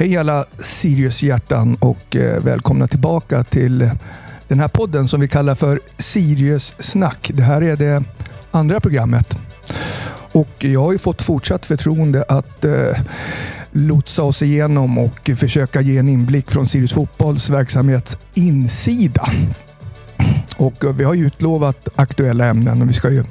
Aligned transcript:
Hej 0.00 0.16
alla 0.16 0.44
Sirius-hjärtan 0.58 1.76
och 1.80 2.16
eh, 2.16 2.42
välkomna 2.42 2.88
tillbaka 2.88 3.44
till 3.44 3.90
den 4.48 4.60
här 4.60 4.68
podden 4.68 5.08
som 5.08 5.20
vi 5.20 5.28
kallar 5.28 5.54
för 5.54 5.80
Sirius 5.98 6.74
Snack. 6.78 7.30
Det 7.34 7.42
här 7.42 7.62
är 7.62 7.76
det 7.76 8.04
andra 8.50 8.80
programmet. 8.80 9.38
Och 10.32 10.64
jag 10.64 10.80
har 10.80 10.92
ju 10.92 10.98
fått 10.98 11.22
fortsatt 11.22 11.66
förtroende 11.66 12.24
att 12.28 12.64
eh, 12.64 12.98
lotsa 13.70 14.22
oss 14.22 14.42
igenom 14.42 14.98
och 14.98 15.30
försöka 15.36 15.80
ge 15.80 15.98
en 15.98 16.08
inblick 16.08 16.50
från 16.50 16.68
Sirius 16.68 16.92
Fotbolls 16.92 17.50
verksamhets 17.50 18.18
insida. 18.34 19.28
Och 20.56 20.84
eh, 20.84 20.94
vi 20.94 21.04
har 21.04 21.14
ju 21.14 21.26
utlovat 21.26 21.88
aktuella 21.96 22.46
ämnen 22.46 22.82
och 22.82 22.88
vi 22.88 22.92
ska 22.92 23.10
ju 23.10 23.24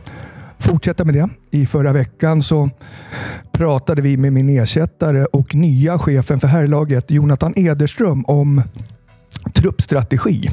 fortsätta 0.59 1.05
med 1.05 1.13
det. 1.13 1.29
I 1.51 1.65
förra 1.65 1.93
veckan 1.93 2.41
så 2.41 2.69
pratade 3.51 4.01
vi 4.01 4.17
med 4.17 4.33
min 4.33 4.49
ersättare 4.49 5.25
och 5.25 5.55
nya 5.55 5.99
chefen 5.99 6.39
för 6.39 6.47
herrlaget 6.47 7.11
Jonathan 7.11 7.53
Ederström 7.55 8.25
om 8.25 8.61
truppstrategi. 9.53 10.49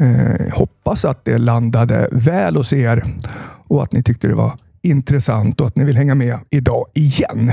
Eh, 0.00 0.54
hoppas 0.54 1.04
att 1.04 1.24
det 1.24 1.38
landade 1.38 2.08
väl 2.12 2.56
hos 2.56 2.72
er 2.72 3.04
och 3.68 3.82
att 3.82 3.92
ni 3.92 4.02
tyckte 4.02 4.28
det 4.28 4.34
var 4.34 4.52
intressant 4.82 5.60
och 5.60 5.66
att 5.66 5.76
ni 5.76 5.84
vill 5.84 5.96
hänga 5.96 6.14
med 6.14 6.38
idag 6.50 6.86
igen. 6.94 7.52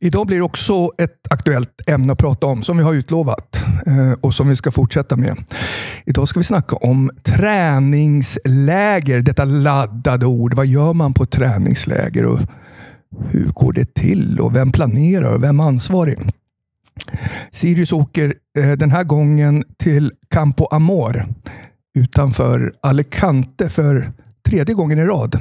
Idag 0.00 0.26
blir 0.26 0.36
det 0.36 0.42
också 0.42 0.90
ett 0.98 1.26
aktuellt 1.30 1.80
ämne 1.86 2.12
att 2.12 2.18
prata 2.18 2.46
om 2.46 2.62
som 2.62 2.76
vi 2.76 2.82
har 2.82 2.94
utlovat 2.94 3.64
eh, 3.86 4.12
och 4.12 4.34
som 4.34 4.48
vi 4.48 4.56
ska 4.56 4.70
fortsätta 4.70 5.16
med. 5.16 5.36
Idag 6.06 6.28
ska 6.28 6.40
vi 6.40 6.44
snacka 6.44 6.76
om 6.76 7.10
träningsläger. 7.22 9.20
Detta 9.20 9.44
laddade 9.44 10.26
ord. 10.26 10.54
Vad 10.54 10.66
gör 10.66 10.92
man 10.92 11.14
på 11.14 11.26
träningsläger 11.26 12.26
och 12.26 12.40
hur 13.28 13.46
går 13.46 13.72
det 13.72 13.94
till 13.94 14.40
och 14.40 14.56
vem 14.56 14.72
planerar 14.72 15.34
och 15.34 15.42
vem 15.42 15.60
är 15.60 15.64
ansvarig? 15.64 16.18
Sirius 17.50 17.92
åker 17.92 18.34
eh, 18.58 18.72
den 18.72 18.90
här 18.90 19.04
gången 19.04 19.64
till 19.78 20.12
Campo 20.30 20.66
Amor 20.70 21.26
utanför 21.98 22.72
Alicante 22.80 23.68
för 23.68 24.12
tredje 24.48 24.74
gången 24.74 24.98
i 24.98 25.04
rad. 25.04 25.36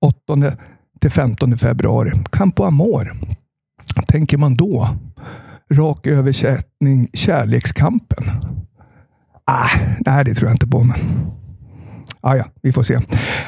8 0.00 0.56
till 1.00 1.10
15 1.10 1.58
februari. 1.58 2.12
Campo 2.30 2.64
Amor. 2.64 3.12
Tänker 4.06 4.38
man 4.38 4.54
då? 4.54 4.88
Rak 5.72 6.06
översättning 6.06 7.08
Kärlekskampen. 7.12 8.24
Ah, 9.44 9.68
nej, 10.06 10.24
det 10.24 10.34
tror 10.34 10.48
jag 10.48 10.54
inte 10.54 10.66
på. 10.66 10.82
Men... 10.82 10.98
Ah, 12.20 12.36
ja, 12.36 12.44
vi 12.62 12.72
får 12.72 12.82
se. 12.82 13.00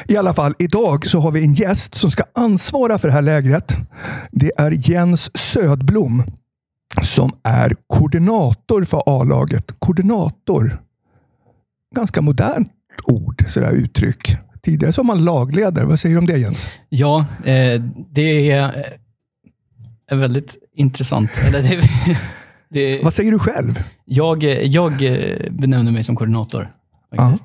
I 0.07 0.17
alla 0.17 0.33
fall, 0.33 0.53
idag 0.59 1.07
så 1.07 1.19
har 1.19 1.31
vi 1.31 1.43
en 1.43 1.53
gäst 1.53 1.95
som 1.95 2.11
ska 2.11 2.23
ansvara 2.33 2.97
för 2.97 3.07
det 3.07 3.13
här 3.13 3.21
lägret. 3.21 3.77
Det 4.31 4.51
är 4.57 4.89
Jens 4.89 5.37
Södblom 5.37 6.23
som 7.01 7.31
är 7.43 7.73
koordinator 7.87 8.83
för 8.83 9.03
A-laget. 9.05 9.71
Koordinator. 9.79 10.81
Ganska 11.95 12.21
modernt 12.21 12.71
ord, 13.03 13.43
sådär 13.47 13.71
uttryck. 13.71 14.37
Tidigare 14.61 14.93
så 14.93 15.01
var 15.01 15.07
man 15.07 15.25
lagledare. 15.25 15.85
Vad 15.85 15.99
säger 15.99 16.15
du 16.15 16.19
om 16.19 16.25
det 16.25 16.37
Jens? 16.37 16.67
Ja, 16.89 17.25
eh, 17.43 17.81
det 18.11 18.51
är 18.51 18.97
är 20.11 20.15
väldigt 20.15 20.57
intressant. 20.75 21.31
Eller 21.47 21.61
det, 21.63 21.79
det, 22.69 23.03
Vad 23.03 23.13
säger 23.13 23.31
du 23.31 23.39
själv? 23.39 23.83
Jag, 24.05 24.43
jag 24.43 24.97
benämner 25.49 25.91
mig 25.91 26.03
som 26.03 26.15
koordinator. 26.15 26.71
Faktiskt. 27.15 27.43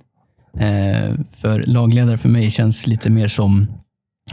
Eh, 0.58 1.24
för 1.40 1.62
lagledare 1.66 2.18
för 2.18 2.28
mig 2.28 2.50
känns 2.50 2.86
lite 2.86 3.10
mer 3.10 3.28
som 3.28 3.66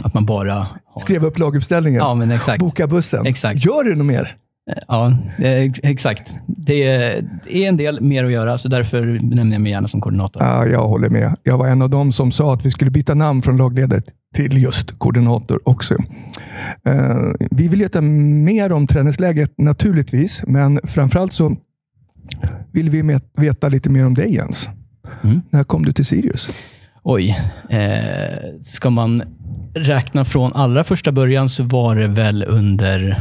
att 0.03 0.13
man 0.13 0.25
bara... 0.25 0.53
Har... 0.53 0.99
Skriva 0.99 1.27
upp 1.27 1.37
laguppställningen? 1.37 1.99
Ja, 1.99 2.13
men 2.13 2.31
exakt. 2.31 2.59
Boka 2.59 2.87
bussen? 2.87 3.25
Exakt. 3.25 3.65
Gör 3.65 3.83
du 3.83 3.95
något 3.95 4.05
mer? 4.05 4.35
Eh, 4.71 4.77
ja, 4.87 5.17
eh, 5.37 5.71
exakt. 5.83 6.35
Det 6.47 6.83
är 6.83 7.67
en 7.67 7.77
del 7.77 8.01
mer 8.01 8.25
att 8.25 8.31
göra, 8.31 8.57
så 8.57 8.67
därför 8.67 9.01
benämner 9.29 9.55
jag 9.55 9.61
mig 9.61 9.71
gärna 9.71 9.87
som 9.87 10.01
koordinator. 10.01 10.43
Ja, 10.43 10.65
jag 10.65 10.87
håller 10.87 11.09
med. 11.09 11.35
Jag 11.43 11.57
var 11.57 11.67
en 11.67 11.81
av 11.81 11.89
dem 11.89 12.11
som 12.11 12.31
sa 12.31 12.53
att 12.53 12.65
vi 12.65 12.71
skulle 12.71 12.91
byta 12.91 13.13
namn 13.13 13.41
från 13.41 13.57
lagledare 13.57 14.01
till 14.35 14.63
just 14.63 14.99
koordinator 14.99 15.59
också. 15.63 15.95
Uh, 16.87 17.33
vi 17.51 17.67
vill 17.67 17.79
veta 17.79 18.01
mer 18.01 18.71
om 18.71 18.87
träningsläget 18.87 19.53
naturligtvis, 19.57 20.43
men 20.47 20.79
framförallt 20.83 21.33
så 21.33 21.55
vill 22.73 22.89
vi 22.89 23.19
veta 23.37 23.69
lite 23.69 23.89
mer 23.89 24.05
om 24.05 24.13
dig 24.13 24.33
Jens. 24.33 24.69
Mm. 25.23 25.41
När 25.49 25.63
kom 25.63 25.85
du 25.85 25.91
till 25.91 26.05
Sirius? 26.05 26.49
Oj. 27.03 27.37
Eh, 27.69 28.59
ska 28.61 28.89
man 28.89 29.21
räkna 29.73 30.25
från 30.25 30.53
allra 30.53 30.83
första 30.83 31.11
början 31.11 31.49
så 31.49 31.63
var 31.63 31.95
det 31.95 32.07
väl 32.07 32.45
under 32.47 33.17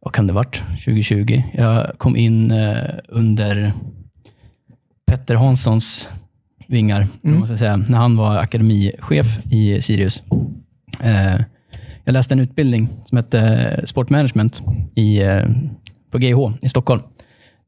vad 0.00 0.14
kan 0.14 0.26
det 0.26 0.32
varit? 0.32 0.62
2020. 0.84 1.42
Jag 1.52 1.98
kom 1.98 2.16
in 2.16 2.50
eh, 2.50 2.76
under 3.08 3.72
Petter 5.06 5.34
Hanssons 5.34 6.08
vingar, 6.68 7.06
mm. 7.24 7.38
måste 7.38 7.58
säga, 7.58 7.76
när 7.76 7.98
han 7.98 8.16
var 8.16 8.36
akademichef 8.36 9.46
i 9.50 9.80
Sirius. 9.80 10.22
Eh, 11.00 11.40
jag 12.04 12.12
läste 12.12 12.34
en 12.34 12.40
utbildning 12.40 12.88
som 13.04 13.16
hette 13.16 13.82
Sportmanagement 13.86 14.62
i, 14.94 15.22
eh, 15.22 15.42
på 16.10 16.18
GH 16.18 16.64
i 16.64 16.68
Stockholm. 16.68 17.02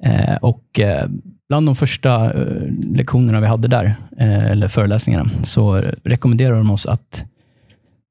Eh, 0.04 0.36
och 0.36 0.80
eh, 0.80 1.08
bland 1.48 1.66
de 1.66 1.74
första 1.74 2.24
eh, 2.24 2.72
lektionerna 2.94 3.40
vi 3.40 3.46
hade 3.46 3.68
där, 3.68 3.94
eh, 4.18 4.50
eller 4.50 4.68
föreläsningarna, 4.68 5.30
så 5.42 5.82
rekommenderade 6.04 6.56
de 6.58 6.70
oss 6.70 6.86
att 6.86 7.24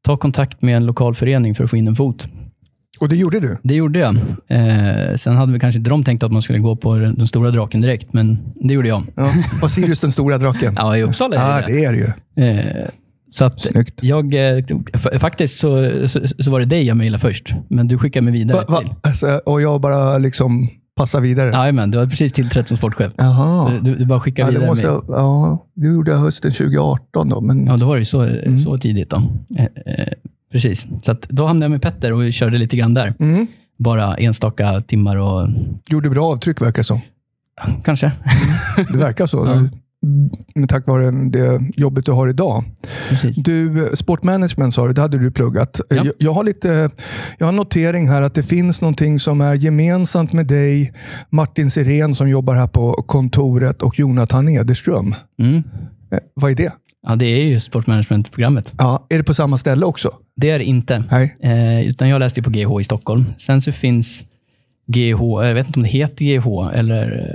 ta 0.05 0.17
kontakt 0.17 0.61
med 0.61 0.75
en 0.75 0.85
lokal 0.85 1.15
förening 1.15 1.55
för 1.55 1.63
att 1.63 1.69
få 1.69 1.77
in 1.77 1.87
en 1.87 1.95
fot. 1.95 2.27
Och 2.99 3.09
det 3.09 3.15
gjorde 3.15 3.39
du? 3.39 3.57
Det 3.63 3.75
gjorde 3.75 3.99
jag. 3.99 4.15
Eh, 4.47 5.15
sen 5.15 5.35
hade 5.35 5.53
vi 5.53 5.59
kanske 5.59 5.77
inte 5.77 5.89
de 5.89 6.03
tänkt 6.03 6.23
att 6.23 6.31
man 6.31 6.41
skulle 6.41 6.59
gå 6.59 6.75
på 6.75 6.95
den 6.95 7.27
stora 7.27 7.51
draken 7.51 7.81
direkt, 7.81 8.13
men 8.13 8.39
det 8.55 8.73
gjorde 8.73 8.87
jag. 8.87 9.03
Ja. 9.15 9.33
Var 9.61 9.67
Sirius 9.67 9.99
den 9.99 10.11
stora 10.11 10.37
draken? 10.37 10.73
ja, 10.77 10.97
i 10.97 11.03
Uppsala 11.03 11.35
är 11.35 11.61
det 11.61 11.61
ja, 11.61 11.67
det. 11.67 11.85
är 11.85 11.91
det 11.91 11.97
ju. 11.97 12.11
Eh, 12.49 12.89
så 13.33 13.45
att 13.45 13.61
Snyggt. 13.61 14.03
jag, 14.03 14.33
eh, 14.33 14.63
faktiskt 15.19 15.59
så, 15.59 15.89
så, 16.07 16.19
så, 16.39 16.51
var 16.51 16.59
det 16.59 16.65
dig 16.65 16.83
jag 16.83 16.97
mejlade 16.97 17.21
först, 17.21 17.53
men 17.67 17.87
du 17.87 17.97
skickade 17.97 18.23
mig 18.23 18.33
vidare 18.33 18.57
va, 18.57 18.65
va? 18.67 18.79
till. 18.79 18.89
Alltså, 19.01 19.41
och 19.45 19.61
jag 19.61 19.81
bara 19.81 20.17
liksom 20.17 20.69
passa 20.95 21.19
vidare? 21.19 21.51
Jajamän, 21.51 21.91
du 21.91 21.97
har 21.97 22.07
precis 22.07 22.33
tillträtt 22.33 22.67
som 22.67 22.77
sportchef. 22.77 23.13
Jaha. 23.17 23.79
Du, 23.81 23.95
du 23.95 24.05
bara 24.05 24.19
skickar 24.19 24.43
ja, 24.43 24.49
vidare 24.49 24.65
måste, 24.65 24.87
jag, 24.87 25.05
Ja, 25.07 25.65
det 25.75 25.87
gjorde 25.87 26.11
jag 26.11 26.17
hösten 26.17 26.51
2018. 26.51 27.29
Då, 27.29 27.41
men... 27.41 27.65
Ja, 27.65 27.77
då 27.77 27.85
var 27.85 27.97
det 27.97 28.05
så, 28.05 28.21
mm. 28.21 28.59
så 28.59 28.77
tidigt. 28.77 29.09
då. 29.09 29.17
Eh, 29.57 29.63
eh, 29.63 30.07
precis. 30.51 30.87
Så 31.01 31.11
att, 31.11 31.29
då 31.29 31.45
hamnade 31.45 31.65
jag 31.65 31.71
med 31.71 31.81
Petter 31.81 32.13
och 32.13 32.33
körde 32.33 32.57
lite 32.57 32.77
grann 32.77 32.93
där. 32.93 33.13
Mm. 33.19 33.47
Bara 33.79 34.15
enstaka 34.15 34.81
timmar. 34.81 35.17
och... 35.17 35.49
Gjorde 35.91 36.09
bra 36.09 36.25
avtryck 36.25 36.61
verkar 36.61 36.79
det 36.79 36.83
som. 36.83 37.01
Kanske. 37.83 38.05
Mm. 38.77 38.91
Det 38.91 38.97
verkar 38.97 39.25
så. 39.25 39.45
Ja 39.73 39.82
tack 40.67 40.87
vare 40.87 41.11
det 41.11 41.61
jobbet 41.75 42.05
du 42.05 42.11
har 42.11 42.27
idag. 42.27 42.63
Precis. 43.09 43.37
Du, 43.37 43.91
sportmanagement 43.93 44.73
sa 44.73 44.87
du, 44.87 44.93
det 44.93 45.01
hade 45.01 45.17
du 45.17 45.31
pluggat. 45.31 45.81
Ja. 45.89 45.95
Jag, 45.95 46.11
jag, 46.17 46.33
har 46.33 46.43
lite, 46.43 46.89
jag 47.37 47.45
har 47.45 47.51
notering 47.51 48.09
här 48.09 48.21
att 48.21 48.33
det 48.33 48.43
finns 48.43 48.81
någonting 48.81 49.19
som 49.19 49.41
är 49.41 49.53
gemensamt 49.53 50.33
med 50.33 50.47
dig, 50.47 50.93
Martin 51.29 51.69
Sirén 51.69 52.15
som 52.15 52.29
jobbar 52.29 52.55
här 52.55 52.67
på 52.67 52.93
kontoret 52.93 53.81
och 53.81 53.99
Jonathan 53.99 54.49
Ederström. 54.49 55.15
Mm. 55.39 55.63
Eh, 56.11 56.19
vad 56.33 56.51
är 56.51 56.55
det? 56.55 56.73
Ja, 57.07 57.15
det 57.15 57.25
är 57.25 57.43
ju 57.43 57.59
sportmanagementprogrammet. 57.59 58.73
Ja, 58.77 59.07
är 59.09 59.17
det 59.17 59.23
på 59.23 59.33
samma 59.33 59.57
ställe 59.57 59.85
också? 59.85 60.11
Det 60.35 60.49
är 60.49 60.59
det 60.59 60.65
inte. 60.65 61.03
Nej. 61.11 61.37
Eh, 61.43 61.87
utan 61.87 62.09
jag 62.09 62.19
läste 62.19 62.41
på 62.41 62.49
GH 62.49 62.81
i 62.81 62.83
Stockholm. 62.83 63.25
Sen 63.37 63.61
så 63.61 63.71
finns 63.71 64.23
GH, 64.87 65.21
jag 65.45 65.53
vet 65.53 65.67
inte 65.67 65.79
om 65.79 65.83
det 65.83 65.89
heter 65.89 66.25
GH 66.25 66.77
eller... 66.79 67.29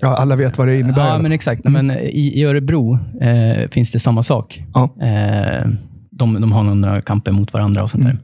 Ja, 0.00 0.16
alla 0.16 0.36
vet 0.36 0.58
vad 0.58 0.68
det 0.68 0.78
innebär. 0.78 1.06
Ja, 1.06 1.18
men 1.18 1.32
exakt. 1.32 1.66
Mm. 1.66 1.86
Men 1.86 1.98
i, 1.98 2.32
i 2.40 2.44
Örebro 2.44 2.98
eh, 3.20 3.68
finns 3.70 3.92
det 3.92 3.98
samma 3.98 4.22
sak. 4.22 4.62
Ja. 4.74 4.82
Eh, 5.06 5.68
de, 6.10 6.40
de 6.40 6.52
har 6.52 6.62
några 6.62 7.02
kamper 7.02 7.32
mot 7.32 7.52
varandra 7.52 7.82
och 7.82 7.90
sånt 7.90 8.04
mm. 8.04 8.16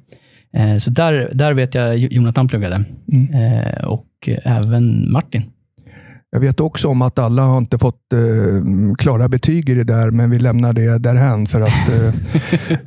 där. 0.53 0.73
Eh, 0.73 0.79
så 0.79 0.91
där, 0.91 1.31
där 1.35 1.53
vet 1.53 1.75
jag 1.75 1.99
Jonathan 1.99 2.49
pluggade. 2.49 2.85
Mm. 3.12 3.35
Eh, 3.35 3.85
och 3.85 4.29
även 4.45 5.12
Martin. 5.12 5.43
Jag 6.32 6.41
vet 6.41 6.61
också 6.61 6.88
om 6.88 7.03
att 7.03 7.19
alla 7.19 7.43
har 7.43 7.59
inte 7.59 7.79
fått 7.79 8.12
eh, 8.12 8.94
klara 8.99 9.29
betyg 9.29 9.69
i 9.69 9.75
det 9.75 9.85
där, 9.85 10.11
men 10.11 10.31
vi 10.31 10.38
lämnar 10.38 10.73
det 10.73 10.99
därhän 10.99 11.47
för 11.47 11.61
att 11.61 11.88
eh, 11.88 12.15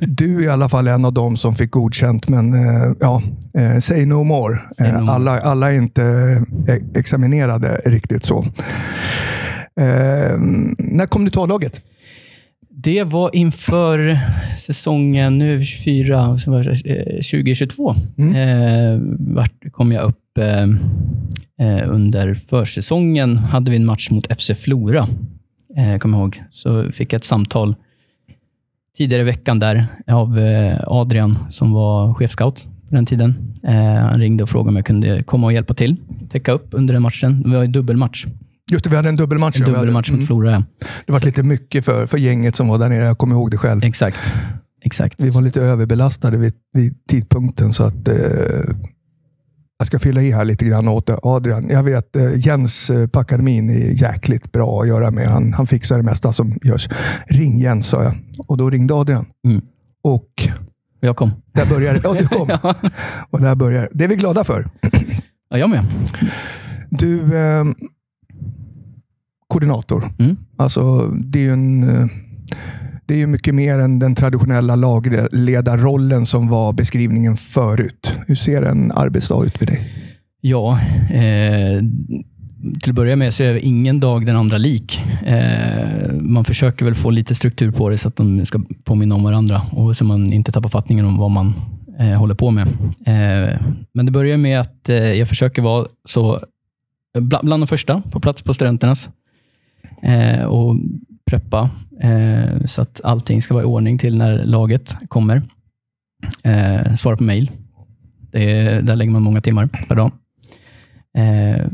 du 0.00 0.38
är 0.38 0.42
i 0.42 0.48
alla 0.48 0.68
fall 0.68 0.88
en 0.88 1.04
av 1.04 1.12
dem 1.12 1.36
som 1.36 1.54
fick 1.54 1.70
godkänt. 1.70 2.28
Men 2.28 2.54
eh, 2.54 2.92
ja, 3.00 3.22
eh, 3.58 3.78
say 3.78 4.06
no 4.06 4.24
more. 4.24 4.58
Say 4.76 4.92
no 4.92 5.00
more. 5.00 5.12
alla, 5.12 5.40
alla 5.40 5.72
är 5.72 5.76
inte 5.76 6.04
eh, 6.68 6.74
examinerade 6.94 7.80
riktigt 7.84 8.24
så. 8.24 8.46
Eh, 9.80 10.38
när 10.78 11.06
kom 11.06 11.24
du 11.24 11.30
till 11.30 11.40
A-laget? 11.40 11.82
Det 12.70 13.04
var 13.04 13.30
inför 13.36 14.18
säsongen 14.58 15.38
nu 15.38 15.64
24, 15.64 16.36
2022. 16.36 17.94
Mm. 18.18 18.34
Eh, 18.34 19.00
vart 19.34 19.72
kom 19.72 19.92
jag 19.92 20.04
upp 20.04 20.23
eh, 20.38 20.66
Eh, 21.60 21.90
under 21.90 22.34
försäsongen 22.34 23.38
hade 23.38 23.70
vi 23.70 23.76
en 23.76 23.86
match 23.86 24.10
mot 24.10 24.26
FC 24.38 24.50
Flora, 24.54 25.08
eh, 25.76 25.98
kommer 25.98 26.18
ihåg. 26.18 26.42
Så 26.50 26.92
fick 26.92 27.12
jag 27.12 27.18
ett 27.18 27.24
samtal 27.24 27.74
tidigare 28.96 29.22
i 29.22 29.24
veckan 29.24 29.58
där 29.58 29.86
av 30.06 30.38
eh, 30.38 30.80
Adrian 30.86 31.38
som 31.48 31.72
var 31.72 32.14
chefscout 32.14 32.66
på 32.88 32.94
den 32.94 33.06
tiden. 33.06 33.54
Eh, 33.64 33.74
han 33.74 34.20
ringde 34.20 34.42
och 34.42 34.48
frågade 34.48 34.68
om 34.68 34.76
jag 34.76 34.86
kunde 34.86 35.22
komma 35.22 35.46
och 35.46 35.52
hjälpa 35.52 35.74
till. 35.74 35.96
Täcka 36.30 36.52
upp 36.52 36.68
under 36.70 36.94
den 36.94 37.02
matchen. 37.02 37.42
Det 37.42 37.56
var 37.56 37.62
ju 37.62 37.68
dubbelmatch. 37.68 38.26
Just 38.72 38.84
det, 38.84 38.90
vi 38.90 38.96
hade 38.96 39.08
en 39.08 39.16
dubbelmatch. 39.16 39.60
En 39.60 39.72
dubbelmatch 39.72 40.10
mot 40.10 40.18
mm. 40.18 40.26
Flora. 40.26 40.50
ja. 40.50 40.62
Det 41.06 41.12
var 41.12 41.20
lite 41.20 41.42
mycket 41.42 41.84
för, 41.84 42.06
för 42.06 42.18
gänget 42.18 42.54
som 42.54 42.68
var 42.68 42.78
där 42.78 42.88
nere. 42.88 43.04
Jag 43.04 43.18
kommer 43.18 43.34
ihåg 43.34 43.50
det 43.50 43.58
själv. 43.58 43.84
Exakt. 43.84 44.32
Exakt. 44.82 45.20
Vi 45.22 45.30
var 45.30 45.42
lite 45.42 45.62
överbelastade 45.62 46.36
vid, 46.36 46.52
vid 46.72 47.06
tidpunkten 47.06 47.72
så 47.72 47.84
att 47.84 48.08
eh, 48.08 48.14
jag 49.84 49.86
ska 49.86 49.98
fylla 49.98 50.22
i 50.22 50.30
här 50.30 50.44
lite 50.44 50.64
grann 50.64 50.88
åt 50.88 51.10
Adrian. 51.22 51.68
Jag 51.70 51.82
vet 51.82 52.16
eh, 52.16 52.46
Jens 52.46 52.90
eh, 52.90 53.06
på 53.06 53.20
akademin 53.20 53.70
är 53.70 54.02
jäkligt 54.02 54.52
bra 54.52 54.80
att 54.82 54.88
göra 54.88 55.10
med. 55.10 55.26
Han, 55.28 55.52
han 55.52 55.66
fixar 55.66 55.96
det 55.96 56.02
mesta 56.02 56.32
som 56.32 56.58
görs. 56.62 56.88
Ring 57.26 57.58
Jens, 57.58 57.86
sa 57.88 58.02
jag. 58.02 58.14
Och 58.46 58.56
då 58.56 58.70
ringde 58.70 58.94
Adrian. 58.94 59.26
Mm. 59.46 59.60
Och 60.04 60.48
Jag 61.00 61.16
kom. 61.16 61.30
där 61.52 61.66
började 61.66 62.00
Ja, 62.04 62.14
du 62.18 62.28
kom. 62.28 62.48
Ja. 62.62 62.74
Och 63.30 63.40
där 63.40 63.54
börjar 63.54 63.88
Det 63.92 64.04
är 64.04 64.08
vi 64.08 64.16
glada 64.16 64.44
för. 64.44 64.68
Ja, 65.48 65.58
jag 65.58 65.70
med. 65.70 65.84
Du, 66.90 67.36
eh, 67.38 67.64
koordinator. 69.48 70.12
Mm. 70.18 70.36
Alltså, 70.56 71.06
det 71.06 71.38
är 71.38 71.42
ju 71.42 71.52
en... 71.52 71.82
eh, 71.82 72.06
det 73.06 73.14
är 73.14 73.18
ju 73.18 73.26
mycket 73.26 73.54
mer 73.54 73.78
än 73.78 73.98
den 73.98 74.14
traditionella 74.14 74.76
lagledarrollen 74.76 76.26
som 76.26 76.48
var 76.48 76.72
beskrivningen 76.72 77.36
förut. 77.36 78.14
Hur 78.26 78.34
ser 78.34 78.62
en 78.62 78.92
arbetsdag 78.92 79.44
ut 79.44 79.58
för 79.58 79.66
dig? 79.66 79.80
Ja, 80.40 80.80
eh, 81.10 81.82
till 82.80 82.90
att 82.90 82.96
börja 82.96 83.16
med 83.16 83.34
så 83.34 83.42
är 83.42 83.64
ingen 83.64 84.00
dag 84.00 84.26
den 84.26 84.36
andra 84.36 84.58
lik. 84.58 85.00
Eh, 85.26 86.12
man 86.12 86.44
försöker 86.44 86.84
väl 86.84 86.94
få 86.94 87.10
lite 87.10 87.34
struktur 87.34 87.70
på 87.70 87.88
det 87.88 87.98
så 87.98 88.08
att 88.08 88.16
de 88.16 88.46
ska 88.46 88.60
påminna 88.84 89.14
om 89.14 89.22
varandra 89.22 89.62
och 89.72 89.96
så 89.96 90.04
man 90.04 90.32
inte 90.32 90.52
tappar 90.52 90.68
fattningen 90.68 91.06
om 91.06 91.18
vad 91.18 91.30
man 91.30 91.54
eh, 91.98 92.18
håller 92.18 92.34
på 92.34 92.50
med. 92.50 92.66
Eh, 93.06 93.60
men 93.94 94.06
det 94.06 94.12
börjar 94.12 94.36
med 94.36 94.60
att 94.60 94.88
eh, 94.88 94.96
jag 94.96 95.28
försöker 95.28 95.62
vara 95.62 95.86
så 96.04 96.40
bland, 97.18 97.44
bland 97.46 97.62
de 97.62 97.66
första 97.66 98.02
på 98.10 98.20
plats 98.20 98.42
på 98.42 98.54
studenternas 98.54 99.08
eh, 100.02 100.44
och 100.44 100.76
preppa 101.30 101.70
eh, 102.02 102.64
så 102.66 102.82
att 102.82 103.00
allting 103.04 103.42
ska 103.42 103.54
vara 103.54 103.64
i 103.64 103.66
ordning 103.66 103.98
till 103.98 104.16
när 104.18 104.44
laget 104.44 104.96
kommer. 105.08 105.42
Eh, 106.42 106.94
svara 106.94 107.16
på 107.16 107.22
mejl. 107.24 107.50
Är- 108.32 108.82
Där 108.82 108.96
lägger 108.96 109.12
man 109.12 109.22
många 109.22 109.40
timmar 109.40 109.66
per 109.88 109.94
dag. 109.96 110.12
Eh, 111.18 111.66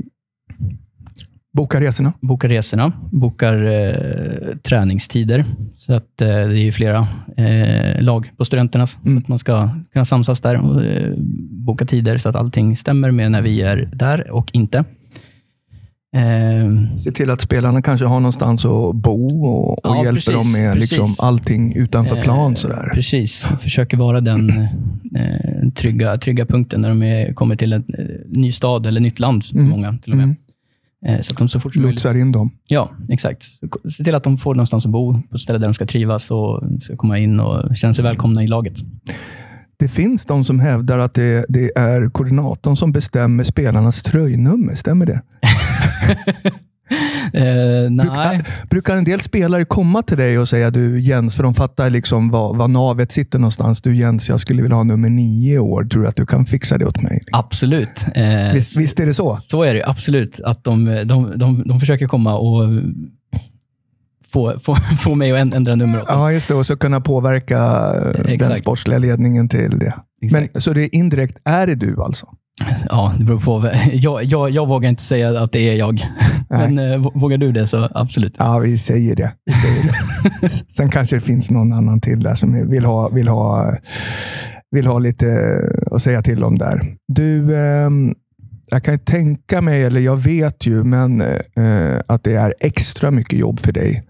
Boka 1.52 1.80
resorna. 1.80 2.12
bokar 2.20 2.48
resorna, 2.48 2.92
bokar 3.12 3.64
eh, 3.64 4.56
träningstider. 4.62 5.44
Så 5.74 5.94
att 5.94 6.20
eh, 6.20 6.28
det 6.28 6.34
är 6.34 6.48
ju 6.64 6.72
flera 6.72 7.08
eh, 7.36 8.02
lag 8.02 8.30
på 8.36 8.44
studenternas. 8.44 8.98
Mm. 9.04 9.14
Så 9.16 9.22
att 9.24 9.28
man 9.28 9.38
ska 9.38 9.70
kunna 9.92 10.04
samsas 10.04 10.40
där 10.40 10.64
och 10.64 10.84
eh, 10.84 11.12
boka 11.50 11.84
tider 11.86 12.16
så 12.18 12.28
att 12.28 12.36
allting 12.36 12.76
stämmer 12.76 13.10
med 13.10 13.32
när 13.32 13.42
vi 13.42 13.62
är 13.62 13.90
där 13.94 14.30
och 14.30 14.50
inte. 14.52 14.84
Eh, 16.16 16.96
Se 16.98 17.12
till 17.12 17.30
att 17.30 17.40
spelarna 17.40 17.82
kanske 17.82 18.06
har 18.06 18.20
någonstans 18.20 18.64
att 18.64 18.94
bo 18.96 19.44
och, 19.46 19.72
och 19.72 19.80
Ja, 19.96 19.96
hjälper 20.04 20.12
precis, 20.12 20.34
dem 20.34 20.52
med 20.52 20.74
precis. 20.74 20.90
liksom 20.98 21.14
allting 21.26 21.76
utanför 21.76 22.22
plan. 22.22 22.56
Sådär. 22.56 22.90
Precis, 22.94 23.46
försöker 23.60 23.96
vara 23.96 24.20
den 24.20 24.50
eh, 25.16 25.70
trygga, 25.76 26.16
trygga 26.16 26.46
punkten 26.46 26.80
när 26.80 26.88
de 26.88 27.02
är, 27.02 27.32
kommer 27.34 27.56
till 27.56 27.72
en 27.72 27.84
eh, 27.98 28.04
ny 28.28 28.52
stad 28.52 28.86
eller 28.86 29.00
nytt 29.00 29.18
land, 29.18 29.44
Mm. 29.54 29.68
många 29.68 29.98
till 30.02 30.12
och 30.12 30.16
med. 30.18 30.24
Mm. 30.24 30.36
Eh, 31.06 31.20
så 31.20 31.32
att 31.32 31.38
de 31.38 31.48
så 31.48 31.60
fort 31.60 31.72
som 31.74 31.82
möjligt 31.82 32.04
Lotsar 32.04 32.14
in 32.14 32.32
dem. 32.32 32.50
Ja, 32.68 32.90
exakt. 33.08 33.42
Se 33.96 34.04
till 34.04 34.14
att 34.14 34.24
de 34.24 34.36
får 34.38 34.54
någonstans 34.54 34.86
att 34.86 34.92
bo, 34.92 35.12
på 35.30 35.34
ett 35.36 35.40
ställe 35.40 35.58
där 35.58 35.66
de 35.66 35.74
ska 35.74 35.86
trivas 35.86 36.30
och 36.30 36.62
ska 36.80 36.96
komma 36.96 37.18
in 37.18 37.40
och 37.40 37.76
känna 37.76 37.94
sig 37.94 38.04
välkomna 38.04 38.44
i 38.44 38.46
laget. 38.46 38.74
Det 39.78 39.88
finns 39.88 40.24
de 40.24 40.44
som 40.44 40.60
hävdar 40.60 40.98
att 40.98 41.14
det, 41.14 41.46
det 41.48 41.70
är 41.76 42.10
koordinatorn 42.10 42.76
som 42.76 42.92
bestämmer 42.92 43.44
spelarnas 43.44 44.02
tröjnummer. 44.02 44.74
Stämmer 44.74 45.06
det? 45.06 45.20
Eh, 47.32 47.90
Brukar, 47.90 48.66
brukar 48.70 48.96
en 48.96 49.04
del 49.04 49.20
spelare 49.20 49.64
komma 49.64 50.02
till 50.02 50.16
dig 50.16 50.38
och 50.38 50.48
säga 50.48 50.70
du 50.70 51.00
Jens, 51.00 51.36
för 51.36 51.42
de 51.42 51.54
fattar 51.54 51.90
liksom 51.90 52.30
var, 52.30 52.54
var 52.54 52.68
navet 52.68 53.12
sitter 53.12 53.38
någonstans. 53.38 53.80
Du 53.82 53.96
Jens, 53.96 54.28
jag 54.28 54.40
skulle 54.40 54.62
vilja 54.62 54.76
ha 54.76 54.84
nummer 54.84 55.10
nio 55.10 55.54
i 55.54 55.58
år. 55.58 55.84
Tror 55.84 56.02
du 56.02 56.08
att 56.08 56.16
du 56.16 56.26
kan 56.26 56.46
fixa 56.46 56.78
det 56.78 56.86
åt 56.86 57.02
mig? 57.02 57.22
absolut. 57.32 58.06
Eh, 58.14 58.52
Visst, 58.54 58.76
visst 58.76 59.00
är 59.00 59.06
det 59.06 59.14
så? 59.14 59.38
Så 59.40 59.62
är 59.62 59.74
det 59.74 59.84
absolut. 59.88 60.40
Att 60.40 60.64
de, 60.64 60.84
de, 61.04 61.32
de, 61.36 61.62
de 61.66 61.80
försöker 61.80 62.06
komma 62.06 62.34
och 62.38 62.68
få, 64.32 64.58
få, 64.58 64.74
få 65.00 65.14
mig 65.14 65.32
att 65.32 65.38
änd- 65.38 65.56
ändra 65.56 65.74
nummer 65.74 65.98
åt. 66.02 66.06
Ja, 66.08 66.32
just 66.32 66.48
det. 66.48 66.54
Och 66.54 66.66
så 66.66 66.76
kunna 66.76 67.00
påverka 67.00 67.58
eh, 67.96 68.12
den 68.22 68.26
Exakt. 68.28 68.58
sportsliga 68.60 68.98
ledningen 68.98 69.48
till 69.48 69.78
det. 69.78 69.94
Men, 70.32 70.48
så 70.60 70.72
det 70.72 70.82
är 70.84 70.94
indirekt, 70.94 71.38
är 71.44 71.66
det 71.66 71.74
du 71.74 72.02
alltså? 72.02 72.26
Ja, 72.88 73.14
det 73.18 73.24
beror 73.24 73.40
på. 73.40 73.70
Jag, 73.92 74.24
jag, 74.24 74.50
jag 74.50 74.66
vågar 74.68 74.88
inte 74.88 75.02
säga 75.02 75.40
att 75.42 75.52
det 75.52 75.68
är 75.70 75.74
jag. 75.74 76.00
Men 76.48 76.78
eh, 76.78 76.98
vå- 76.98 77.20
vågar 77.20 77.38
du 77.38 77.52
det 77.52 77.66
så 77.66 77.88
absolut. 77.94 78.34
Ja, 78.38 78.58
vi 78.58 78.78
säger 78.78 79.16
det. 79.16 79.32
Vi 79.44 79.52
säger 79.52 79.82
det. 80.40 80.48
Sen 80.68 80.88
kanske 80.90 81.16
det 81.16 81.20
finns 81.20 81.50
någon 81.50 81.72
annan 81.72 82.00
till 82.00 82.20
där 82.22 82.34
som 82.34 82.70
vill 82.70 82.84
ha, 82.84 83.08
vill 83.08 83.28
ha, 83.28 83.74
vill 84.70 84.86
ha 84.86 84.98
lite 84.98 85.58
att 85.90 86.02
säga 86.02 86.22
till 86.22 86.44
om 86.44 86.58
där. 86.58 86.80
Du, 87.08 87.56
ehm, 87.56 88.14
jag 88.70 88.82
kan 88.84 88.98
tänka 88.98 89.60
mig, 89.60 89.84
eller 89.84 90.00
jag 90.00 90.16
vet 90.16 90.66
ju, 90.66 90.84
men 90.84 91.20
eh, 91.20 92.00
att 92.06 92.24
det 92.24 92.34
är 92.34 92.54
extra 92.60 93.10
mycket 93.10 93.38
jobb 93.38 93.60
för 93.60 93.72
dig 93.72 94.02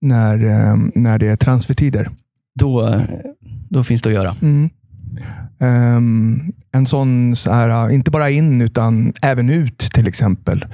när, 0.00 0.44
ehm, 0.44 0.92
när 0.94 1.18
det 1.18 1.28
är 1.28 1.36
transfertider. 1.36 2.10
Då, 2.60 3.02
då 3.70 3.84
finns 3.84 4.02
det 4.02 4.08
att 4.08 4.14
göra. 4.14 4.36
Mm. 4.42 4.70
Ehm, 5.60 6.52
en 6.72 6.86
sån, 6.86 7.36
så 7.36 7.52
här, 7.52 7.90
inte 7.90 8.10
bara 8.10 8.30
in 8.30 8.62
utan 8.62 9.12
även 9.22 9.50
ut 9.50 9.78
till 9.78 10.08
exempel. 10.08 10.64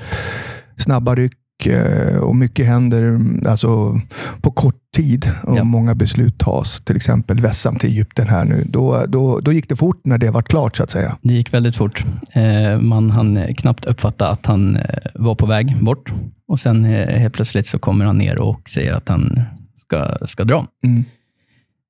Snabba 0.76 1.14
ryck 1.14 1.66
eh, 1.66 2.16
och 2.16 2.36
mycket 2.36 2.66
händer 2.66 3.20
alltså, 3.48 4.00
på 4.42 4.50
kort 4.50 4.74
tid 4.96 5.30
och 5.42 5.58
Ja. 5.58 5.64
många 5.64 5.94
beslut 5.94 6.38
tas. 6.38 6.80
Till 6.80 6.96
exempel 6.96 7.40
Vessam 7.40 7.76
till 7.76 7.90
Egypten 7.90 8.28
här 8.28 8.44
nu. 8.44 8.64
Då, 8.66 9.06
då, 9.08 9.40
då 9.40 9.52
gick 9.52 9.68
det 9.68 9.76
fort 9.76 10.00
när 10.04 10.18
det 10.18 10.30
var 10.30 10.42
klart 10.42 10.76
så 10.76 10.82
att 10.82 10.90
säga. 10.90 11.16
Det 11.22 11.34
gick 11.34 11.54
väldigt 11.54 11.76
fort. 11.76 12.04
Eh, 12.32 12.78
man 12.80 13.10
hann 13.10 13.54
knappt 13.54 13.84
uppfatta 13.84 14.28
att 14.28 14.46
han 14.46 14.76
eh, 14.76 14.82
var 15.14 15.34
på 15.34 15.46
väg 15.46 15.76
bort. 15.84 16.12
Och 16.48 16.60
Sen 16.60 16.84
helt 16.84 17.34
plötsligt 17.34 17.66
så 17.66 17.78
kommer 17.78 18.04
han 18.04 18.18
ner 18.18 18.40
och 18.40 18.68
säger 18.68 18.92
att 18.94 19.08
han 19.08 19.40
ska, 19.76 20.16
ska 20.26 20.44
dra. 20.44 20.66
Mm. 20.84 21.04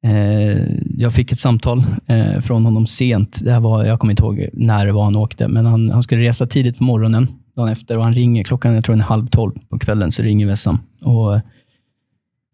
Eh, 0.05 0.59
jag 0.97 1.13
fick 1.13 1.33
ett 1.33 1.39
samtal 1.39 1.85
eh, 2.07 2.41
från 2.41 2.65
honom 2.65 2.87
sent. 2.87 3.41
Det 3.45 3.53
här 3.53 3.61
var, 3.61 3.85
jag 3.85 3.99
kommer 4.01 4.13
inte 4.13 4.23
ihåg 4.23 4.49
när 4.53 4.87
det 4.87 4.93
var 4.93 5.05
han 5.05 5.17
åkte, 5.17 5.49
men 5.49 5.67
han, 5.67 5.91
han 5.91 6.03
skulle 6.03 6.23
resa 6.23 6.47
tidigt 6.47 6.79
på 6.79 6.85
morgonen 6.85 7.29
dagen 7.57 7.69
efter 7.69 7.99
och 7.99 8.05
han 8.05 8.15
ringer 8.15 8.45
klockan 8.45 8.75
jag 8.75 8.85
tror 8.85 8.93
en 8.93 9.01
halv 9.01 9.27
tolv 9.27 9.53
på 9.69 9.79
kvällen. 9.79 10.13
Så 10.13 10.23
ringer 10.23 10.47
Wessam 10.47 10.79
och 11.03 11.41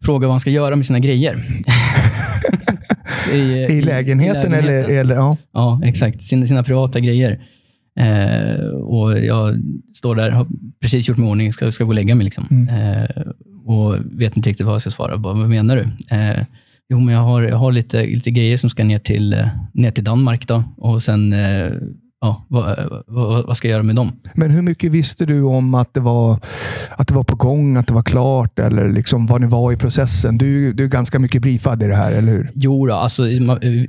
frågar 0.05 0.27
vad 0.27 0.33
han 0.33 0.39
ska 0.39 0.49
göra 0.49 0.75
med 0.75 0.85
sina 0.85 0.99
grejer. 0.99 1.45
I, 3.33 3.37
I, 3.69 3.81
lägenheten, 3.81 4.53
eller? 4.53 4.83
eller 4.89 5.15
ja. 5.15 5.37
Ja, 5.53 5.81
exakt. 5.83 6.21
Sina, 6.21 6.47
sina 6.47 6.63
privata 6.63 6.99
grejer. 6.99 7.43
Eh, 7.99 8.65
och 8.65 9.19
Jag 9.19 9.61
står 9.93 10.15
där, 10.15 10.29
har 10.29 10.47
precis 10.81 11.09
gjort 11.09 11.17
mig 11.17 11.27
i 11.27 11.31
ordning, 11.31 11.53
ska, 11.53 11.71
ska 11.71 11.83
gå 11.83 11.87
och 11.87 11.95
lägga 11.95 12.15
mig. 12.15 12.23
Liksom. 12.23 12.47
Mm. 12.51 12.67
Eh, 12.69 13.09
och 13.65 13.95
vet 14.11 14.37
inte 14.37 14.49
riktigt 14.49 14.65
vad 14.65 14.73
jag 14.73 14.81
ska 14.81 14.89
svara. 14.89 15.17
Bara, 15.17 15.33
vad 15.33 15.49
menar 15.49 15.75
du? 15.75 16.15
Eh, 16.15 16.45
jo, 16.91 16.99
men 16.99 17.15
jag 17.15 17.21
har, 17.21 17.41
jag 17.41 17.57
har 17.57 17.71
lite, 17.71 18.05
lite 18.05 18.31
grejer 18.31 18.57
som 18.57 18.69
ska 18.69 18.83
ner 18.83 18.99
till, 18.99 19.33
eh, 19.33 19.47
ner 19.73 19.91
till 19.91 20.03
Danmark. 20.03 20.47
Då. 20.47 20.63
Och 20.77 21.01
sen, 21.01 21.33
eh, 21.33 21.71
ja, 22.21 22.45
vad, 22.49 23.03
vad, 23.07 23.45
vad 23.45 23.57
ska 23.57 23.67
jag 23.67 23.73
göra 23.73 23.83
med 23.83 23.95
dem? 23.95 24.11
Men 24.33 24.51
hur 24.51 24.61
mycket 24.61 24.91
visste 24.91 25.25
du 25.25 25.41
om 25.41 25.73
att 25.73 25.93
det 25.93 25.99
var, 25.99 26.39
att 26.95 27.07
det 27.07 27.13
var 27.13 27.23
på 27.23 27.35
gång, 27.35 27.77
att 27.77 27.87
det 27.87 27.93
var 27.93 28.03
klart 28.03 28.59
eller 28.59 28.89
liksom 28.89 29.25
vad 29.25 29.41
ni 29.41 29.47
var 29.47 29.71
i 29.71 29.75
processen? 29.75 30.37
Du, 30.37 30.73
du 30.73 30.83
är 30.83 30.87
ganska 30.87 31.19
mycket 31.19 31.41
briefad 31.41 31.83
i 31.83 31.87
det 31.87 31.95
här, 31.95 32.11
eller 32.11 32.31
hur? 32.31 32.51
Jo, 32.55 32.85
då, 32.85 32.93
alltså, 32.93 33.27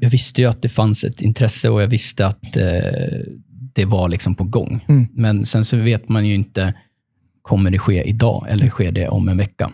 jag 0.01 0.11
visste 0.11 0.41
ju 0.41 0.47
att 0.49 0.63
det 0.63 0.69
fanns 0.69 1.05
ett 1.05 1.21
intresse 1.21 1.69
och 1.69 1.83
jag 1.83 1.89
visste 1.89 2.27
att 2.27 2.57
eh, 2.57 2.65
det 3.75 3.85
var 3.85 4.09
liksom 4.09 4.35
på 4.35 4.45
gång. 4.45 4.85
Mm. 4.89 5.09
Men 5.15 5.47
sen 5.47 5.65
så 5.65 5.77
vet 5.77 6.09
man 6.09 6.27
ju 6.27 6.35
inte, 6.35 6.75
kommer 7.43 7.71
det 7.71 7.79
ske 7.79 8.03
idag 8.03 8.47
eller 8.49 8.69
sker 8.69 8.93
det 8.93 9.09
om 9.09 9.29
en 9.29 9.37
vecka? 9.37 9.71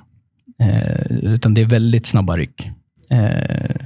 Eh, 0.60 1.16
utan 1.22 1.54
det 1.54 1.60
är 1.60 1.66
väldigt 1.66 2.06
snabba 2.06 2.36
ryck. 2.36 2.68
Eh, 3.10 3.76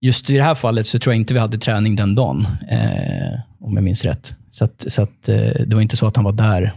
just 0.00 0.30
i 0.30 0.36
det 0.36 0.42
här 0.42 0.54
fallet 0.54 0.86
så 0.86 0.98
tror 0.98 1.14
jag 1.14 1.20
inte 1.20 1.34
vi 1.34 1.40
hade 1.40 1.58
träning 1.58 1.96
den 1.96 2.14
dagen, 2.14 2.46
eh, 2.70 3.40
om 3.60 3.74
jag 3.74 3.84
minns 3.84 4.04
rätt. 4.04 4.34
Så, 4.48 4.64
att, 4.64 4.84
så 4.88 5.02
att, 5.02 5.28
eh, 5.28 5.36
det 5.66 5.74
var 5.74 5.80
inte 5.82 5.96
så 5.96 6.06
att 6.06 6.16
han 6.16 6.24
var 6.24 6.32
där 6.32 6.72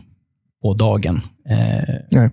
på 0.61 0.73
dagen. 0.73 1.21
Nej. 2.11 2.29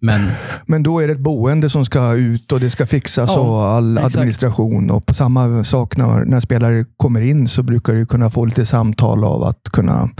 men 0.00 0.30
Men 0.66 0.82
då 0.82 1.00
är 1.00 1.06
det 1.06 1.12
ett 1.12 1.18
boende 1.18 1.68
som 1.68 1.84
ska 1.84 2.12
ut 2.12 2.52
och 2.52 2.60
det 2.60 2.70
ska 2.70 2.86
fixas 2.86 3.30
Ja, 3.34 3.40
och 3.40 3.62
all 3.62 3.98
exakt. 3.98 4.16
administration. 4.16 4.90
Och 4.90 5.06
på 5.06 5.14
samma 5.14 5.64
sak 5.64 5.96
när, 5.96 6.24
när 6.24 6.40
spelare 6.40 6.84
kommer 6.96 7.20
in 7.20 7.48
så 7.48 7.62
brukar 7.62 7.92
du 7.92 8.06
kunna 8.06 8.30
få 8.30 8.44
lite 8.44 8.66
samtal 8.66 9.24
av 9.24 9.42
att 9.44 9.62
kunna 9.72 10.10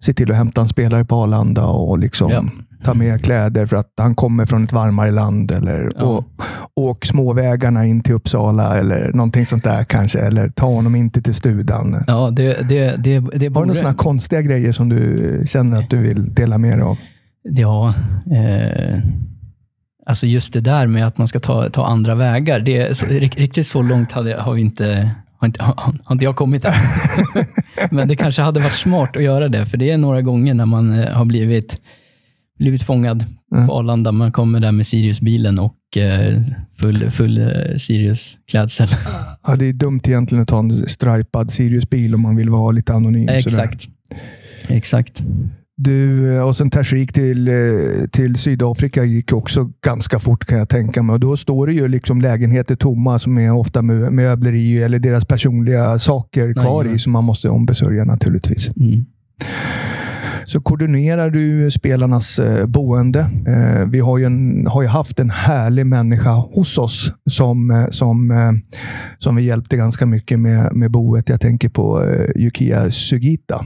se 0.00 0.12
till 0.12 0.30
att 0.30 0.36
hämta 0.36 0.60
en 0.60 0.68
spelare 0.68 1.04
på 1.04 1.16
Arlanda 1.16 1.66
och 1.66 1.98
liksom 1.98 2.30
Ja. 2.30 2.44
Ta 2.84 2.94
med 2.94 3.24
kläder 3.24 3.66
för 3.66 3.76
att 3.76 3.92
han 4.00 4.14
kommer 4.14 4.46
från 4.46 4.64
ett 4.64 4.72
varmare 4.72 5.10
land. 5.10 5.50
Eller 5.50 5.90
Ja. 5.96 6.02
och, 6.02 6.24
åk 6.74 7.04
småvägarna 7.04 7.86
in 7.86 8.02
till 8.02 8.14
Uppsala 8.14 8.78
eller 8.78 9.12
någonting 9.12 9.46
sånt 9.46 9.64
där 9.64 9.84
kanske. 9.84 10.18
Eller 10.18 10.48
ta 10.48 10.66
honom 10.66 10.94
inte 10.94 11.22
till 11.22 11.34
studan. 11.34 12.04
Ja, 12.06 12.30
det, 12.32 12.68
det, 12.68 12.96
det, 12.98 13.20
det 13.20 13.46
Har 13.54 13.62
du 13.62 13.66
några 13.66 13.74
sådana 13.74 13.94
konstiga 13.94 14.42
grejer 14.42 14.72
som 14.72 14.88
du 14.88 15.42
känner 15.46 15.78
att 15.78 15.90
du 15.90 15.98
vill 15.98 16.34
dela 16.34 16.58
med 16.58 16.72
dig 16.78 16.82
av? 16.82 16.98
Ja, 17.42 17.94
eh, 18.36 18.98
alltså 20.06 20.26
just 20.26 20.52
det 20.52 20.60
där 20.60 20.86
med 20.86 21.06
att 21.06 21.18
man 21.18 21.28
ska 21.28 21.40
ta, 21.40 21.70
ta 21.70 21.86
andra 21.86 22.14
vägar. 22.14 22.60
Det 22.60 22.76
är, 22.76 22.92
så, 22.94 23.06
rikt- 23.06 23.36
riktigt 23.36 23.66
så 23.66 23.82
långt 23.82 24.12
hade, 24.12 24.36
har, 24.40 24.54
vi 24.54 24.60
inte, 24.60 25.10
har, 25.38 25.46
inte, 25.46 25.62
har, 25.62 25.74
har 26.04 26.12
inte 26.14 26.24
jag 26.24 26.36
kommit 26.36 26.64
än. 26.64 26.72
Men 27.90 28.08
det 28.08 28.16
kanske 28.16 28.42
hade 28.42 28.60
varit 28.60 28.72
smart 28.76 29.16
att 29.16 29.22
göra 29.22 29.48
det, 29.48 29.66
för 29.66 29.78
det 29.78 29.90
är 29.90 29.98
några 29.98 30.22
gånger 30.22 30.54
när 30.54 30.66
man 30.66 31.00
eh, 31.02 31.10
har 31.12 31.24
blivit, 31.24 31.80
blivit 32.58 32.82
fångad 32.82 33.24
Mm. 33.54 33.66
på 33.68 33.72
Arlanda. 33.74 34.12
Man 34.12 34.32
kommer 34.32 34.60
där 34.60 34.72
med 34.72 34.86
Siriusbilen 34.86 35.58
och 35.58 35.96
eh, 35.96 36.42
full, 36.80 37.10
full 37.10 37.38
eh, 37.38 37.46
Sirius-klädsel. 37.76 38.88
Ja, 39.46 39.56
det 39.56 39.66
är 39.66 39.72
dumt 39.72 40.00
egentligen 40.06 40.42
att 40.42 40.48
ta 40.48 40.58
en 40.58 40.70
stripad 40.88 41.50
Sirius-bil 41.50 42.14
om 42.14 42.20
man 42.20 42.36
vill 42.36 42.50
vara 42.50 42.70
lite 42.70 42.94
anonym. 42.94 43.26
sådär. 43.26 43.36
Exakt. 43.38 43.86
Exakt. 44.68 45.22
Du, 45.76 46.32
eh, 46.36 46.40
och 46.42 46.56
sen 46.56 46.70
Tashrik 46.70 47.12
till, 47.12 47.50
till 48.12 48.36
Sydafrika 48.36 49.04
gick 49.04 49.32
också 49.32 49.70
ganska 49.84 50.18
fort 50.18 50.44
kan 50.44 50.58
jag 50.58 50.68
tänka 50.68 51.02
mig. 51.02 51.14
Och 51.14 51.20
då 51.20 51.36
står 51.36 51.66
det 51.66 51.72
ju 51.72 51.88
liksom 51.88 52.20
lägenheter 52.20 52.76
tomma 52.76 53.18
som 53.18 53.38
är 53.38 53.52
ofta 53.52 53.80
mö- 53.82 54.10
möbler 54.10 54.52
i 54.52 54.82
eller 54.82 54.98
deras 54.98 55.24
personliga 55.24 55.98
saker 55.98 56.52
kvar 56.52 56.64
Jajamän. 56.64 56.94
i 56.94 56.98
som 56.98 57.12
man 57.12 57.24
måste 57.24 57.48
ombesörja 57.48 58.04
naturligtvis. 58.04 58.68
Mm. 58.76 59.04
Så 60.46 60.60
koordinerar 60.60 61.30
du 61.30 61.70
spelarnas 61.70 62.38
eh, 62.38 62.66
boende. 62.66 63.20
Eh, 63.46 63.88
vi 63.88 64.00
har 64.00 64.18
ju, 64.18 64.24
en, 64.24 64.66
har 64.66 64.82
ju 64.82 64.88
haft 64.88 65.20
en 65.20 65.30
härlig 65.30 65.86
människa 65.86 66.30
hos 66.30 66.78
oss 66.78 67.12
som, 67.30 67.70
eh, 67.70 67.88
som, 67.90 68.30
eh, 68.30 68.52
som 69.18 69.36
vi 69.36 69.42
hjälpte 69.42 69.76
ganska 69.76 70.06
mycket 70.06 70.40
med, 70.40 70.76
med 70.76 70.90
boet. 70.90 71.28
Jag 71.28 71.40
tänker 71.40 71.68
på 71.68 72.04
eh, 72.04 72.42
Yukiya 72.42 72.90
Sugita. 72.90 73.64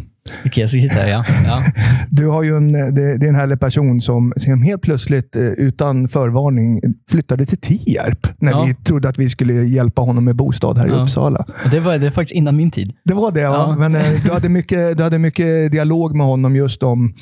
Hitta, 0.75 1.09
ja. 1.09 1.25
ja. 1.45 1.63
Du 2.11 2.27
har 2.27 2.43
ju 2.43 2.57
en, 2.57 2.69
det, 2.73 3.19
det 3.19 3.27
är 3.27 3.29
en 3.29 3.35
härlig 3.35 3.61
person 3.61 4.01
som, 4.01 4.33
som 4.37 4.63
helt 4.63 4.83
plötsligt 4.83 5.37
eh, 5.37 5.43
utan 5.43 6.09
förvarning 6.09 6.81
flyttade 7.11 7.47
till 7.47 7.59
Tierp 7.59 8.19
när 8.39 8.51
Ja. 8.51 8.65
vi 8.65 8.75
trodde 8.75 9.09
att 9.09 9.19
vi 9.19 9.29
skulle 9.29 9.53
hjälpa 9.55 10.03
honom 10.03 10.25
med 10.25 10.37
bostad 10.37 10.79
här 10.79 10.87
i 10.87 10.91
Ja. 10.91 11.03
Uppsala. 11.03 11.45
Och 11.65 11.71
det, 11.71 11.81
var, 11.81 11.93
det 11.93 11.99
var 12.05 12.11
faktiskt 12.11 12.35
innan 12.35 12.57
min 12.57 12.71
tid. 12.71 12.93
Det 13.05 13.15
var 13.15 13.33
det, 13.33 13.41
ja. 13.41 13.77
Men 13.79 13.95
eh, 13.95 14.03
du 14.25 14.33
hade, 14.33 14.49
mycket, 14.49 14.97
du 14.97 15.03
hade 15.03 15.19
mycket 15.19 15.73
dialog 15.73 16.17
med 16.17 16.27
honom 16.27 16.57
just 16.57 16.83
om... 16.83 17.15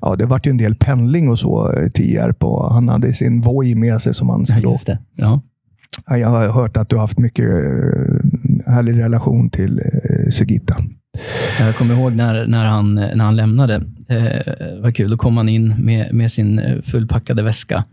Ja, 0.00 0.16
det 0.16 0.26
vart 0.26 0.46
ju 0.46 0.50
en 0.50 0.56
del 0.58 0.74
pendling 0.74 1.28
och 1.28 1.38
så 1.38 1.82
i 1.86 1.90
Tierp 1.90 2.44
och 2.44 2.74
han 2.74 2.88
hade 2.88 3.12
sin 3.12 3.40
Voi 3.40 3.74
med 3.74 4.00
sig 4.00 4.14
som 4.14 4.28
han 4.28 4.46
skulle 4.46 4.66
åka. 4.66 4.98
Ja. 5.16 5.40
Ja, 6.06 6.18
Jag 6.18 6.28
har 6.28 6.48
hört 6.48 6.76
att 6.76 6.88
du 6.88 6.96
har 6.96 7.00
haft 7.00 7.18
mycket 7.18 7.44
eh, 7.44 8.72
härlig 8.72 8.98
relation 8.98 9.50
till 9.50 9.78
eh, 9.78 10.30
Sugita. 10.30 10.76
Jag 11.60 11.76
kommer 11.76 11.94
ihåg 11.94 12.12
när, 12.12 12.46
när, 12.46 12.64
han, 12.64 12.94
när 12.94 13.24
han 13.24 13.36
lämnade. 13.36 13.74
Eh, 14.08 14.54
vad 14.80 14.96
kul. 14.96 15.10
Då 15.10 15.16
kom 15.16 15.36
han 15.36 15.48
in 15.48 15.74
med, 15.78 16.14
med 16.14 16.32
sin 16.32 16.58
eh, 16.58 16.80
fullpackade 16.82 17.42
väska 17.42 17.84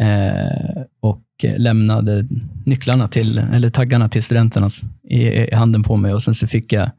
eh, 0.00 0.82
och 1.00 1.22
lämnade 1.56 2.26
nycklarna 2.64 3.08
till, 3.08 3.38
eller 3.38 3.70
taggarna 3.70 4.08
till 4.08 4.22
studenternas 4.22 4.82
i, 5.08 5.22
i 5.28 5.54
handen 5.54 5.82
på 5.82 5.96
mig. 5.96 6.14
Och 6.14 6.22
Sen 6.22 6.34
så 6.34 6.46
fick 6.46 6.72
jag, 6.72 6.90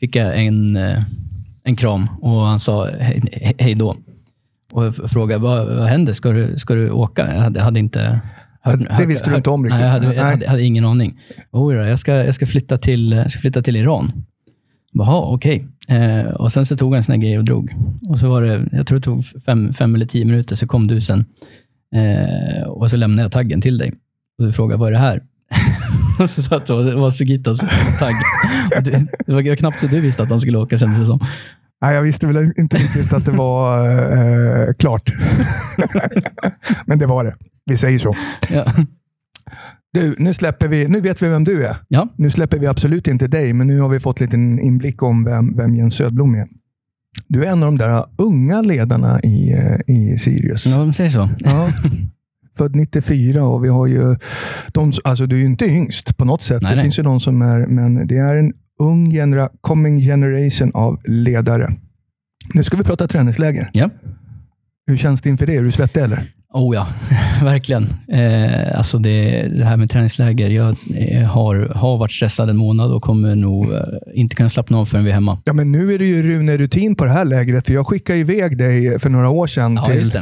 fick 0.00 0.16
jag 0.16 0.44
en, 0.46 0.76
eh, 0.76 1.02
en 1.64 1.76
kram 1.76 2.08
och 2.20 2.40
han 2.46 2.58
sa 2.58 2.88
hej, 3.00 3.20
he- 3.32 3.54
hej 3.58 3.74
då. 3.74 3.96
Och 4.72 4.84
jag 4.84 4.94
frågade, 5.10 5.42
vad, 5.42 5.66
vad 5.66 5.86
händer? 5.88 6.12
Ska 6.12 6.32
du, 6.32 6.56
ska 6.58 6.74
du 6.74 6.90
åka? 6.90 7.34
Jag 7.34 7.40
hade, 7.42 7.60
hade 7.60 7.80
inte 7.80 8.20
Det 8.98 9.06
visste 9.06 9.30
du 9.30 9.36
inte 9.36 9.50
om 9.50 9.64
riktigt. 9.64 9.80
Nej, 9.80 9.86
jag 9.88 9.92
hade, 10.00 10.14
jag 10.14 10.24
hade, 10.24 10.48
hade 10.48 10.62
ingen 10.62 10.84
aning. 10.84 11.20
Då, 11.52 11.72
jag, 11.74 11.98
ska, 11.98 12.12
jag, 12.14 12.34
ska 12.34 12.46
flytta 12.46 12.78
till, 12.78 13.12
jag 13.12 13.30
ska 13.30 13.40
flytta 13.40 13.62
till 13.62 13.76
Iran. 13.76 14.12
Jaha, 14.92 15.20
okej. 15.34 15.66
Eh, 15.88 16.26
och 16.30 16.52
sen 16.52 16.66
så 16.66 16.76
tog 16.76 16.94
han 16.94 17.02
sina 17.02 17.16
grejer 17.16 17.38
och 17.38 17.44
drog. 17.44 17.74
Och 18.10 18.18
så 18.18 18.30
var 18.30 18.42
det, 18.42 18.68
jag 18.72 18.86
tror 18.86 18.98
det 18.98 19.04
tog 19.04 19.24
fem, 19.46 19.72
fem 19.72 19.94
eller 19.94 20.06
tio 20.06 20.24
minuter, 20.24 20.56
så 20.56 20.66
kom 20.66 20.86
du 20.86 21.00
sen. 21.00 21.24
Eh, 21.94 22.66
och 22.68 22.90
så 22.90 22.96
lämnade 22.96 23.22
jag 23.22 23.32
taggen 23.32 23.60
till 23.60 23.78
dig. 23.78 23.92
Och 24.38 24.44
du 24.46 24.52
frågade, 24.52 24.80
vad 24.80 24.88
är 24.88 24.92
det 24.92 24.98
här? 24.98 25.22
och 26.20 26.30
så 26.30 26.42
satt 26.42 26.66
det 26.66 26.72
och- 26.74 26.84
det 26.84 26.94
var 26.96 27.10
Sugitas 27.10 27.58
tagg. 27.98 28.14
Och 28.76 28.82
du, 28.82 28.90
det 29.26 29.32
var 29.32 29.56
knappt 29.56 29.80
så 29.80 29.86
du 29.86 30.00
visste 30.00 30.22
att 30.22 30.30
han 30.30 30.40
skulle 30.40 30.58
åka, 30.58 30.78
kändes 30.78 30.98
det 30.98 31.06
som. 31.06 31.20
Nej, 31.82 31.94
jag 31.94 32.02
visste 32.02 32.26
väl 32.26 32.52
inte 32.56 32.76
riktigt 32.76 33.12
att 33.12 33.24
det 33.24 33.30
var 33.32 33.88
eh, 34.68 34.72
klart. 34.78 35.12
Men 36.86 36.98
det 36.98 37.06
var 37.06 37.24
det. 37.24 37.34
Vi 37.64 37.76
säger 37.76 37.98
så. 37.98 38.14
Ja. 38.50 38.64
Du, 39.92 40.14
nu 40.18 40.34
släpper 40.34 40.68
vi. 40.68 40.88
Nu 40.88 41.00
vet 41.00 41.22
vi 41.22 41.28
vem 41.28 41.44
du 41.44 41.66
är. 41.66 41.76
Ja. 41.88 42.08
Nu 42.16 42.30
släpper 42.30 42.58
vi 42.58 42.66
absolut 42.66 43.08
inte 43.08 43.26
dig, 43.26 43.52
men 43.52 43.66
nu 43.66 43.80
har 43.80 43.88
vi 43.88 44.00
fått 44.00 44.20
lite 44.20 44.36
inblick 44.36 45.02
om 45.02 45.24
vem, 45.24 45.56
vem 45.56 45.74
Jens 45.74 45.94
Södblom 45.94 46.34
är. 46.34 46.46
Du 47.28 47.44
är 47.44 47.52
en 47.52 47.62
av 47.62 47.72
de 47.72 47.78
där 47.78 48.04
unga 48.18 48.62
ledarna 48.62 49.20
i, 49.20 49.52
eh, 49.52 49.94
i 49.94 50.18
Sirius. 50.18 50.66
Ja, 50.66 50.78
de 50.78 50.92
säger 50.92 51.10
så. 51.10 51.28
Ja. 51.38 51.68
Född 52.56 52.76
94 52.76 53.44
och 53.44 53.64
vi 53.64 53.68
har 53.68 53.86
ju... 53.86 54.16
De, 54.72 54.92
alltså 55.04 55.26
du 55.26 55.36
är 55.36 55.40
ju 55.40 55.46
inte 55.46 55.64
yngst 55.64 56.16
på 56.16 56.24
något 56.24 56.42
sätt. 56.42 56.62
Nej, 56.62 56.70
det 56.70 56.76
nej. 56.76 56.82
finns 56.82 56.98
ju 56.98 57.02
de 57.02 57.20
som 57.20 57.42
är, 57.42 57.66
men 57.66 58.06
det 58.06 58.16
är 58.16 58.34
en 58.34 58.52
ung 58.80 59.10
genera, 59.10 59.48
coming 59.60 60.00
generation 60.00 60.70
av 60.74 61.00
ledare. 61.04 61.74
Nu 62.54 62.64
ska 62.64 62.76
vi 62.76 62.84
prata 62.84 63.06
träningsläger. 63.06 63.70
Ja. 63.72 63.90
Hur 64.86 64.96
känns 64.96 65.22
det 65.22 65.28
inför 65.28 65.46
det? 65.46 65.56
Är 65.56 65.62
du 65.62 65.72
svettig 65.72 66.00
eller? 66.00 66.32
Oh 66.52 66.74
ja, 66.74 66.86
verkligen. 67.42 67.86
Eh, 68.08 68.78
alltså 68.78 68.98
det, 68.98 69.48
det 69.56 69.64
här 69.64 69.76
med 69.76 69.90
träningsläger. 69.90 70.50
Jag 70.50 70.76
eh, 70.96 71.28
har, 71.28 71.72
har 71.74 71.98
varit 71.98 72.12
stressad 72.12 72.50
en 72.50 72.56
månad 72.56 72.92
och 72.92 73.02
kommer 73.02 73.34
nog 73.34 73.72
eh, 73.72 73.80
inte 74.14 74.36
kunna 74.36 74.48
slappna 74.48 74.78
av 74.78 74.86
förrän 74.86 75.04
vi 75.04 75.10
är 75.10 75.14
hemma. 75.14 75.38
Ja, 75.44 75.52
men 75.52 75.72
nu 75.72 75.94
är 75.94 75.98
det 75.98 76.04
ju 76.04 76.22
Rune-rutin 76.22 76.94
på 76.94 77.04
det 77.04 77.10
här 77.10 77.24
lägret. 77.24 77.66
För 77.66 77.74
jag 77.74 77.86
skickade 77.86 78.18
iväg 78.18 78.58
dig 78.58 78.98
för 78.98 79.10
några 79.10 79.28
år 79.28 79.46
sedan 79.46 79.74
Ja, 79.74 79.84
till 79.84 80.12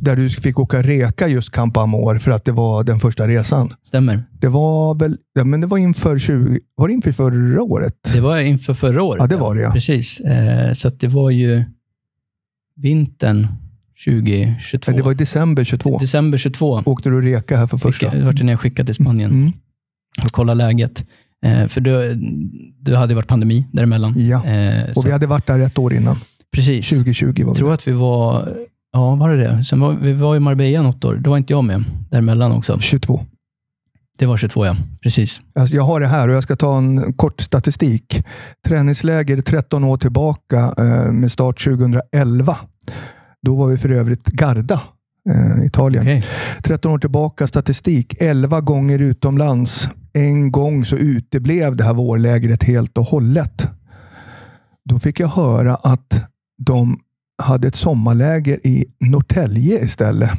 där 0.00 0.16
du 0.16 0.28
fick 0.28 0.58
åka 0.58 0.82
reka 0.82 1.28
just 1.28 1.52
Camp 1.52 1.76
Amor 1.76 2.18
för 2.18 2.30
att 2.30 2.44
det 2.44 2.52
var 2.52 2.84
den 2.84 2.98
första 2.98 3.28
resan. 3.28 3.70
Stämmer. 3.82 4.24
Det 4.40 4.48
var 4.48 4.94
väl 4.94 5.16
ja, 5.32 5.44
men 5.44 5.60
det 5.60 5.66
var 5.66 5.78
inför, 5.78 6.18
20, 6.18 6.60
var 6.76 6.88
det 6.88 6.94
inför 6.94 7.12
förra 7.12 7.62
året? 7.62 7.94
Det 8.12 8.20
var 8.20 8.38
inför 8.38 8.74
förra 8.74 9.02
året. 9.02 9.20
Ja, 9.20 9.26
det 9.26 9.36
var 9.36 9.54
det, 9.54 9.62
ja. 9.62 9.72
Precis. 9.72 10.20
Eh, 10.20 10.72
så 10.72 10.88
det 10.88 11.08
var 11.08 11.30
ju 11.30 11.64
vintern 12.76 13.46
2022. 14.04 14.92
Det 14.92 15.02
var 15.02 15.12
i 15.12 15.14
december 15.14 15.64
22. 15.64 15.98
December 15.98 16.38
22. 16.38 16.82
Åkte 16.86 17.08
du 17.10 17.20
reka 17.20 17.56
här 17.56 17.66
för 17.66 17.76
första? 17.78 18.10
Det 18.10 18.24
var 18.24 18.32
när 18.44 18.52
jag 18.52 18.60
skickade 18.60 18.86
till 18.86 18.94
Spanien 18.94 19.30
Mm. 19.30 19.52
och 20.24 20.32
kollade 20.32 20.58
läget. 20.64 21.04
Eh, 21.46 21.66
för 21.66 21.80
du, 21.80 22.14
du 22.80 22.96
hade 22.96 23.14
varit 23.14 23.28
pandemi 23.28 23.66
däremellan. 23.72 24.14
Ja, 24.28 24.44
Eh, 24.46 24.84
och 24.88 24.94
så, 24.94 25.02
vi 25.02 25.10
hade 25.12 25.26
varit 25.26 25.46
där 25.46 25.58
ett 25.58 25.78
år 25.78 25.94
innan. 25.94 26.16
precis. 26.52 26.88
2020 26.88 27.26
var 27.26 27.40
Jag 27.40 27.54
vi. 27.54 27.58
tror 27.58 27.72
att 27.74 27.88
vi 27.88 27.92
var, 27.92 28.52
ja 28.92 29.14
var 29.14 29.30
det 29.30 29.36
det? 29.36 29.64
Sen 29.64 29.80
var, 29.80 29.92
vi 29.92 30.12
var 30.12 30.36
i 30.36 30.40
Marbella 30.40 30.82
något 30.82 31.04
år. 31.04 31.14
Då 31.14 31.30
var 31.30 31.36
inte 31.36 31.52
jag 31.52 31.64
med 31.64 31.84
däremellan 32.10 32.52
också. 32.52 32.78
22. 32.80 33.26
Det 34.18 34.26
var 34.26 34.36
22 34.36 34.66
ja, 34.66 34.76
precis. 35.02 35.42
Alltså 35.54 35.76
jag 35.76 35.82
har 35.82 36.00
det 36.00 36.06
här 36.06 36.28
och 36.28 36.34
jag 36.34 36.42
ska 36.42 36.56
ta 36.56 36.78
en 36.78 37.12
kort 37.12 37.40
statistik. 37.40 38.22
Träningsläger 38.68 39.40
13 39.40 39.84
år 39.84 39.96
tillbaka 39.96 40.74
eh, 40.78 41.12
med 41.12 41.30
start 41.32 41.64
2011. 41.64 42.56
Då 43.44 43.56
var 43.56 43.66
vi 43.66 43.76
för 43.76 43.88
övrigt 43.88 44.26
Garda, 44.26 44.82
eh, 45.30 45.66
Italien. 45.66 46.02
Okej. 46.04 46.24
13 46.62 46.92
år 46.92 46.98
tillbaka 46.98 47.46
statistik. 47.46 48.14
11 48.20 48.60
gånger 48.60 48.98
utomlands. 48.98 49.88
En 50.12 50.52
gång 50.52 50.84
så 50.84 50.96
uteblev 50.96 51.76
det 51.76 51.84
här 51.84 51.94
vårlägret 51.94 52.62
helt 52.62 52.98
och 52.98 53.04
hållet. 53.04 53.68
Då 54.84 54.98
fick 54.98 55.20
jag 55.20 55.28
höra 55.28 55.74
att 55.74 56.24
de 56.58 57.00
hade 57.42 57.68
ett 57.68 57.74
sommarläger 57.74 58.66
i 58.66 58.86
Norrtälje 59.00 59.84
istället. 59.84 60.30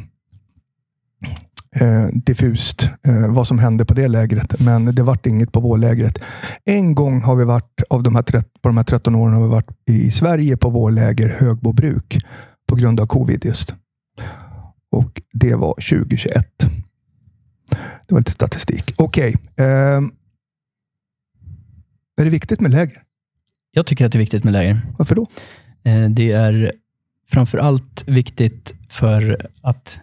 Eh, 1.76 2.06
diffust 2.14 2.90
eh, 3.08 3.28
vad 3.28 3.48
som 3.48 3.60
hände 3.60 3.86
på 3.86 3.94
det 3.94 4.08
lägret, 4.08 4.60
men 4.60 4.86
det 4.86 5.04
vart 5.04 5.26
inget 5.26 5.52
på 5.52 5.60
vårlägret. 5.60 6.20
En 6.66 6.96
gång 6.96 7.22
har 7.22 7.36
vi 7.36 7.44
varit, 7.44 7.82
av 7.90 8.04
de 8.04 8.16
här 8.16 8.22
30, 8.22 8.50
på 8.62 8.70
de 8.70 8.78
här 8.78 8.84
13 8.84 9.16
åren, 9.16 9.34
har 9.34 9.44
vi 9.44 9.50
varit 9.50 9.70
i 9.90 10.12
Sverige 10.12 10.58
på 10.58 10.70
vårläger 10.70 11.30
Högbobruk 11.40 12.18
på 12.68 12.76
grund 12.76 13.00
av 13.00 13.06
covid 13.06 13.46
just. 13.46 13.76
Och 14.92 15.22
det 15.34 15.56
var 15.56 15.74
2021. 15.74 16.48
Det 18.08 18.14
var 18.14 18.20
lite 18.20 18.32
statistik. 18.32 18.94
Okej. 18.98 19.36
ehm. 19.56 20.12
är 22.18 22.24
det 22.24 22.30
viktigt 22.30 22.62
med 22.62 22.72
läger? 22.72 23.02
Jag 23.72 23.86
tycker 23.86 24.06
att 24.06 24.12
det 24.12 24.18
är 24.18 24.20
viktigt 24.20 24.44
med 24.44 24.54
läger. 24.54 24.82
Varför 24.98 25.16
då? 25.16 25.28
Eh, 25.84 26.10
Det 26.10 26.32
är 26.32 26.74
framför 27.30 27.58
allt 27.58 28.04
viktigt 28.08 28.76
för 28.90 29.48
att 29.62 30.00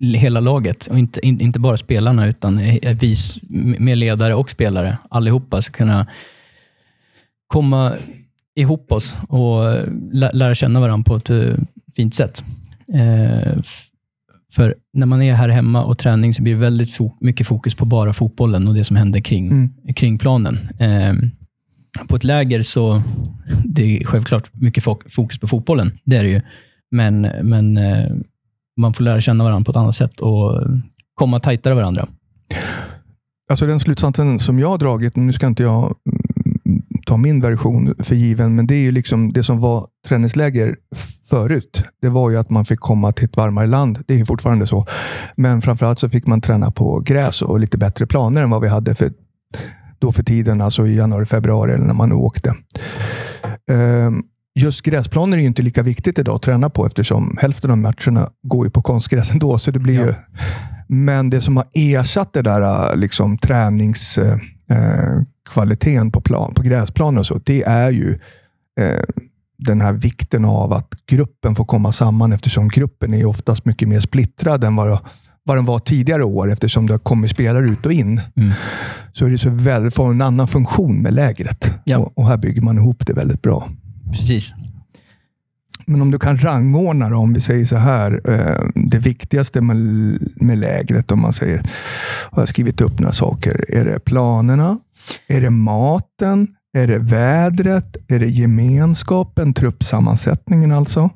hela 0.00 0.40
laget, 0.40 0.86
och 0.86 0.98
inte, 0.98 1.26
in- 1.26 1.40
inte 1.40 1.58
bara 1.58 1.76
spelarna, 1.76 2.26
utan 2.26 2.58
eh, 2.58 2.96
vi 2.96 3.16
med 3.78 3.98
ledare 3.98 4.34
och 4.34 4.50
spelare, 4.50 4.98
allihopa, 5.10 5.62
ska 5.62 5.72
kunna 5.72 6.06
komma 7.46 7.92
ihop 8.56 8.92
oss 8.92 9.16
och 9.28 9.64
lä- 10.12 10.32
lära 10.32 10.54
känna 10.54 10.80
varandra 10.80 11.04
på 11.04 11.16
ett 11.16 11.30
eh, 11.30 11.54
fint 11.96 12.14
sätt. 12.14 12.44
Eh, 12.94 13.62
för 14.52 14.74
när 14.92 15.06
man 15.06 15.22
är 15.22 15.34
här 15.34 15.48
hemma 15.48 15.84
och 15.84 15.98
träning 15.98 16.34
så 16.34 16.42
blir 16.42 16.54
det 16.54 16.60
väldigt 16.60 16.92
fo 16.92 17.16
mycket 17.20 17.46
fokus 17.46 17.74
på 17.74 17.84
bara 17.84 18.12
fotbollen 18.12 18.68
och 18.68 18.74
det 18.74 18.84
som 18.84 18.96
händer 18.96 19.20
kring, 19.20 19.46
mm. 19.50 19.70
kring 19.94 20.18
planen. 20.18 20.58
Eh, 20.78 21.14
på 22.08 22.16
ett 22.16 22.24
läger 22.24 22.62
så 22.62 23.02
det 23.64 23.96
är 23.96 24.04
självklart 24.04 24.50
mycket 24.52 24.84
fokus 24.84 25.38
på 25.38 25.46
fotbollen. 25.46 25.98
Det 26.04 26.16
är 26.16 26.22
det 26.22 26.30
ju. 26.30 26.40
Men, 26.90 27.20
men 27.42 27.76
eh, 27.76 28.06
man 28.76 28.94
får 28.94 29.04
lära 29.04 29.20
känna 29.20 29.44
varandra 29.44 29.64
på 29.64 29.70
ett 29.70 29.76
annat 29.76 29.94
sätt 29.94 30.20
och 30.20 30.62
komma 31.14 31.40
tajtare 31.40 31.74
varandra. 31.74 32.08
Alltså 33.50 33.66
den 33.66 33.80
slutsatsen 33.80 34.38
som 34.38 34.58
jag 34.58 34.68
har 34.68 34.78
dragit, 34.78 35.16
nu 35.16 35.32
ska 35.32 35.46
inte 35.46 35.62
jag 35.62 35.96
ta 37.06 37.16
min 37.16 37.40
version 37.40 37.94
för 37.98 38.14
given, 38.14 38.54
men 38.54 38.66
det 38.66 38.74
är 38.74 38.80
ju 38.80 38.90
liksom 38.90 39.32
det 39.32 39.42
som 39.42 39.60
var 39.60 39.86
träningsläger 40.08 40.76
förut. 41.30 41.84
Det 42.02 42.08
var 42.08 42.30
ju 42.30 42.36
att 42.36 42.50
man 42.50 42.64
fick 42.64 42.80
komma 42.80 43.12
till 43.12 43.24
ett 43.24 43.36
varmare 43.36 43.66
land. 43.66 43.98
Det 44.06 44.20
är 44.20 44.24
fortfarande 44.24 44.66
så. 44.66 44.86
Men 45.36 45.60
framförallt 45.60 45.98
så 45.98 46.08
fick 46.08 46.26
man 46.26 46.40
träna 46.40 46.70
på 46.70 47.00
gräs 47.00 47.42
och 47.42 47.60
lite 47.60 47.78
bättre 47.78 48.06
planer 48.06 48.42
än 48.42 48.50
vad 48.50 48.62
vi 48.62 48.68
hade 48.68 48.94
för, 48.94 49.12
då 49.98 50.12
för 50.12 50.22
tiden, 50.22 50.60
alltså 50.60 50.86
i 50.86 50.96
januari, 50.96 51.26
februari 51.26 51.72
eller 51.72 51.86
när 51.86 51.94
man 51.94 52.12
åkte. 52.12 52.54
Um, 53.70 54.24
Just 54.54 54.82
gräsplaner 54.82 55.36
är 55.36 55.40
ju 55.40 55.46
inte 55.46 55.62
lika 55.62 55.82
viktigt 55.82 56.18
idag 56.18 56.34
att 56.34 56.42
träna 56.42 56.70
på 56.70 56.86
eftersom 56.86 57.36
hälften 57.40 57.70
av 57.70 57.78
matcherna 57.78 58.30
går 58.42 58.66
ju 58.66 58.70
på 58.70 58.82
konstgräs 58.82 59.32
ändå. 59.32 59.58
Så 59.58 59.70
det 59.70 59.78
blir 59.78 60.00
ja. 60.00 60.06
ju... 60.06 60.14
Men 60.88 61.30
det 61.30 61.40
som 61.40 61.56
har 61.56 61.66
ersatt 61.74 62.32
det 62.32 62.42
där 62.42 62.96
liksom, 62.96 63.38
träningskvaliteten 63.38 64.48
eh, 64.70 65.22
på, 66.12 66.20
plan, 66.20 66.54
på 66.54 66.62
gräsplan 66.62 67.18
och 67.18 67.26
så, 67.26 67.40
det 67.44 67.62
är 67.62 67.90
ju 67.90 68.18
eh, 68.80 69.04
den 69.58 69.80
här 69.80 69.92
vikten 69.92 70.44
av 70.44 70.72
att 70.72 70.88
gruppen 71.06 71.54
får 71.54 71.64
komma 71.64 71.92
samman 71.92 72.32
eftersom 72.32 72.68
gruppen 72.68 73.14
är 73.14 73.24
oftast 73.24 73.64
mycket 73.64 73.88
mer 73.88 74.00
splittrad 74.00 74.64
än 74.64 74.76
vad, 74.76 74.98
vad 75.44 75.56
den 75.56 75.64
var 75.64 75.78
tidigare 75.78 76.24
år 76.24 76.52
eftersom 76.52 76.86
det 76.86 76.92
har 76.92 76.98
kommit 76.98 77.30
spelare 77.30 77.66
ut 77.66 77.86
och 77.86 77.92
in. 77.92 78.20
Mm. 78.36 78.52
Så 79.12 79.26
är 79.26 79.30
det 79.30 79.38
så 79.38 79.50
väldigt, 79.50 79.94
får 79.94 80.10
en 80.10 80.22
annan 80.22 80.48
funktion 80.48 81.02
med 81.02 81.14
lägret. 81.14 81.70
Ja. 81.84 81.98
Och, 81.98 82.18
och 82.18 82.26
här 82.26 82.36
bygger 82.36 82.62
man 82.62 82.78
ihop 82.78 83.06
det 83.06 83.12
väldigt 83.12 83.42
bra. 83.42 83.68
Precis. 84.12 84.52
Men 85.92 86.02
om 86.02 86.10
du 86.10 86.18
kan 86.18 86.38
rangordna 86.38 87.08
då, 87.08 87.16
om 87.16 87.32
vi 87.32 87.40
säger 87.40 87.64
så 87.64 87.76
här. 87.76 88.20
Eh, 88.30 88.68
det 88.74 88.98
viktigaste 88.98 89.60
med, 89.60 89.76
med 90.36 90.58
lägret, 90.58 91.12
om 91.12 91.20
man 91.20 91.32
säger. 91.32 91.62
Jag 92.30 92.38
har 92.38 92.46
skrivit 92.46 92.80
upp 92.80 92.98
några 92.98 93.12
saker. 93.12 93.64
Är 93.68 93.84
det 93.84 94.00
planerna? 94.00 94.78
Är 95.28 95.40
det 95.40 95.50
maten? 95.50 96.48
Är 96.78 96.86
det 96.86 96.98
vädret? 96.98 97.96
Är 98.08 98.18
det 98.18 98.26
gemenskapen? 98.26 99.54
Truppsammansättningen 99.54 100.72
alltså? 100.72 101.10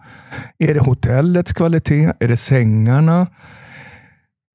Är 0.58 0.74
det 0.74 0.80
hotellets 0.80 1.52
kvalitet? 1.52 2.12
Är 2.20 2.28
det 2.28 2.36
sängarna? 2.36 3.26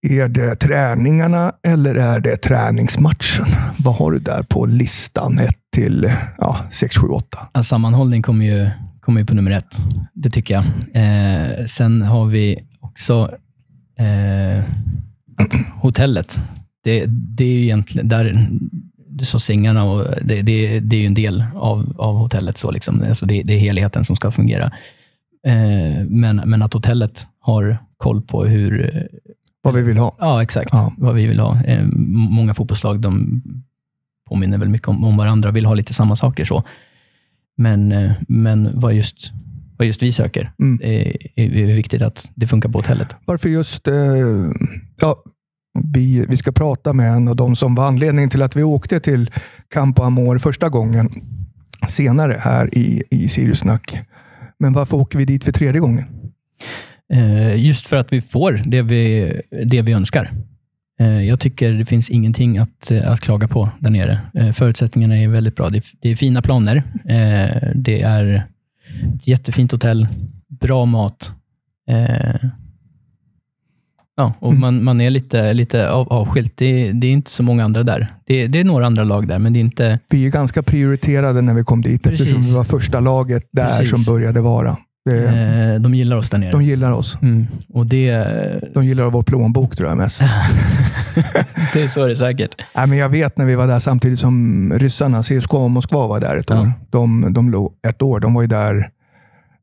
Är 0.08 0.28
det 0.28 0.56
träningarna 0.56 1.54
eller 1.68 1.96
är 1.96 2.20
det 2.20 2.38
träningsmatchen? 2.38 3.46
Vad 3.78 3.96
har 3.96 4.12
du 4.12 4.20
där 4.20 4.44
på 4.44 4.66
listan? 4.66 5.40
1 5.40 5.56
till 5.76 6.14
ja, 6.38 6.58
6, 6.70 6.98
7, 6.98 7.08
8. 7.08 7.64
sammanhållning 7.64 8.22
kommer 8.22 8.46
ju, 8.46 8.70
kommer 9.12 9.22
ju 9.22 9.26
på 9.26 9.36
nummer 9.36 9.52
ett. 9.52 9.78
Det 10.14 10.30
tycker 10.30 10.54
jag. 10.54 10.64
Eh, 10.94 11.66
sen 11.66 12.02
har 12.02 12.26
vi 12.26 12.60
också 12.80 13.30
eh, 14.00 14.64
hotellet. 15.82 16.42
Det, 16.84 17.06
det 17.08 17.44
är 17.44 17.48
ju 17.48 17.64
egentligen, 17.64 18.08
där, 18.08 18.48
du 19.10 19.26
sa 19.26 19.40
sängarna 19.40 19.84
och 19.84 20.06
det, 20.22 20.42
det, 20.42 20.80
det 20.80 20.96
är 20.96 21.00
ju 21.00 21.06
en 21.06 21.14
del 21.14 21.46
av, 21.56 21.96
av 21.98 22.16
hotellet. 22.16 22.58
Så 22.58 22.72
liksom. 22.72 23.04
alltså 23.10 23.26
det, 23.26 23.54
är 23.54 23.60
helheten 23.60 24.04
som 24.04 24.16
ska 24.16 24.32
fungera. 24.32 24.66
Eh, 25.48 26.06
men, 26.08 26.42
men 26.46 26.62
att 26.62 26.74
hotellet 26.74 27.28
har 27.40 27.78
koll 27.98 28.22
på 28.22 28.46
hur... 28.46 29.08
Vad 29.62 29.74
vi 29.74 29.82
vill 29.82 29.98
ha. 29.98 30.16
Ja, 30.20 30.44
exakt. 30.44 30.70
Ja. 30.72 30.94
Vad 30.98 31.16
vi 31.16 31.28
vill 31.28 31.40
ha. 31.40 31.64
Eh, 31.64 31.86
många 32.30 32.54
fotbollslag 32.54 33.00
de 33.00 33.42
påminner 34.30 34.58
väl 34.58 34.70
mycket 34.70 34.88
om, 34.88 35.04
om 35.04 35.18
varandra 35.18 35.50
och 35.50 35.56
vill 35.56 35.66
ha 35.66 35.74
lite 35.74 35.94
samma 35.94 36.16
saker. 36.16 36.46
så. 36.46 36.64
Men, 37.62 37.92
eh, 37.92 38.12
men 38.28 38.80
vad, 38.80 38.94
just, 38.94 39.32
vad 39.78 39.86
just 39.86 40.04
vi 40.04 40.12
söker 40.12 40.52
mm. 40.60 40.80
är, 40.84 41.18
är, 41.36 41.74
viktigt 41.76 42.02
att 42.02 42.30
det 42.36 42.48
funkar 42.48 42.70
på 42.70 42.78
hotellet. 42.78 43.16
Varför 43.26 43.50
just... 43.50 43.88
Eh, 43.88 43.96
ja, 45.02 45.24
vi, 45.94 46.26
vi 46.30 46.38
ska 46.38 46.52
prata 46.52 46.94
med 46.94 47.14
en 47.14 47.28
av 47.28 47.36
de 47.36 47.56
som 47.56 47.76
var 47.76 47.88
anledningen 47.88 48.30
till 48.30 48.42
att 48.42 48.56
vi 48.56 48.64
åkte 48.64 49.00
till 49.00 49.32
Campo 49.74 50.04
Amor 50.04 50.38
första 50.38 50.70
gången 50.70 51.10
senare 51.88 52.42
här 52.44 52.78
i, 52.78 53.04
i 53.10 53.28
Siriusnack. 53.28 54.00
Men 54.60 54.74
varför 54.74 54.98
åker 54.98 55.18
vi 55.18 55.26
dit 55.26 55.44
för 55.44 55.52
tredje 55.52 55.82
gången? 55.82 56.06
Eh, 57.14 57.66
just 57.66 57.88
för 57.88 57.98
att 57.98 58.14
vi 58.14 58.22
får 58.22 58.62
det 58.66 58.82
vi, 58.82 59.34
det 59.66 59.82
vi 59.82 59.92
önskar. 59.92 60.32
Eh, 61.02 61.28
jag 61.28 61.40
tycker 61.40 61.72
det 61.72 61.86
finns 61.86 62.10
ingenting 62.10 62.58
att, 62.58 62.92
eh, 62.92 63.12
att 63.12 63.20
klaga 63.20 63.48
på 63.48 63.70
där 63.80 63.90
nere. 63.90 64.22
Eh, 64.34 64.52
förutsättningarna 64.52 65.18
är 65.18 65.28
väldigt 65.28 65.56
bra. 65.56 65.70
Det 65.70 65.78
är, 65.78 65.84
det 66.00 66.10
är 66.10 66.16
fina 66.16 66.42
planer. 66.42 66.84
Det 67.76 68.02
är 68.02 68.48
ett 69.16 69.28
jättefint 69.28 69.72
hotell, 69.72 70.08
bra 70.50 70.86
mat. 70.86 71.34
Ja, 74.18 74.34
och 74.40 74.50
mm. 74.50 74.62
man, 74.62 74.84
man 74.84 75.02
är 75.02 75.10
lite, 75.10 75.54
lite 75.54 75.90
av, 75.90 76.14
avskilt. 76.14 76.54
Det, 76.58 76.92
det, 76.92 77.08
är 77.08 77.12
inte 77.12 77.32
så 77.32 77.44
många 77.44 77.64
andra 77.64 77.84
där. 77.84 78.14
Det, 78.26 78.48
det, 78.48 78.60
är 78.60 78.64
några 78.64 78.86
andra 78.86 79.04
lag 79.04 79.28
där, 79.28 79.40
men 79.40 79.54
det 79.54 79.60
är 79.60 79.62
inte... 79.62 80.00
Vi 80.10 80.26
är 80.26 80.30
ganska 80.30 80.64
prioriterade 80.64 81.42
när 81.42 81.54
vi 81.54 81.64
kom 81.64 81.82
dit 81.82 82.04
Precis. 82.04 82.22
eftersom 82.22 82.42
vi 82.42 82.54
var 82.54 82.64
första 82.64 83.00
laget 83.00 83.44
där 83.52 83.68
Precis. 83.68 83.90
som 83.90 84.14
började 84.14 84.42
vara. 84.42 84.78
Det, 85.10 85.80
de 85.80 85.96
gillar 85.96 86.18
oss 86.18 86.30
där 86.30 86.38
nere. 86.38 86.52
De 86.52 86.64
gillar 86.64 86.92
oss. 86.92 87.18
Mm. 87.22 87.48
Och 87.70 87.86
det, 87.86 88.26
de 88.74 88.86
gillar 88.86 89.10
vår 89.10 89.22
plånbok 89.22 89.76
tror 89.76 89.90
jag 89.90 89.98
mest. 89.98 90.22
det 91.74 91.84
är 91.84 91.88
så 91.88 92.06
det 92.06 92.12
är 92.12 92.16
säkert. 92.16 92.56
Nej, 92.76 92.88
men 92.88 92.98
jag 92.98 93.10
vet 93.10 93.38
när 93.38 93.46
vi 93.46 93.56
var 93.56 93.68
där 93.68 93.80
samtidigt 93.80 94.20
som 94.20 94.74
ryssarna, 94.74 95.24
CSKA 95.24 95.58
och 95.58 95.72
Moskva 95.72 96.08
var 96.08 96.20
där 96.20 96.38
ett 96.38 96.52
år. 96.52 96.58
Ja. 96.58 96.74
De, 96.90 97.34
de, 97.34 97.70
ett 97.88 98.02
år. 98.02 98.20
De 98.20 98.34
var 98.34 98.42
ju 98.42 98.48
där 98.48 98.90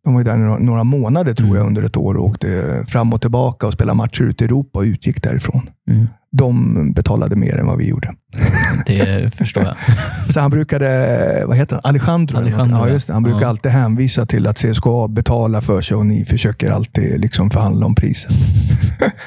de 0.04 0.14
var 0.14 0.24
där 0.24 0.36
några 0.58 0.84
månader 0.84 1.34
tror 1.34 1.48
jag 1.48 1.56
mm. 1.56 1.68
under 1.68 1.82
ett 1.82 1.96
år 1.96 2.16
och 2.16 2.24
åkte 2.24 2.82
fram 2.86 3.12
och 3.12 3.20
tillbaka 3.20 3.66
och 3.66 3.72
spelade 3.72 3.96
matcher 3.96 4.22
ute 4.22 4.44
i 4.44 4.46
Europa 4.46 4.78
och 4.78 4.82
utgick 4.82 5.22
därifrån. 5.22 5.62
Mm. 5.90 6.08
De 6.32 6.92
betalade 6.92 7.36
mer 7.36 7.56
än 7.56 7.66
vad 7.66 7.78
vi 7.78 7.88
gjorde. 7.88 8.14
Det 8.86 9.34
förstår 9.34 9.64
jag. 9.64 9.76
Så 10.32 10.40
han 10.40 10.50
brukade, 10.50 11.44
vad 11.46 11.56
heter 11.56 11.76
han? 11.76 11.94
Alejandro? 11.94 12.38
Alejandro 12.38 12.78
ja, 12.78 12.88
just 12.88 13.06
det. 13.06 13.12
Han 13.12 13.22
brukar 13.22 13.42
ja. 13.42 13.48
alltid 13.48 13.72
hänvisa 13.72 14.26
till 14.26 14.46
att 14.46 14.56
CSKA 14.56 15.08
betalar 15.08 15.60
för 15.60 15.80
sig 15.80 15.96
och 15.96 16.06
ni 16.06 16.24
försöker 16.24 16.70
alltid 16.70 17.20
liksom 17.20 17.50
förhandla 17.50 17.86
om 17.86 17.94
priset. 17.94 18.32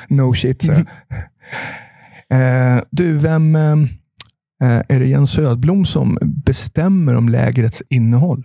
no 0.08 0.34
shit, 0.34 0.62
så. 0.62 0.74
Eh, 2.32 2.84
Du, 2.92 3.18
vem 3.18 3.56
eh, 3.56 3.78
är 4.62 5.00
det 5.00 5.08
Jens 5.08 5.32
Södblom 5.32 5.86
som 5.86 6.18
bestämmer 6.22 7.16
om 7.16 7.30
lägrets 7.30 7.84
innehåll? 7.90 8.44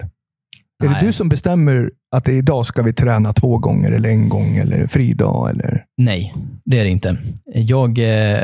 Är 0.85 0.89
Nej. 0.89 1.01
det 1.01 1.07
du 1.07 1.13
som 1.13 1.29
bestämmer 1.29 1.91
att 2.11 2.29
idag 2.29 2.67
ska 2.67 2.83
vi 2.83 2.93
träna 2.93 3.33
två 3.33 3.59
gånger 3.59 3.93
eller 3.93 4.09
en 4.09 4.29
gång 4.29 4.57
eller 4.57 4.87
fridag? 4.87 5.51
Eller? 5.51 5.85
Nej, 5.97 6.35
det 6.65 6.81
är 6.81 6.85
det 6.85 6.91
inte. 6.91 7.19
Jag 7.55 7.99
eh, 7.99 8.43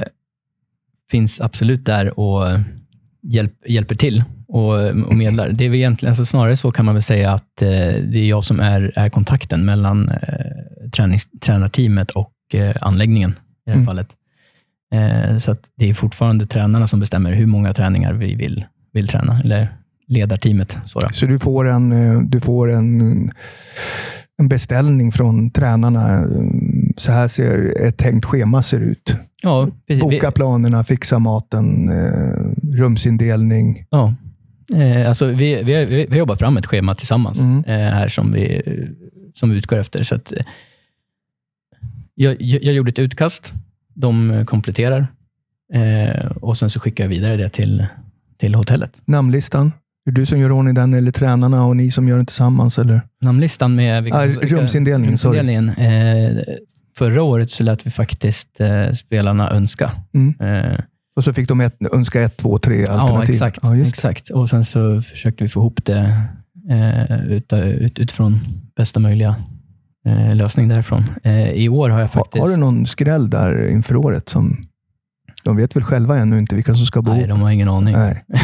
finns 1.11 1.40
absolut 1.40 1.85
där 1.85 2.18
och 2.20 2.61
hjälp, 3.22 3.52
hjälper 3.66 3.94
till 3.94 4.24
och, 4.48 4.74
och 4.88 5.16
medlar. 5.16 5.48
Det 5.48 5.64
är 5.64 5.68
väl 5.68 5.78
egentligen, 5.78 6.11
alltså 6.11 6.24
snarare 6.24 6.57
så 6.57 6.70
kan 6.70 6.85
man 6.85 6.94
väl 6.94 7.02
säga 7.02 7.33
att 7.33 7.62
eh, 7.62 7.68
det 7.68 8.18
är 8.18 8.28
jag 8.28 8.44
som 8.44 8.61
är, 8.61 8.92
är 8.94 9.09
kontakten 9.09 9.64
mellan 9.64 10.09
eh, 10.09 10.90
tränings, 10.96 11.28
tränarteamet 11.40 12.11
och 12.11 12.33
eh, 12.55 12.74
anläggningen 12.81 13.31
i 13.31 13.35
det 13.64 13.70
här 13.70 13.76
mm. 13.76 13.87
fallet. 13.87 14.09
Eh, 14.92 15.38
så 15.38 15.57
det 15.76 15.90
är 15.90 15.94
fortfarande 15.94 16.46
tränarna 16.46 16.87
som 16.87 17.00
bestämmer 17.00 17.33
hur 17.33 17.46
många 17.46 17.74
träningar 17.74 18.12
vi 18.12 18.35
vill, 18.35 18.64
vill 18.92 19.09
träna, 19.09 19.40
eller 19.40 19.76
ledarteamet. 20.07 20.78
Så, 20.85 21.00
så 21.12 21.26
du 21.26 21.38
får 21.38 21.68
en, 21.68 21.92
eh, 21.92 22.20
du 22.20 22.40
får 22.40 22.70
en, 22.70 23.31
en 24.38 24.48
beställning 24.48 25.12
från 25.12 25.50
tränarna. 25.50 26.26
Så 26.96 27.12
här 27.12 27.28
ser 27.28 27.83
ett 27.83 27.96
tänkt 27.96 28.24
schema 28.24 28.62
ser 28.62 28.81
ut. 28.81 29.16
Ja, 29.42 29.68
Boka 30.00 30.31
planerna, 30.31 30.85
fixa 30.85 31.18
maten, 31.18 31.88
eh, 31.88 32.76
rumsindelning. 32.76 33.87
Ja. 33.90 34.14
Eh, 34.74 35.09
alltså 35.09 35.26
vi, 35.26 35.62
vi, 35.62 35.85
vi, 35.85 36.07
vi 36.11 36.18
jobbar 36.18 36.37
fram 36.37 36.57
ett 36.57 36.66
schema 36.66 36.94
tillsammans 36.94 37.40
mm. 37.40 37.64
här 37.66 38.09
som 38.09 38.33
vi, 38.33 38.62
som 39.35 39.50
vi 39.50 39.57
utgår 39.57 39.78
efter. 39.78 40.02
Så 40.02 40.14
att, 40.14 40.33
jag, 42.14 42.37
jag 42.40 42.74
gjorde 42.74 42.90
ett 42.90 42.98
utkast. 42.98 43.52
De 43.94 44.44
kompletterar 44.46 45.07
och 46.35 46.59
sen 46.59 46.70
så 46.70 46.81
skickar 46.81 47.05
jag 47.05 47.09
vidare 47.09 47.37
det 47.37 47.48
till, 47.48 47.87
till 48.38 48.55
hotellet. 48.55 49.02
Namnlistan? 49.05 49.72
Är 50.07 50.12
det 50.12 50.20
du 50.20 50.26
som 50.26 50.38
gör 50.38 50.52
ordning 50.52 50.74
den 50.74 50.94
eller 50.94 51.11
tränarna 51.11 51.64
och 51.64 51.76
ni 51.76 51.90
som 51.90 52.09
gör 52.09 52.16
den 52.16 52.26
tillsammans? 52.26 52.78
Eller? 52.78 53.00
Namnlistan 53.20 53.74
med 53.74 54.02
vilka, 54.02 54.18
ah, 54.18 54.26
rumsindelningen. 54.26 55.11
rumsindelningen. 55.11 55.68
Eh, 55.68 56.42
förra 56.98 57.22
året 57.22 57.50
så 57.50 57.64
lät 57.64 57.87
vi 57.87 57.90
faktiskt 57.90 58.61
eh, 58.61 58.90
spelarna 58.90 59.50
önska. 59.50 59.92
Mm. 60.14 60.35
Eh, 60.40 60.78
och 61.16 61.24
så 61.24 61.33
fick 61.33 61.48
de 61.48 61.61
ett, 61.61 61.76
önska 61.92 62.22
ett, 62.22 62.37
två, 62.37 62.59
tre 62.59 62.87
alternativ? 62.87 63.28
Ja, 63.28 63.46
exakt. 63.46 63.59
Ja, 63.62 63.76
exakt. 63.76 64.31
Och 64.31 64.50
sen 64.50 64.64
så 64.64 65.02
försökte 65.02 65.44
vi 65.44 65.48
få 65.48 65.61
ihop 65.61 65.85
det 65.85 66.22
eh, 66.70 67.28
ut, 67.31 67.52
ut, 67.52 67.98
utifrån 67.98 68.40
bästa 68.76 69.00
möjliga 69.00 69.37
eh, 70.06 70.34
lösning 70.36 70.68
därifrån. 70.68 71.04
Eh, 71.22 71.50
I 71.50 71.68
år 71.68 71.90
har 71.90 72.00
jag 72.00 72.10
faktiskt... 72.10 72.44
har 72.44 72.50
du 72.50 72.56
någon 72.56 72.86
skräll 72.86 73.30
där 73.30 73.68
inför 73.70 73.96
året 73.96 74.28
som... 74.28 74.56
De 75.44 75.56
vet 75.56 75.76
väl 75.76 75.82
själva 75.82 76.18
ännu 76.18 76.38
inte 76.38 76.54
vilka 76.54 76.74
som 76.74 76.86
ska 76.86 77.02
bo? 77.02 77.12
Nej, 77.12 77.26
de 77.26 77.40
har 77.40 77.50
ingen 77.50 77.68
aning. 77.68 77.94
Nej. 77.96 78.24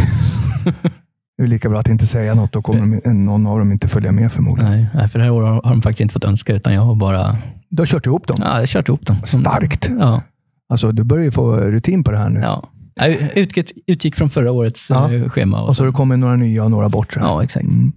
Det 1.38 1.44
är 1.44 1.46
lika 1.48 1.68
bra 1.68 1.80
att 1.80 1.88
inte 1.88 2.06
säga 2.06 2.34
något. 2.34 2.52
Då 2.52 2.62
kommer 2.62 3.00
de, 3.04 3.24
någon 3.24 3.46
av 3.46 3.58
dem 3.58 3.72
inte 3.72 3.88
följa 3.88 4.12
med 4.12 4.32
förmodligen. 4.32 4.86
Nej, 4.94 5.08
för 5.08 5.18
det 5.18 5.24
här 5.24 5.32
året 5.32 5.48
har 5.64 5.70
de 5.70 5.82
faktiskt 5.82 6.00
inte 6.00 6.12
fått 6.12 6.24
önska, 6.24 6.54
utan 6.54 6.74
jag 6.74 6.82
har 6.82 6.94
bara 6.94 7.36
Du 7.68 7.82
har 7.82 7.86
kört 7.86 8.06
ihop 8.06 8.26
dem. 8.26 8.36
ja, 8.40 8.46
jag 8.52 8.58
har 8.60 8.66
kört 8.66 8.88
ihop 8.88 9.06
dem. 9.06 9.16
Starkt. 9.24 9.90
Ja, 9.98 10.22
Alltså, 10.70 10.92
du 10.92 11.04
börjar 11.04 11.24
ju 11.24 11.30
få 11.30 11.56
rutin 11.56 12.04
på 12.04 12.10
det 12.10 12.18
här 12.18 12.28
nu. 12.30 12.40
ja. 12.40 12.68
Jag 12.96 13.08
utgick, 13.38 13.72
utgick 13.86 14.14
från 14.14 14.30
förra 14.30 14.52
årets 14.52 14.90
Ja. 14.90 15.12
eh, 15.14 15.28
schema. 15.28 15.60
Och 15.62 15.68
Och 15.68 15.76
så 15.76 15.82
har 15.82 15.86
det 15.86 15.92
kommit 15.96 16.18
några 16.18 16.36
nya 16.36 16.64
och 16.64 16.70
några 16.70 16.88
bort. 16.88 17.16
ja, 17.16 17.42
exakt. 17.44 17.66
Mm. 17.66 17.92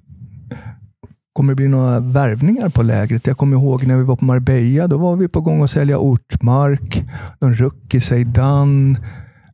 Kommer 1.34 1.52
det 1.52 1.56
bli 1.56 1.67
några 1.67 2.00
värvningar 2.00 2.70
på 2.70 2.84
lägret? 2.84 3.28
Jag 3.28 3.38
kommer 3.38 3.58
ihåg 3.58 3.88
när 3.88 3.98
vi 3.98 4.04
var 4.04 4.15
på 4.15 4.26
Marbella. 4.26 4.88
Då 4.88 4.98
var 4.98 5.15
vi 5.15 5.28
på 5.28 5.41
gång 5.41 5.63
att 5.63 5.72
sälja 5.72 5.98
ortmark. 5.98 7.04
De 7.39 7.54
Rucki 7.54 8.00
Zeidan. 8.00 8.98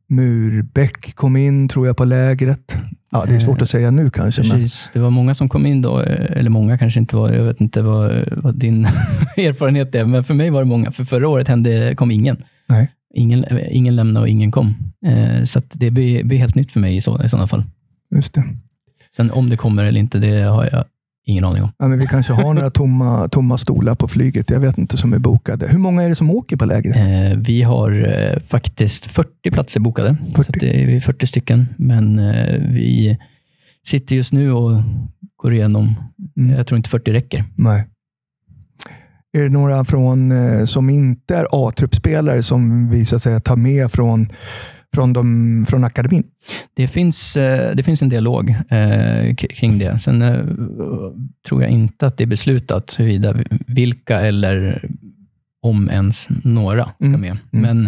Murbeck 0.10 1.16
kom 1.16 1.38
in, 1.38 1.68
tror 1.68 1.88
jag, 1.88 1.98
på 1.98 2.06
lägret. 2.06 2.78
Ja, 3.12 3.26
det 3.28 3.36
är 3.36 3.40
svårt 3.40 3.62
att 3.62 3.70
säga 3.70 3.92
nu 3.92 4.10
kanske. 4.10 4.42
Men, 4.42 4.52
Precis. 4.52 4.90
Det 4.94 5.00
var 5.00 5.10
många 5.10 5.36
som 5.36 5.50
kom 5.50 5.66
in 5.66 5.82
då, 5.82 6.02
eh, 6.02 6.38
eller 6.38 6.50
många 6.50 6.78
kanske 6.78 7.00
inte 7.00 7.16
var, 7.16 7.30
jag 7.30 7.44
vet 7.44 7.62
inte 7.62 7.82
vad, 7.82 8.24
vad 8.32 8.56
din 8.60 8.86
erfarenhet 9.38 9.96
är, 9.96 10.06
men 10.06 10.24
för 10.24 10.34
mig 10.34 10.50
var 10.50 10.60
det 10.60 10.66
många. 10.66 10.92
För 10.92 11.06
förra 11.06 11.28
året 11.28 11.48
hände, 11.48 11.96
kom 11.96 12.12
ingen. 12.12 12.44
nej. 12.68 12.92
Ingen, 13.14 13.46
ingen 13.70 13.96
lämnade 13.96 14.24
och 14.24 14.30
ingen 14.30 14.52
kom. 14.52 14.76
Eh, 15.06 15.44
så 15.44 15.62
det 15.74 15.92
blir, 15.92 16.24
blir 16.24 16.38
helt 16.38 16.56
nytt 16.56 16.72
för 16.72 16.80
mig 16.80 16.96
i, 16.96 17.02
så, 17.02 17.24
i 17.24 17.30
sådana 17.30 17.48
fall. 17.48 17.64
Just 18.16 18.34
det. 18.34 18.44
Sen 19.16 19.32
om 19.32 19.50
det 19.50 19.58
kommer 19.58 19.84
eller 19.84 20.00
inte, 20.00 20.20
det 20.20 20.42
har 20.42 20.70
jag 20.72 20.86
ingen 21.28 21.44
aning 21.44 21.64
om. 21.64 21.72
Ja, 21.78 21.88
men 21.88 22.00
vi 22.00 22.08
kanske 22.08 22.34
har 22.34 22.54
några 22.54 22.70
tomma, 22.70 23.28
tomma 23.28 23.58
stolar 23.58 23.96
på 23.96 24.08
flyget. 24.08 24.50
Jag 24.50 24.60
vet 24.60 24.78
inte, 24.78 24.98
som 24.98 25.14
är 25.14 25.20
bokade. 25.20 25.68
Hur 25.68 25.80
många 25.80 26.04
är 26.04 26.10
det 26.10 26.16
som 26.16 26.32
åker 26.32 26.58
på 26.58 26.66
lägret? 26.66 26.96
Eh, 26.96 27.40
vi 27.40 27.62
har 27.62 27.92
eh, 27.92 28.40
faktiskt 28.40 29.06
40 29.06 29.52
platser 29.52 29.80
bokade. 29.80 30.18
40. 30.36 30.44
Så 30.44 30.52
det 30.60 30.96
är 30.96 31.00
40 31.00 31.28
stycken. 31.28 31.68
Men 31.78 32.20
eh, 32.20 32.62
vi 32.70 33.18
sitter 33.88 34.16
just 34.16 34.34
nu 34.34 34.52
och 34.52 34.84
går 35.36 35.54
igenom. 35.54 35.96
Mm. 36.38 36.58
Jag 36.58 36.68
tror 36.68 36.78
inte 36.78 36.90
40 36.90 37.14
räcker. 37.14 37.44
Nej. 37.56 37.88
Är 39.38 39.42
det 39.42 39.50
några 39.50 39.84
från, 39.84 40.32
eh, 40.32 40.66
som 40.66 40.90
inte 40.90 41.36
är 41.36 41.48
A-truppspelare 41.52 42.44
som 42.44 42.90
vi 42.90 43.06
så 43.06 43.16
att 43.16 43.22
säga 43.22 43.40
tar 43.40 43.56
med 43.56 43.92
från, 43.92 44.28
från, 44.98 45.14
de, 45.14 45.66
från 45.70 45.84
akademin? 45.84 46.24
Det 46.74 46.88
finns, 46.88 47.38
eh, 47.38 47.76
det 47.76 47.84
finns 47.84 48.02
en 48.02 48.10
dialog 48.10 48.50
eh, 48.70 49.36
kring 49.36 49.80
det. 49.80 50.00
Sen 50.00 50.22
eh, 50.22 50.44
tror 51.48 51.62
jag 51.64 51.72
inte 51.72 52.08
att 52.08 52.18
det 52.18 52.24
är 52.24 52.26
beslutat 52.28 52.96
huruvida 53.00 53.36
vilka 53.68 54.20
eller 54.22 54.86
om 55.62 55.90
ens 55.90 56.28
några 56.44 56.84
ska 56.86 57.06
Mm. 57.06 57.22
med. 57.22 57.38
Men 57.52 57.86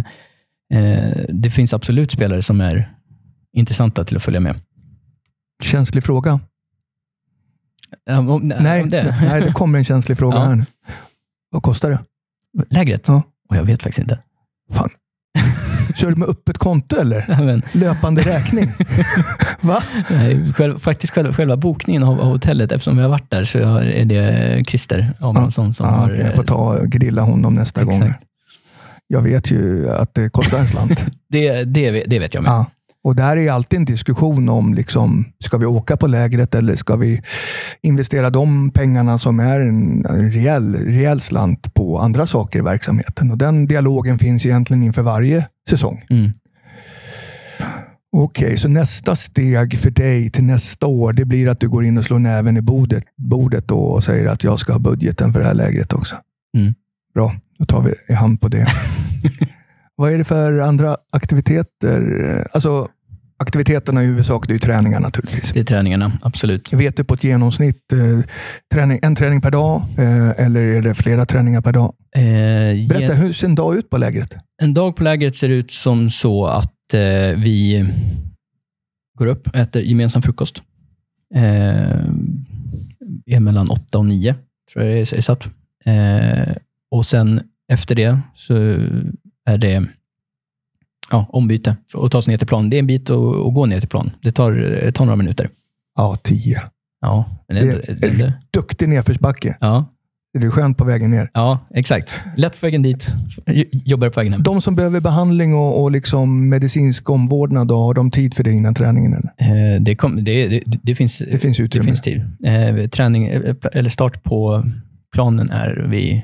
eh, 0.74 1.26
det 1.30 1.50
finns 1.50 1.74
absolut 1.74 2.12
spelare 2.12 2.42
som 2.42 2.62
är 2.62 2.94
intressanta 3.54 4.04
till 4.06 4.18
att 4.18 4.24
följa 4.24 4.40
med. 4.40 4.56
Känslig 5.64 6.04
fråga. 6.04 6.40
Ja, 8.06 8.18
om, 8.20 8.48
Nej, 8.60 8.84
om 8.84 8.90
det. 8.90 9.16
nej, 9.22 9.42
det 9.42 9.52
kommer 9.54 9.78
en 9.78 9.86
känslig 9.86 10.18
fråga 10.18 10.36
Ja. 10.38 10.44
här 10.46 10.56
nu. 10.56 10.66
Vad 11.52 11.64
kostar 11.64 11.90
det? 11.90 12.00
Lägret? 12.70 13.04
Ja. 13.08 13.24
Och 13.50 13.56
jag 13.56 13.64
vet 13.64 13.84
faktiskt 13.84 14.00
inte. 14.02 14.20
Fan. 14.74 14.90
Kör 16.00 16.10
du 16.10 16.16
med 16.16 16.30
öppet 16.30 16.58
konto 16.58 16.96
eller? 16.96 17.26
Nej, 17.28 17.46
Men, 17.46 17.62
Löpande 17.72 18.22
räkning? 18.22 18.72
Va? 19.62 19.84
nej, 20.10 20.54
själv, 20.54 20.80
faktiskt 20.80 21.14
själva, 21.14 21.34
själva 21.34 21.58
bokningen 21.58 22.04
av, 22.04 22.22
av 22.22 22.28
hotellet, 22.28 22.72
eftersom 22.72 22.96
vi 22.98 23.02
har 23.04 23.10
varit 23.10 23.30
där, 23.32 23.46
så 23.46 23.58
är 23.78 24.06
det 24.06 24.64
Christer 24.68 25.14
Abrahamsson 25.20 25.74
som 25.74 25.86
Ja, 25.86 25.92
har... 25.92 26.12
okej, 26.12 26.26
jag 26.26 26.34
får 26.36 26.44
ta 26.44 26.56
och 26.56 26.88
grilla 26.90 27.22
honom 27.22 27.54
nästa 27.54 27.84
gång. 27.84 27.94
Exakt. 28.02 28.24
Jag 29.08 29.22
vet 29.22 29.52
ju 29.52 29.90
att 29.90 30.14
det 30.14 30.30
kostar 30.30 30.60
en 30.60 30.68
slant. 30.68 31.04
Det, 31.32 31.64
det, 31.64 31.92
vet- 31.92 32.04
det 32.10 32.20
vet 32.20 32.34
jag 32.34 32.44
med. 32.44 32.52
Ja. 32.52 32.66
Och 33.04 33.16
där 33.16 33.38
är 33.38 33.52
alltid 33.52 33.80
en 33.80 33.86
diskussion 33.86 34.50
om, 34.50 34.74
liksom, 34.74 35.26
ska 35.40 35.58
vi 35.58 35.66
åka 35.66 35.98
på 35.98 36.08
lägret 36.08 36.56
eller 36.56 36.76
ska 36.76 36.96
vi 36.96 37.22
investera 37.82 38.30
de 38.30 38.72
pengarna 38.72 39.18
som 39.18 39.40
är 39.40 39.60
en 39.60 40.04
rejäl, 40.32 40.76
rejäl 40.76 41.20
slant 41.20 41.74
på 41.74 42.00
andra 42.00 42.26
saker 42.26 42.60
i 42.60 42.62
verksamheten. 42.62 43.32
Och 43.32 43.38
Den 43.38 43.66
dialogen 43.66 44.20
finns 44.20 44.46
egentligen 44.46 44.84
inför 44.84 45.02
varje 45.02 45.48
säsong. 45.70 46.06
Mm. 46.10 46.32
Okej, 48.12 48.58
så 48.58 48.68
nästa 48.68 49.16
steg 49.16 49.80
för 49.80 49.92
dig 49.92 50.32
till 50.32 50.44
nästa 50.44 50.88
år, 50.88 51.14
det 51.14 51.26
blir 51.26 51.48
att 51.48 51.60
du 51.60 51.70
går 51.70 51.86
in 51.86 51.98
och 51.98 52.06
slår 52.06 52.20
näven 52.20 52.58
i 52.58 52.62
bordet, 52.62 53.04
bordet 53.18 53.72
och 53.72 54.04
säger 54.04 54.26
att 54.26 54.44
jag 54.44 54.60
ska 54.60 54.72
ha 54.72 54.80
budgeten 54.80 55.34
för 55.34 55.40
det 55.40 55.46
här 55.46 55.54
lägret 55.54 55.94
också. 55.94 56.16
Mm. 56.58 56.74
Bra, 57.14 57.36
då 57.60 57.66
tar 57.66 57.82
vi 57.82 57.94
i 58.08 58.14
hand 58.14 58.42
på 58.42 58.48
det. 58.48 58.68
Vad 60.00 60.14
är 60.14 60.18
det 60.18 60.24
för 60.24 60.60
andra 60.60 60.98
aktiviteter? 61.12 62.48
Alltså, 62.54 62.88
aktiviteterna 63.38 64.04
i 64.04 64.06
huvudsak, 64.06 64.48
det 64.48 64.52
är 64.52 64.56
ju 64.56 64.60
träningar 64.60 65.00
naturligtvis. 65.00 65.52
Det 65.52 65.60
är 65.60 65.64
träningarna, 65.64 66.12
absolut. 66.22 66.74
Vet 66.74 66.98
du 66.98 67.04
på 67.04 67.14
ett 67.14 67.24
genomsnitt 67.24 67.94
eh, 67.94 68.20
träning, 68.74 69.00
en 69.02 69.16
träning 69.16 69.42
per 69.42 69.52
dag 69.52 69.82
eh, 69.98 70.46
eller 70.46 70.60
är 70.60 70.82
det 70.82 70.94
flera 70.94 71.26
träningar 71.26 71.62
per 71.62 71.74
dag? 71.74 71.94
Eh, 72.16 72.22
Berätta, 72.90 73.14
hur 73.14 73.34
ser 73.34 73.48
en 73.48 73.56
dag 73.56 73.76
ut 73.76 73.90
på 73.90 73.98
lägret? 73.98 74.36
En 74.62 74.74
dag 74.74 74.96
på 74.96 75.04
lägret 75.04 75.36
ser 75.36 75.50
ut 75.50 75.72
som 75.72 76.10
så 76.10 76.46
att 76.46 76.94
eh, 76.94 77.00
vi 77.38 77.90
går 79.18 79.26
upp, 79.26 79.56
äter 79.56 79.82
gemensam 79.82 80.22
frukost. 80.22 80.64
Är 83.26 83.40
mellan 83.40 83.70
åtta 83.70 83.98
och 83.98 84.06
nio, 84.06 84.36
tror 84.74 84.86
jag 84.86 84.96
det 84.96 85.18
är 85.18 85.22
satt. 85.22 85.44
Och 86.92 87.06
sen 87.06 87.42
efter 87.72 87.96
det 87.96 88.20
så 88.34 88.54
är 89.46 89.58
det 89.58 89.86
ja, 91.12 91.26
ombyte 91.30 91.78
att 91.98 92.12
ta 92.12 92.22
sig 92.22 92.32
ner 92.32 92.38
till 92.38 92.48
plan. 92.48 92.70
Det 92.70 92.78
är 92.78 92.80
en 92.80 92.88
bit 92.88 93.10
att, 93.10 93.18
att 93.18 93.54
gå 93.54 93.66
ner 93.66 93.80
till 93.80 93.90
plan. 93.90 94.12
Det 94.22 94.32
tar, 94.32 94.52
det 94.52 94.92
tar 94.92 95.06
några 95.06 95.16
minuter. 95.16 95.50
Ja, 95.96 96.18
tio. 96.24 96.62
Ja, 97.02 97.26
det, 97.48 97.54
Det- 97.54 97.94
det, 98.02 98.10
det, 98.10 98.34
Duktig 98.54 98.90
nedförsbacke. 98.90 99.58
ja, 99.60 99.94
Det 100.34 100.46
är 100.46 100.50
skönt 100.50 100.78
på 100.78 100.84
vägen 100.84 101.12
ner. 101.12 101.30
ja, 101.34 101.60
exakt. 101.76 102.20
Lätt 102.38 102.60
på 102.60 102.66
vägen 102.66 102.82
dit, 102.82 103.08
jobbar 103.72 104.10
på 104.10 104.20
vägen 104.20 104.34
hem. 104.34 104.44
De 104.44 104.62
som 104.62 104.76
behöver 104.76 105.00
behandling 105.00 105.54
och, 105.54 105.82
och 105.84 105.92
liksom 105.92 106.50
medicinsk 106.50 107.10
omvårdnad, 107.10 107.68
då, 107.68 107.76
har 107.78 107.94
de 107.94 108.12
tid 108.12 108.34
för 108.34 108.44
det 108.44 108.52
innan 108.52 108.74
träningen? 108.74 109.14
Eller? 109.14 109.76
Eh, 109.76 109.82
det, 109.82 109.96
kom, 109.96 110.24
det, 110.24 110.48
det, 110.48 110.64
det, 110.84 110.96
finns, 110.96 111.18
Det 111.18 111.38
finns 111.40 111.58
det 111.58 111.64
utrymme. 111.64 111.86
finns 111.86 112.02
tid. 112.02 112.22
Eh, 112.46 112.88
träning, 112.90 113.28
eh, 113.28 113.56
eller 113.74 113.90
start 113.90 114.24
på 114.24 114.64
planen 115.14 115.50
är 115.50 115.86
vid 115.90 116.22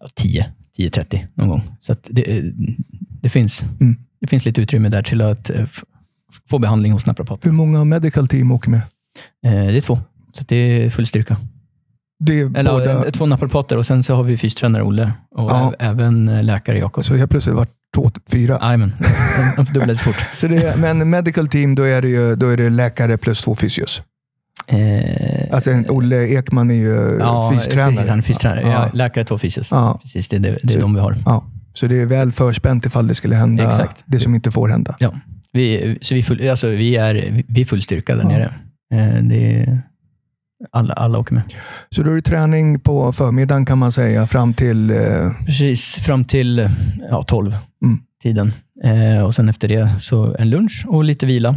ja, 0.00 0.06
10, 0.16 0.46
10.30 0.78 1.26
någon 1.34 1.48
gång. 1.48 1.62
Så 1.80 1.94
det, 2.10 2.38
eh, 2.38 2.44
det, 3.22 3.28
finns, 3.28 3.64
Mm. 3.80 3.96
det 4.20 4.26
finns 4.26 4.44
lite 4.46 4.60
utrymme 4.60 4.88
där 4.88 5.02
till 5.02 5.20
att 5.20 5.50
eh, 5.50 5.64
få 6.50 6.58
behandling 6.58 6.92
hos 6.92 7.06
naprapat. 7.06 7.46
Hur 7.46 7.52
många 7.52 7.84
medical 7.84 8.28
team 8.28 8.52
åker 8.52 8.70
med? 8.70 8.80
Eh, 9.46 9.52
det 9.52 9.76
är 9.76 9.80
två, 9.80 9.98
så 10.32 10.44
det 10.48 10.56
är 10.56 10.90
full 10.90 11.06
styrka. 11.06 11.36
Det 12.24 12.40
är 12.40 12.58
Eller 12.58 12.70
båda, 12.72 13.06
eh, 13.06 13.10
två 13.12 13.26
naprapater 13.26 13.78
och 13.78 13.86
sen 13.86 14.02
så 14.02 14.14
har 14.14 14.22
vi 14.22 14.36
fystränare 14.36 14.82
Olle 14.82 15.12
och 15.34 15.50
Ja. 15.50 15.74
även 15.78 16.46
läkare 16.46 16.78
Jakob. 16.78 17.04
så 17.04 17.14
helt 17.16 17.30
plötsligt 17.30 17.56
varit 17.56 17.70
två, 17.94 18.10
fyra. 18.32 18.58
Jajamän, 18.62 18.92
de 19.56 19.66
fördubblades 19.66 20.00
fort. 20.00 20.16
Så 20.38 20.48
det 20.48 20.56
är, 20.56 20.76
men 20.76 21.10
medical 21.10 21.48
team, 21.48 21.74
då 21.74 21.82
är, 21.82 22.02
det 22.02 22.08
ju, 22.08 22.36
då 22.36 22.48
är 22.48 22.56
det 22.56 22.70
läkare 22.70 23.16
plus 23.18 23.40
två 23.42 23.54
fysios. 23.54 24.02
Eh, 24.66 25.54
Alltså 25.54 25.70
Olle 25.88 26.26
Ekman 26.38 26.70
är 26.70 26.74
ju 26.74 27.16
ja, 27.20 27.50
fystränare. 27.54 27.90
Precis, 27.92 28.08
han 28.08 28.18
är 28.18 28.22
fystränare. 28.22 28.60
Ja. 28.72 28.88
Läkare, 28.92 29.24
två 29.24 29.38
fysios. 29.38 29.70
Ja. 29.70 29.98
Precis, 30.02 30.28
det 30.28 30.36
är, 30.36 30.40
det, 30.40 30.58
det 30.62 30.74
är 30.74 30.78
Så- 30.78 30.80
de 30.80 30.94
vi 30.94 31.00
har. 31.00 31.16
Ja. 31.24 31.44
Så 31.74 31.86
det 31.86 32.00
är 32.00 32.06
väl 32.06 32.32
förspänt 32.32 32.86
ifall 32.86 33.06
det 33.06 33.14
skulle 33.14 33.34
hända 33.36 33.64
Exakt. 33.68 34.02
det 34.06 34.18
som 34.18 34.34
inte 34.34 34.50
får 34.50 34.68
hända. 34.68 34.96
Ja, 34.98 35.14
vi, 35.52 35.98
så 36.00 36.14
vi, 36.14 36.22
full, 36.22 36.48
alltså 36.50 36.68
vi, 36.68 36.96
är, 36.96 37.44
vi 37.48 37.60
är 37.60 37.64
full 37.64 37.82
styrka 37.82 38.16
där 38.16 38.22
Ja. 38.22 38.28
nere. 38.28 38.54
Eh, 38.94 39.22
Det 39.22 39.60
är, 39.62 39.82
alla, 40.72 40.94
alla 40.94 41.18
åker 41.18 41.34
med. 41.34 41.42
Så 41.90 42.02
då 42.02 42.10
är 42.10 42.14
det 42.14 42.22
träning 42.22 42.80
på 42.80 43.12
förmiddagen 43.12 43.66
kan 43.66 43.78
man 43.78 43.92
säga 43.92 44.26
fram 44.26 44.54
till... 44.54 44.90
Eh, 44.90 45.30
Precis, 45.46 45.94
fram 45.96 46.24
till 46.24 46.68
ja, 47.10 47.22
12 47.22 47.56
Mm. 47.84 47.98
tiden. 48.22 48.52
Eh, 48.84 49.24
och 49.24 49.34
sen 49.34 49.48
efter 49.48 49.68
det 49.68 49.90
så 50.00 50.36
en 50.38 50.50
lunch 50.50 50.84
och 50.88 51.04
lite 51.04 51.26
vila. 51.26 51.56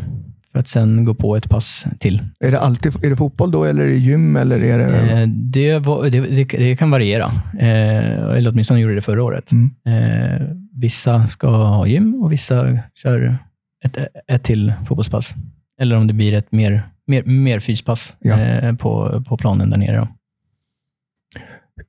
För 0.55 0.59
att 0.59 0.67
sen 0.67 1.03
gå 1.03 1.13
på 1.13 1.35
ett 1.35 1.49
pass 1.49 1.85
till. 1.99 2.23
är, 2.39 2.51
det 2.51 2.59
alltid, 2.59 3.05
är 3.05 3.09
det 3.09 3.15
fotboll 3.15 3.51
då 3.51 3.63
eller 3.63 3.83
är 3.83 3.87
det 3.87 3.95
gym? 3.95 4.35
Eller 4.35 4.63
är 4.63 4.77
det, 4.77 5.21
Eh, 5.21 5.27
det, 5.27 5.79
var, 5.79 6.09
det, 6.09 6.19
det, 6.57 6.75
kan 6.75 6.91
variera. 6.91 7.25
Eh, 7.59 8.35
eller 8.37 8.51
åtminstone 8.51 8.79
gjorde 8.79 8.95
det 8.95 9.01
förra 9.01 9.23
året. 9.23 9.51
Mm. 9.51 9.71
Eh, 9.87 10.47
vissa 10.73 11.27
ska 11.27 11.47
ha 11.47 11.87
gym 11.87 12.15
och 12.23 12.31
vissa 12.31 12.79
kör 13.03 13.37
ett, 13.85 13.97
ett 14.27 14.43
till 14.43 14.73
fotbollspass. 14.87 15.35
Eller 15.81 15.97
om 15.97 16.07
det 16.07 16.13
blir 16.13 16.33
ett 16.33 16.51
mer, 16.51 16.83
mer, 17.07 17.23
mer 17.23 17.59
fyspass 17.59 18.15
Ja. 18.19 18.37
på, 18.79 19.23
på 19.27 19.37
planen 19.37 19.69
där 19.69 19.77
nere. 19.77 20.07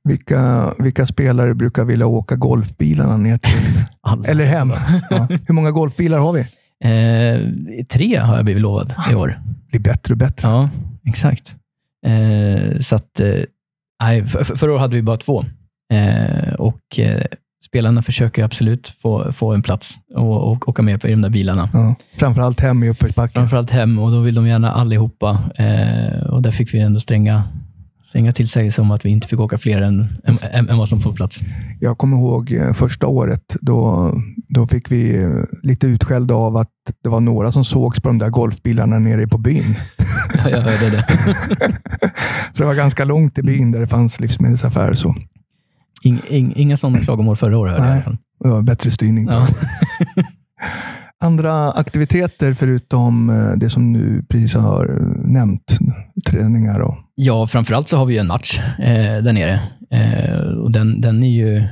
Vilka, 0.03 0.73
vilka 0.79 1.05
spelare 1.05 1.53
brukar 1.53 1.83
vilja 1.83 2.07
åka 2.07 2.35
golfbilarna 2.35 3.17
ner 3.17 3.37
till... 3.37 3.83
Alla. 4.01 4.27
eller 4.27 4.45
hem? 4.45 4.69
Ja. 5.09 5.27
Hur 5.47 5.53
många 5.53 5.71
golfbilar 5.71 6.19
har 6.19 6.33
vi? 6.33 6.45
Eh, 6.83 7.39
tre 7.89 8.15
har 8.15 8.35
jag 8.35 8.45
blivit 8.45 8.63
lovad 8.63 8.93
i 9.11 9.15
år. 9.15 9.39
Det 9.71 9.79
blir 9.79 9.93
bättre 9.93 10.13
och 10.13 10.17
bättre. 10.17 10.47
Ja, 10.47 10.69
exakt. 11.07 11.55
Eh, 12.05 12.79
så 12.79 12.95
att, 12.95 13.19
eh, 13.19 14.25
för, 14.25 14.55
förra 14.55 14.71
året 14.71 14.81
hade 14.81 14.95
vi 14.95 15.01
bara 15.01 15.17
två. 15.17 15.45
Eh, 15.93 16.53
och 16.53 16.99
eh, 16.99 17.21
spelarna 17.65 18.01
försöker 18.01 18.43
absolut 18.43 18.87
få, 18.87 19.31
få 19.31 19.53
en 19.53 19.61
plats 19.61 19.95
och, 20.15 20.51
och 20.51 20.69
åka 20.69 20.81
med 20.81 21.01
på 21.01 21.07
i 21.07 21.11
de 21.11 21.21
där 21.21 21.29
bilarna. 21.29 21.69
Ja. 21.73 21.95
Framförallt 22.15 22.59
hem 22.59 22.83
i 22.83 22.89
uppförsbacken. 22.89 23.33
Framförallt 23.33 23.71
hem 23.71 23.99
och 23.99 24.11
då 24.11 24.19
vill 24.19 24.35
de 24.35 24.47
gärna 24.47 24.71
allihopa. 24.71 25.39
Eh, 25.55 26.23
och 26.27 26.41
där 26.41 26.51
fick 26.51 26.73
vi 26.73 26.79
ändå 26.79 26.99
stränga, 26.99 27.43
stränga 28.07 28.31
tillsägelser 28.31 28.83
om 28.83 28.91
att 28.91 29.05
vi 29.05 29.09
inte 29.09 29.27
fick 29.27 29.39
åka 29.39 29.57
fler 29.57 29.81
än, 29.81 29.99
än, 30.23 30.37
än, 30.51 30.69
än 30.69 30.77
vad 30.77 30.89
som 30.89 30.99
får 30.99 31.13
plats. 31.13 31.39
Jag 31.79 31.97
kommer 31.97 32.17
ihåg 32.17 32.51
eh, 32.51 32.73
första 32.73 33.07
året. 33.07 33.55
Då, 33.61 34.13
då 34.47 34.67
fick 34.67 34.91
vi 34.91 35.23
eh, 35.23 35.29
lite 35.63 35.87
utskällda 35.87 36.35
av 36.35 36.57
att 36.57 36.71
det 37.03 37.09
var 37.09 37.19
några 37.19 37.51
som 37.51 37.65
sågs 37.65 38.01
på 38.01 38.09
de 38.09 38.17
där 38.17 38.29
golfbilarna 38.29 38.99
nere 38.99 39.27
på 39.27 39.37
byn. 39.37 39.75
Ja, 40.37 40.49
jag 40.49 40.61
hörde 40.61 40.89
det. 40.89 41.05
Så 42.53 42.63
det 42.63 42.65
var 42.65 42.75
ganska 42.75 43.05
långt 43.05 43.35
till 43.35 43.45
byn 43.45 43.71
där 43.71 43.79
det 43.79 43.87
fanns 43.87 44.19
livsmedelsaffär. 44.19 44.93
Så 44.93 45.15
Ing, 46.03 46.21
ing, 46.27 46.53
inga 46.55 46.77
sådana 46.77 46.99
klagomål 46.99 47.35
förra 47.35 47.57
året 47.57 47.77
hörde 47.77 47.95
jag 47.95 48.03
fall. 48.03 48.17
det 48.43 48.49
var 48.49 48.61
bättre 48.61 48.91
styrning. 48.91 49.27
Ja. 49.29 49.47
Andra 51.23 51.71
aktiviteter 51.71 52.53
förutom 52.53 53.29
eh, 53.29 53.51
det 53.57 53.69
som 53.69 53.93
du 53.93 54.23
precis 54.29 54.55
har 54.55 54.85
nämnt, 55.23 55.77
träningar 56.27 56.79
och 56.79 56.97
Ja, 57.15 57.47
framförallt 57.47 57.87
så 57.87 57.97
har 57.97 58.05
vi 58.05 58.13
ju 58.13 58.19
en 58.19 58.27
match 58.27 58.59
eh, 58.79 59.23
där 59.23 59.33
nere. 59.33 59.61
Eh, 59.91 60.39
och 60.39 60.71
den, 60.71 61.01
den 61.01 61.23
är 61.23 61.29
ju, 61.29 61.67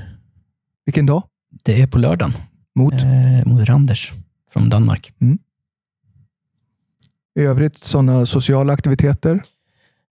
Vilken 0.85 1.05
dag? 1.05 1.23
det 1.63 1.81
är 1.81 1.87
på 1.87 1.99
lördagen 1.99 2.33
Mot? 2.75 2.93
eh, 2.93 3.45
mot 3.45 3.69
Randers 3.69 4.11
från 4.53 4.69
Danmark. 4.69 5.11
I 7.39 7.41
övrigt 7.41 7.77
sådana 7.77 8.25
sociala 8.25 8.73
aktiviteter? 8.73 9.41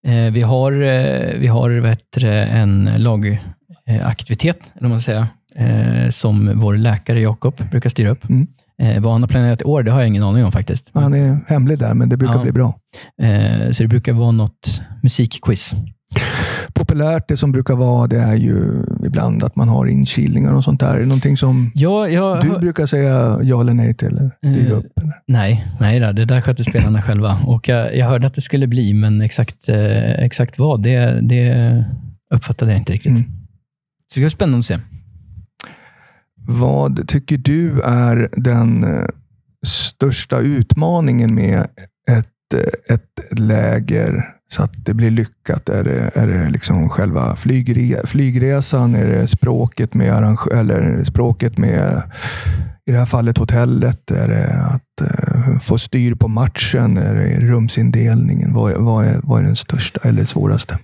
Eh, 0.06 0.32
vi 0.32 0.40
har, 0.40 0.72
eh, 0.72 1.38
vi 1.38 1.46
har 1.46 1.70
det, 1.70 2.44
en 2.44 2.84
lagaktivitet, 2.96 4.58
eller 4.74 4.82
vad 4.82 4.90
man 4.90 5.00
ska 5.00 5.12
säga, 5.12 5.28
eh, 5.54 6.10
som 6.10 6.58
vår 6.60 6.76
läkare 6.76 7.20
Jakob 7.20 7.54
brukar 7.70 7.90
styra 7.90 8.10
upp. 8.10 8.28
Mm. 8.28 8.46
Eh, 8.82 9.02
vad 9.02 9.12
han 9.12 9.22
har 9.22 9.28
planerat 9.28 9.60
i 9.60 9.64
år, 9.64 9.82
det 9.82 9.90
har 9.90 10.00
jag 10.00 10.08
ingen 10.08 10.22
aning 10.22 10.44
om 10.44 10.52
faktiskt. 10.52 10.90
Han 10.94 11.14
är 11.14 11.38
hemlig 11.46 11.78
där, 11.78 11.94
men 11.94 12.08
det 12.08 12.16
brukar 12.16 12.34
Ja. 12.34 12.42
bli 12.42 12.52
bra. 12.52 12.74
Eh, 13.22 13.70
så 13.70 13.82
det 13.82 13.88
brukar 13.88 14.12
vara 14.12 14.30
något 14.32 14.82
musikquiz. 15.02 15.74
Populärt, 16.74 17.28
det 17.28 17.36
som 17.36 17.52
brukar 17.52 17.74
vara, 17.74 18.06
det 18.06 18.18
är 18.18 18.34
ju 18.34 18.84
ibland 19.06 19.44
att 19.44 19.56
man 19.56 19.68
har 19.68 19.86
inkilningar 19.86 20.52
och 20.52 20.64
sånt 20.64 20.80
där. 20.80 20.94
Är 20.94 20.98
det 21.00 21.06
Någonting 21.06 21.36
som 21.36 21.70
Ja, 21.74 22.08
jag, 22.08 22.40
du 22.42 22.58
brukar 22.58 22.86
säga 22.86 23.38
ja 23.42 23.60
eller 23.60 23.74
nej 23.74 23.94
till? 23.94 24.08
Eller 24.08 24.30
styra 24.44 24.70
Eh, 24.72 24.78
upp? 24.78 24.86
Eller? 25.02 25.12
Nej, 25.26 25.64
nej 25.80 26.00
då, 26.00 26.12
det 26.12 26.24
där 26.24 26.40
sköter 26.40 26.64
spelarna 26.64 27.02
själva. 27.02 27.38
Och 27.46 27.68
jag, 27.68 27.96
jag 27.96 28.06
hörde 28.06 28.26
att 28.26 28.34
det 28.34 28.40
skulle 28.40 28.66
bli, 28.66 28.94
men 28.94 29.20
exakt, 29.20 29.68
eh, 29.68 30.10
exakt 30.12 30.58
vad, 30.58 30.82
det, 30.82 31.20
det 31.22 31.84
uppfattade 32.34 32.70
jag 32.72 32.80
inte 32.80 32.92
riktigt. 32.92 33.10
Mm. 33.18 33.24
Så 34.12 34.14
det 34.14 34.20
blir 34.20 34.28
spännande 34.28 34.58
att 34.58 34.64
se. 34.64 34.78
Vad 36.46 37.08
tycker 37.08 37.36
du 37.38 37.80
är 37.80 38.28
den 38.36 38.84
eh, 38.84 39.04
största 39.66 40.38
utmaningen 40.38 41.34
med 41.34 41.60
ett, 42.10 42.54
eh, 42.54 42.94
ett 42.94 43.38
läger 43.40 44.28
så 44.48 44.62
att 44.62 44.72
det 44.86 44.94
blir 44.94 45.10
lyckat? 45.10 45.68
Är 45.68 45.84
det, 45.84 46.10
är 46.14 46.26
det 46.26 46.50
liksom 46.50 46.88
själva 46.88 47.36
flygre, 47.36 48.06
flygresan? 48.06 48.94
Är 48.94 49.06
det 49.06 49.28
språket 49.28 49.94
med, 49.94 50.12
arrange, 50.14 50.40
eller 50.52 51.04
språket 51.04 51.58
med 51.58 52.02
i 52.86 52.92
det 52.92 52.98
här 52.98 53.06
fallet 53.06 53.38
hotellet? 53.38 54.10
Är 54.10 54.28
det 54.28 54.52
att 54.54 55.00
eh, 55.10 55.58
få 55.58 55.78
styr 55.78 56.14
på 56.14 56.28
matchen? 56.28 56.96
Är 56.96 57.14
det 57.14 57.40
rumsindelningen? 57.46 58.52
Vad, 58.52 58.72
är- 58.72 58.76
vad, 58.76 59.04
är, 59.06 59.20
vad 59.22 59.40
är 59.40 59.44
den 59.44 59.56
största 59.56 60.00
eller 60.08 60.24
svåraste? 60.24 60.78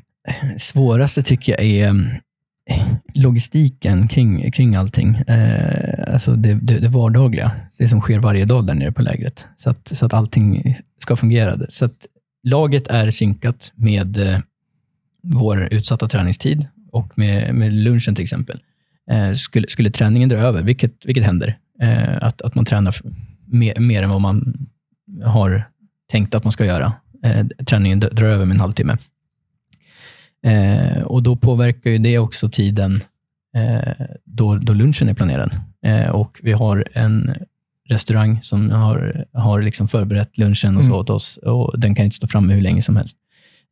Svåraste 0.56 1.22
tycker 1.22 1.52
jag 1.52 1.60
är 1.60 1.88
mm, 1.88 2.06
logistiken 3.14 4.08
kring, 4.08 4.52
kring 4.52 4.74
allting. 4.74 5.14
Eh, 5.14 6.12
alltså 6.12 6.32
det, 6.32 6.54
det, 6.54 6.78
det 6.78 6.88
vardagliga, 6.88 7.52
det 7.78 7.88
som 7.88 8.00
sker 8.00 8.18
varje 8.18 8.44
dag 8.44 8.66
där 8.66 8.74
nere 8.74 8.92
på 8.92 9.02
lägret. 9.02 9.46
Så 9.56 9.70
att, 9.70 9.88
så 9.88 10.06
att 10.06 10.14
allting 10.14 10.74
ska 10.98 11.16
fungera. 11.16 11.58
Så 11.68 11.84
att 11.84 12.06
laget 12.42 12.88
är 12.88 13.10
synkat 13.10 13.72
med 13.74 14.16
eh, 14.16 14.38
vår 15.22 15.68
utsatta 15.70 16.08
träningstid 16.08 16.66
och 16.92 17.18
med, 17.18 17.54
med 17.54 17.72
lunchen 17.72 18.14
till 18.14 18.22
exempel. 18.22 18.60
Eh, 19.10 19.32
skulle, 19.32 19.68
skulle 19.68 19.90
träningen 19.90 20.28
dra 20.28 20.38
över, 20.38 20.62
vilket, 20.62 21.06
vilket 21.06 21.24
händer, 21.24 21.56
eh, 21.82 22.16
att, 22.22 22.42
att 22.42 22.54
man 22.54 22.64
tränar 22.64 22.96
mer, 23.46 23.80
mer 23.80 24.02
än 24.02 24.10
vad 24.10 24.20
man 24.20 24.68
har 25.24 25.64
tänkt 26.10 26.34
att 26.34 26.44
man 26.44 26.52
ska 26.52 26.64
göra. 26.64 26.92
Eh, 27.24 27.46
träningen 27.66 28.00
drar 28.00 28.26
över 28.26 28.44
med 28.44 28.54
en 28.54 28.60
halvtimme. 28.60 28.96
Eh, 30.46 31.02
och 31.02 31.22
då 31.22 31.36
påverkar 31.36 31.90
ju 31.90 31.98
det 31.98 32.18
också 32.18 32.48
tiden 32.48 33.00
eh, 33.56 34.06
då, 34.24 34.54
då 34.56 34.72
lunchen 34.72 35.08
är 35.08 35.14
planerad. 35.14 35.52
Eh, 35.86 36.08
och 36.08 36.40
vi 36.42 36.52
har 36.52 36.84
en 36.92 37.34
restaurang 37.88 38.42
som 38.42 38.70
har, 38.70 39.24
har 39.32 39.62
liksom 39.62 39.88
förberett 39.88 40.38
lunchen 40.38 40.76
och 40.76 40.84
så 40.84 40.88
Mm. 40.90 41.00
åt 41.00 41.10
oss 41.10 41.36
och 41.36 41.80
den 41.80 41.94
kan 41.94 42.04
inte 42.04 42.16
stå 42.16 42.26
framme 42.26 42.54
hur 42.54 42.60
länge 42.60 42.82
som 42.82 42.96
helst. 42.96 43.16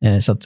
Eh, 0.05 0.17
så 0.19 0.31
att 0.31 0.41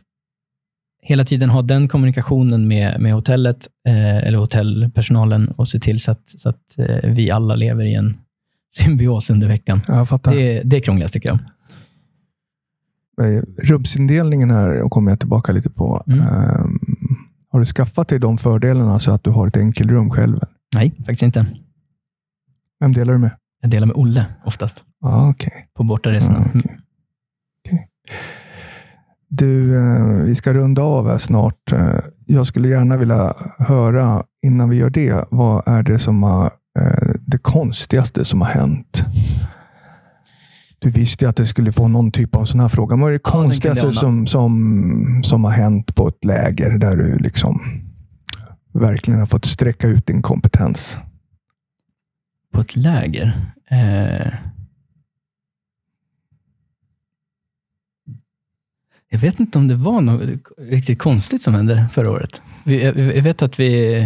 hela 1.05 1.25
tiden 1.25 1.49
ha 1.49 1.61
den 1.61 1.87
kommunikationen 1.87 2.67
med, 2.67 2.99
med 3.01 3.13
hotellet 3.13 3.67
eh, 3.87 4.17
eller 4.17 4.37
hotellpersonalen 4.37 5.47
och 5.47 5.67
se 5.67 5.79
till 5.79 5.99
så 5.99 6.11
att, 6.11 6.29
så 6.37 6.49
att 6.49 6.77
eh, 6.77 7.09
vi 7.11 7.31
alla 7.31 7.55
lever 7.55 7.85
i 7.85 7.93
en 7.93 8.17
symbios 8.75 9.29
under 9.29 9.47
veckan. 9.47 9.81
Det, 10.35 10.61
det 10.63 10.77
är 10.77 10.81
krångligast 10.81 11.13
tycker 11.13 11.29
jag. 11.29 11.39
Eh, 13.21 13.41
Rumsindelningen 13.63 14.51
här 14.51 14.81
och 14.81 14.91
kommer 14.91 15.11
jag 15.11 15.19
tillbaka 15.19 15.51
lite 15.51 15.69
på. 15.69 16.03
Mm. 16.07 16.19
Ehm, 16.19 16.79
har 17.49 17.59
du 17.59 17.65
skaffat 17.65 18.07
dig 18.07 18.19
de 18.19 18.37
fördelarna 18.37 18.99
så 18.99 19.11
att 19.11 19.23
du 19.23 19.29
har 19.31 19.47
ett 19.47 19.57
enkelrum 19.57 20.09
själv? 20.09 20.39
Nej, 20.75 20.93
faktiskt 20.97 21.23
inte. 21.23 21.45
Vem 22.79 22.91
delar 22.93 23.13
du 23.13 23.19
med? 23.19 23.31
Jag 23.61 23.71
delar 23.71 23.87
med 23.87 23.95
Olle 23.95 24.25
oftast 24.45 24.83
Ah, 25.05 25.29
okej. 25.29 25.67
på 25.77 25.83
bortaresorna. 25.83 26.39
Ja, 26.53 26.59
okej. 26.59 26.77
Okej. 27.65 27.87
Du, 29.29 29.77
eh, 29.77 30.05
vi 30.23 30.35
ska 30.35 30.53
runda 30.53 30.81
av 30.81 31.07
här 31.09 31.17
snart. 31.17 31.71
Eh, 31.71 31.99
Jag 32.25 32.47
skulle 32.47 32.67
gärna 32.67 32.97
vilja 32.97 33.33
höra, 33.57 34.23
innan 34.45 34.69
vi 34.69 34.75
gör 34.77 34.89
det, 34.89 35.25
vad 35.31 35.67
är 35.67 35.83
det 35.83 35.99
som 35.99 36.23
har 36.23 36.45
eh, 36.79 37.13
det 37.27 37.37
konstigaste 37.37 38.25
som 38.25 38.41
har 38.41 38.47
hänt? 38.47 39.05
Du 40.83 40.89
visste 40.89 41.29
att 41.29 41.35
det 41.35 41.45
skulle 41.45 41.71
få 41.71 41.87
någon 41.87 42.11
typ 42.11 42.35
av 42.35 42.45
sån 42.45 42.59
här 42.59 42.67
fråga. 42.67 42.95
Vad 42.95 43.07
är 43.07 43.11
det 43.11 43.19
Ja, 43.23 43.31
konstigaste 43.31 43.93
som, 43.93 44.27
som, 44.27 45.21
som 45.23 45.43
har 45.43 45.51
hänt 45.51 45.95
på 45.95 46.07
ett 46.07 46.25
läger 46.25 46.77
där 46.77 46.95
du 46.95 47.17
liksom 47.17 47.81
verkligen 48.73 49.19
har 49.19 49.25
fått 49.25 49.45
sträcka 49.45 49.87
ut 49.87 50.05
din 50.05 50.21
kompetens? 50.21 50.97
På 52.53 52.61
ett 52.61 52.75
läger. 52.75 53.33
Eh, 53.69 54.33
jag 59.09 59.19
vet 59.19 59.39
inte 59.39 59.57
om 59.57 59.67
det 59.67 59.75
var 59.75 60.01
något 60.01 60.21
riktigt 60.57 60.99
konstigt 60.99 61.41
som 61.41 61.53
hände 61.53 61.85
förra 61.91 62.11
året. 62.11 62.41
Vi, 62.63 62.83
jag, 62.83 62.97
jag 62.97 63.23
vet 63.23 63.41
att 63.41 63.59
vi... 63.59 64.01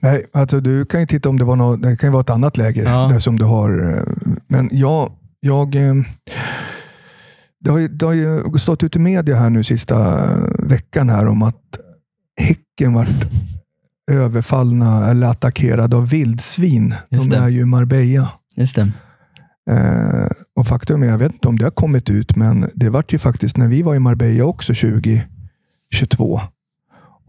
Nej, 0.00 0.26
alltså 0.32 0.60
du 0.60 0.84
kan 0.84 1.00
ju 1.00 1.06
titta 1.06 1.28
om 1.28 1.38
det 1.38 1.44
var 1.44 1.56
något, 1.56 1.82
det 1.82 1.96
kan 1.96 2.08
ju 2.08 2.12
vara 2.12 2.20
ett 2.20 2.30
annat 2.30 2.56
läger 2.56 2.84
Ja. 2.84 3.08
där 3.12 3.18
som 3.18 3.38
du 3.38 3.44
har. 3.44 3.94
eh, 3.96 4.02
Men 4.48 4.68
jag, 4.72 5.12
jag 5.40 5.74
eh, 5.74 5.94
det 7.64 7.70
har, 7.70 7.78
ju, 7.78 7.88
det 7.88 8.06
har 8.06 8.12
ju 8.12 8.42
stått 8.58 8.82
ute 8.84 8.98
i 8.98 9.00
media 9.02 9.36
här 9.36 9.50
nu 9.50 9.64
sista 9.64 10.26
veckan 10.58 11.08
här 11.10 11.26
om 11.26 11.42
att 11.42 11.56
Häcken 12.40 12.92
vart 12.94 13.08
överfallna 14.10 15.10
eller 15.10 15.26
attackerade 15.26 15.96
av 15.96 16.08
vildsvin. 16.08 16.94
Just 17.10 17.30
De 17.30 17.36
det. 17.36 17.42
är 17.42 17.48
ju 17.48 17.60
i 17.60 17.64
Marbella. 17.64 18.28
Just 18.56 18.76
det. 18.76 18.92
Eh, 19.70 20.26
och 20.56 20.66
faktum 20.66 21.02
är, 21.02 21.06
jag 21.06 21.18
vet 21.18 21.32
inte 21.32 21.48
om 21.48 21.58
det 21.58 21.64
har 21.64 21.70
kommit 21.70 22.10
ut, 22.10 22.36
men 22.36 22.70
det 22.74 22.90
vart 22.90 23.12
ju 23.12 23.18
faktiskt 23.18 23.56
när 23.56 23.68
vi 23.68 23.82
var 23.82 23.94
i 23.94 23.98
Marbella 23.98 24.44
också 24.44 24.74
2022. 24.74 26.40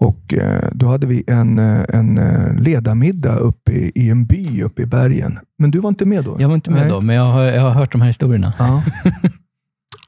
Och 0.01 0.33
eh, 0.33 0.69
då 0.71 0.87
hade 0.87 1.07
vi 1.07 1.23
en, 1.27 1.59
eh, 1.59 1.85
en 1.89 2.17
eh, 2.17 2.53
ledarmiddag 2.53 3.35
uppe 3.35 3.71
i, 3.71 3.91
i 3.95 4.09
en 4.09 4.25
by 4.25 4.63
uppe 4.63 4.81
i 4.81 4.85
bergen. 4.85 5.39
Men 5.59 5.71
du 5.71 5.79
var 5.79 5.89
inte 5.89 6.05
med 6.05 6.23
då? 6.23 6.37
Jag 6.39 6.47
var 6.47 6.55
inte 6.55 6.71
med 6.71 6.79
Nej. 6.79 6.89
då, 6.89 7.01
men 7.01 7.15
jag 7.15 7.25
har, 7.25 7.43
jag 7.43 7.61
har 7.61 7.69
hört 7.69 7.91
de 7.91 8.01
här 8.01 8.07
historierna. 8.07 8.53
Ja. 8.59 8.83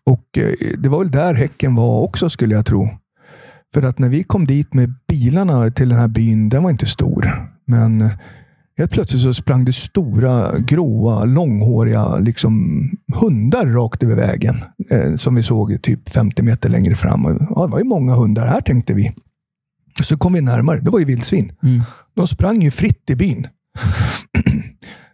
och 0.11 0.27
det 0.77 0.89
var 0.89 0.99
väl 0.99 1.11
där 1.11 1.33
Häcken 1.33 1.75
var 1.75 2.01
också 2.01 2.29
skulle 2.29 2.55
jag 2.55 2.65
tro. 2.65 2.89
För 3.73 3.83
att 3.83 3.99
när 3.99 4.09
vi 4.09 4.23
kom 4.23 4.45
dit 4.45 4.73
med 4.73 4.93
bilarna 5.07 5.71
till 5.71 5.89
den 5.89 5.99
här 5.99 6.07
byn, 6.07 6.49
den 6.49 6.63
var 6.63 6.69
inte 6.69 6.85
stor. 6.85 7.49
Men 7.67 8.09
helt 8.77 8.91
plötsligt 8.91 9.21
så 9.21 9.33
sprang 9.33 9.65
det 9.65 9.73
stora, 9.73 10.59
gråa, 10.59 11.25
långhåriga 11.25 12.17
liksom, 12.17 12.81
hundar 13.21 13.65
rakt 13.65 14.03
över 14.03 14.15
vägen. 14.15 14.55
Eh, 14.91 15.13
som 15.15 15.35
vi 15.35 15.43
såg 15.43 15.81
typ 15.81 16.09
50 16.09 16.43
meter 16.43 16.69
längre 16.69 16.95
fram. 16.95 17.47
Ja, 17.49 17.65
det 17.65 17.71
var 17.71 17.79
ju 17.79 17.85
många 17.85 18.15
hundar 18.15 18.47
här 18.47 18.61
tänkte 18.61 18.93
vi. 18.93 19.11
Så 20.01 20.17
kom 20.17 20.33
vi 20.33 20.41
närmare. 20.41 20.79
Det 20.79 20.89
var 20.89 20.99
ju 20.99 21.05
vildsvin. 21.05 21.51
Mm. 21.63 21.81
De 22.15 22.27
sprang 22.27 22.61
ju 22.61 22.71
fritt 22.71 23.09
i 23.09 23.15
byn. 23.15 23.47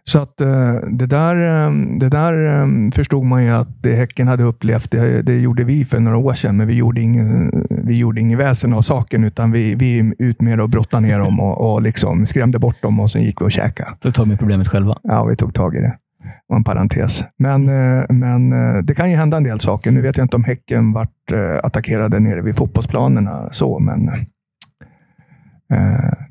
Så 0.04 0.18
att 0.18 0.40
eh, 0.40 0.74
det 0.90 1.06
där, 1.06 1.66
eh, 1.66 1.72
det 1.98 2.08
där 2.08 2.60
eh, 2.62 2.90
förstod 2.94 3.24
man 3.24 3.44
ju 3.44 3.50
att 3.50 3.82
det 3.82 3.94
Häcken 3.94 4.28
hade 4.28 4.44
upplevt, 4.44 4.90
det, 4.90 5.22
det 5.22 5.40
gjorde 5.40 5.64
vi 5.64 5.84
för 5.84 6.00
några 6.00 6.16
år 6.16 6.34
sedan, 6.34 6.56
men 6.56 6.66
vi 6.66 6.74
gjorde 6.74 7.00
ingen, 7.00 7.50
vi 7.70 7.98
gjorde 7.98 8.20
ingen 8.20 8.38
väsen 8.38 8.72
av 8.72 8.82
saken, 8.82 9.24
utan 9.24 9.52
vi, 9.52 9.74
vi 9.74 10.14
ut 10.18 10.40
med 10.40 10.60
och 10.60 10.70
brottade 10.70 11.06
ner 11.06 11.18
dem 11.18 11.40
och, 11.40 11.72
och 11.72 11.82
liksom 11.82 12.26
skrämde 12.26 12.58
bort 12.58 12.82
dem 12.82 13.00
och 13.00 13.10
sen 13.10 13.22
gick 13.22 13.40
vi 13.40 13.44
och 13.44 13.52
käkade. 13.52 13.90
Då 14.00 14.10
tar 14.10 14.26
vi 14.26 14.36
problemet 14.36 14.68
själva. 14.68 14.98
Ja, 15.02 15.24
vi 15.24 15.36
tog 15.36 15.54
tag 15.54 15.76
i 15.76 15.78
det. 15.78 15.96
Det 16.22 16.34
var 16.48 16.56
en 16.56 16.64
parentes. 16.64 17.24
Men, 17.38 17.64
men 18.08 18.50
det 18.86 18.94
kan 18.94 19.10
ju 19.10 19.16
hända 19.16 19.36
en 19.36 19.44
del 19.44 19.60
saker. 19.60 19.90
Nu 19.90 20.00
vet 20.00 20.16
jag 20.16 20.24
inte 20.24 20.36
om 20.36 20.44
Häcken 20.44 20.92
vart 20.92 21.32
attackerade 21.62 22.20
nere 22.20 22.42
vid 22.42 22.56
fotbollsplanerna, 22.56 23.48
så, 23.52 23.78
men 23.78 24.10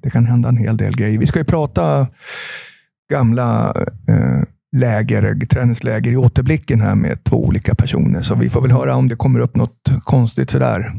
det 0.02 0.10
kan 0.10 0.26
hända 0.26 0.50
en 0.50 0.58
hel 0.58 0.78
del 0.78 0.96
grejer. 0.96 1.20
Vi 1.20 1.28
ska 1.28 1.40
ju 1.40 1.46
prata 1.46 2.08
gamla 3.12 3.74
eh, 4.08 4.44
läger, 4.76 5.46
träningsläger 5.46 6.12
i 6.12 6.18
återblicken 6.18 6.82
här 6.82 6.96
med 6.96 7.24
två 7.24 7.46
olika 7.46 7.76
personer. 7.76 8.22
Så 8.22 8.36
vi 8.36 8.50
får 8.50 8.62
väl 8.62 8.72
höra 8.72 8.96
om 8.96 9.08
det 9.08 9.16
kommer 9.16 9.40
upp 9.40 9.56
något 9.56 9.92
konstigt 10.04 10.50
sådär 10.50 10.94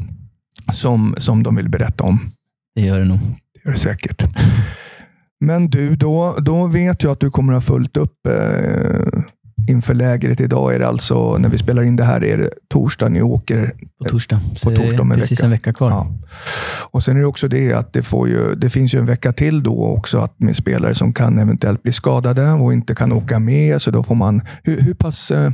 som, 0.71 1.15
som 1.17 1.43
de 1.43 1.55
vill 1.55 1.69
berätta 1.69 2.03
om. 2.03 2.31
Det 2.75 2.81
gör 2.81 2.99
det 2.99 3.05
nog. 3.05 3.19
Det 3.19 3.59
gör 3.65 3.71
det 3.71 3.77
säkert. 3.77 4.23
Men 5.45 5.69
du, 5.69 5.95
då, 5.95 6.35
då 6.39 6.67
vet 6.67 7.03
jag 7.03 7.11
att 7.11 7.19
du 7.19 7.31
kommer 7.31 7.53
ha 7.53 7.61
fullt 7.61 7.97
upp 7.97 8.27
eh, 8.27 9.23
inför 9.67 9.93
lägret. 9.93 10.41
Idag 10.41 10.75
är 10.75 10.79
det 10.79 10.87
alltså, 10.87 11.37
när 11.37 11.49
vi 11.49 11.57
spelar 11.57 11.83
in 11.83 11.95
det 11.95 12.03
här, 12.03 12.23
är 12.23 12.37
det 12.37 12.49
torsdag. 12.69 13.09
Ni 13.09 13.21
åker 13.21 13.73
på 14.03 14.09
torsdag. 14.09 14.41
Så 14.55 14.69
på 14.69 14.75
torsdag 14.75 15.01
om 15.01 15.11
en 15.11 15.17
precis 15.17 15.39
vecka. 15.39 15.45
en 15.45 15.51
vecka 15.51 15.73
kvar. 15.73 15.91
Ja. 15.91 16.07
Och 16.91 17.03
Sen 17.03 17.17
är 17.17 17.21
det 17.21 17.27
också 17.27 17.47
det 17.47 17.73
att 17.73 17.93
det, 17.93 18.01
får 18.01 18.29
ju, 18.29 18.55
det 18.55 18.69
finns 18.69 18.95
ju 18.95 18.99
en 18.99 19.05
vecka 19.05 19.31
till 19.31 19.63
då 19.63 19.85
också 19.85 20.19
att 20.19 20.39
med 20.39 20.55
spelare 20.55 20.95
som 20.95 21.13
kan 21.13 21.39
eventuellt 21.39 21.83
bli 21.83 21.91
skadade 21.91 22.51
och 22.51 22.73
inte 22.73 22.95
kan 22.95 23.11
åka 23.11 23.39
med. 23.39 23.81
Så 23.81 23.91
då 23.91 24.03
får 24.03 24.15
man, 24.15 24.41
hur, 24.63 24.81
hur 24.81 24.93
pass, 24.93 25.31
eh, 25.31 25.51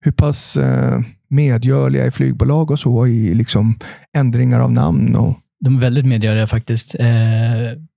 hur 0.00 0.12
pass 0.12 0.56
eh, 0.56 1.00
medgörliga 1.28 2.06
är 2.06 2.10
flygbolag 2.10 2.70
och 2.70 2.78
så 2.78 3.06
i 3.06 3.34
liksom 3.34 3.78
ändringar 4.16 4.60
av 4.60 4.72
namn? 4.72 5.16
Och... 5.16 5.36
De 5.64 5.76
är 5.76 5.80
väldigt 5.80 6.06
medgörliga 6.06 6.46
faktiskt. 6.46 6.94
Eh, 6.94 7.06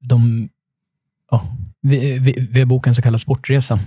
de, 0.10 0.50
ja, 1.34 1.58
vi, 1.82 2.20
vi, 2.20 2.48
vi 2.52 2.60
har 2.60 2.66
bokat 2.66 2.88
en 2.88 2.96
så 2.96 3.02
kallad 3.02 3.22
sportresa 3.22 3.80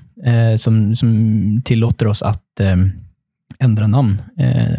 som, 0.56 0.96
som 0.96 1.62
tillåter 1.64 2.06
oss 2.06 2.22
att 2.22 2.60
ändra 3.58 3.86
namn 3.86 4.22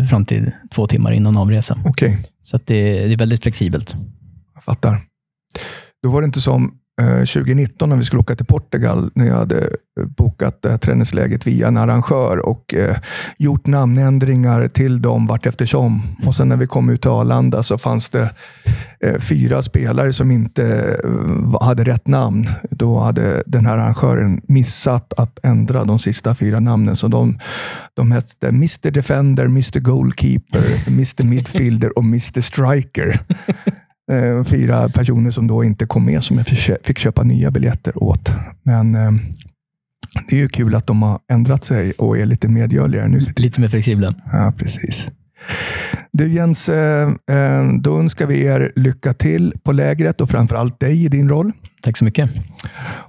fram 0.10 0.26
till 0.26 0.52
två 0.72 0.88
timmar 0.88 1.12
innan 1.12 1.38
avresa. 1.38 1.78
Okay. 1.86 2.18
Så 2.42 2.58
det, 2.58 3.08
det 3.08 3.14
är 3.14 3.18
väldigt 3.18 3.44
flexibelt. 3.44 3.96
Jag 4.54 4.64
fattar. 4.64 5.02
Då 6.04 6.10
var 6.10 6.22
det 6.22 6.26
inte 6.26 6.42
som 6.42 6.77
Eh, 7.02 7.18
2019 7.18 7.90
när 7.90 7.96
vi 7.96 8.04
skulle 8.04 8.20
åka 8.20 8.36
till 8.36 8.46
Portugal, 8.46 9.12
när 9.14 9.26
jag 9.26 9.36
hade 9.36 9.60
eh, 10.00 10.06
bokat 10.06 10.62
det 10.62 10.70
här 10.70 10.78
träningsläget 10.78 11.48
via 11.48 11.68
en 11.68 11.78
arrangör 11.78 12.38
och 12.38 12.74
eh, 12.74 12.98
gjort 13.38 13.68
namnändringar 13.68 14.68
till 14.68 15.02
dem 15.02 15.28
vart 15.28 15.46
eftersom. 15.46 16.02
Och 16.26 16.36
sen 16.36 16.50
när 16.50 16.58
vi 16.58 16.68
kom 16.68 16.90
ut 16.90 17.02
till 17.02 17.12
Arlanda 17.12 17.64
så 17.64 17.78
fanns 17.78 18.10
det 18.10 18.32
eh, 19.00 19.18
fyra 19.18 19.62
spelare 19.62 20.14
som 20.14 20.32
inte 20.32 20.98
eh, 21.04 21.62
hade 21.62 21.84
rätt 21.84 22.08
namn. 22.08 22.50
Då 22.70 23.00
hade 23.00 23.44
den 23.46 23.66
här 23.66 23.78
arrangören 23.78 24.42
missat 24.48 25.14
att 25.18 25.40
ändra 25.44 25.84
de 25.84 26.00
sista 26.00 26.36
fyra 26.36 26.60
namnen. 26.60 26.96
Så 26.96 27.08
de, 27.08 27.40
de 27.94 28.12
hette 28.12 28.48
Mr 28.48 28.92
Defender, 28.92 29.46
Mr 29.46 29.80
Goalkeeper, 29.80 30.88
Mr 30.88 31.24
Midfielder 31.24 31.98
och 31.98 32.04
Mr 32.04 32.42
Striker. 32.42 33.22
Eh, 34.12 34.44
fyra 34.44 34.90
personer 34.90 35.32
som 35.32 35.48
då 35.48 35.64
inte 35.64 35.86
kom 35.86 36.06
med 36.06 36.24
som 36.24 36.38
jag 36.38 36.48
fick 36.84 36.98
köpa 36.98 37.24
nya 37.24 37.52
biljetter 37.52 38.04
åt. 38.04 38.32
Men 38.64 38.96
eh, 38.96 39.12
det 40.30 40.36
är 40.36 40.40
ju 40.40 40.48
kul 40.48 40.76
att 40.76 40.88
de 40.88 41.02
har 41.02 41.20
ändrat 41.32 41.64
sig 41.64 41.92
och 41.92 42.18
är 42.18 42.26
lite 42.26 42.48
medgörligare 42.48 43.08
nu. 43.08 43.20
Lite 43.36 43.62
mer 43.62 43.68
flexibla. 43.68 44.14
Ja, 44.32 44.54
precis. 44.58 45.08
Du 46.12 46.34
Jens, 46.34 46.70
eh, 46.70 47.10
då 47.82 48.00
önskar 48.00 48.26
vi 48.26 48.44
er 48.46 48.72
lycka 48.76 49.14
till 49.14 49.54
på 49.64 49.72
lägret 49.72 50.22
och 50.22 50.30
framförallt 50.30 50.80
dig 50.80 51.06
i 51.06 51.08
din 51.08 51.30
roll. 51.30 51.52
Tack 51.82 51.98
så 51.98 52.06
mycket. 52.06 52.30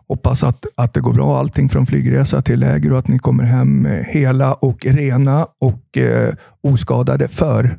Hoppas 0.09 0.45
att, 0.45 0.67
att 0.75 0.95
det 0.95 1.01
går 1.01 1.13
bra 1.13 1.39
allting 1.39 1.69
från 1.69 1.87
flygresa 1.87 2.43
till 2.43 2.61
läger 2.61 2.93
och 2.93 2.99
att 2.99 3.09
ni 3.09 3.19
kommer 3.19 3.45
hem 3.45 3.89
hela 4.07 4.55
och 4.55 4.87
rena 4.87 5.47
och 5.61 5.99
eh, 5.99 6.35
oskadade 6.63 7.29
för 7.29 7.79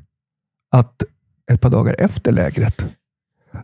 att 0.75 1.03
ett 1.51 1.61
par 1.61 1.69
dagar 1.69 1.95
efter 1.99 2.31
lägret 2.31 2.85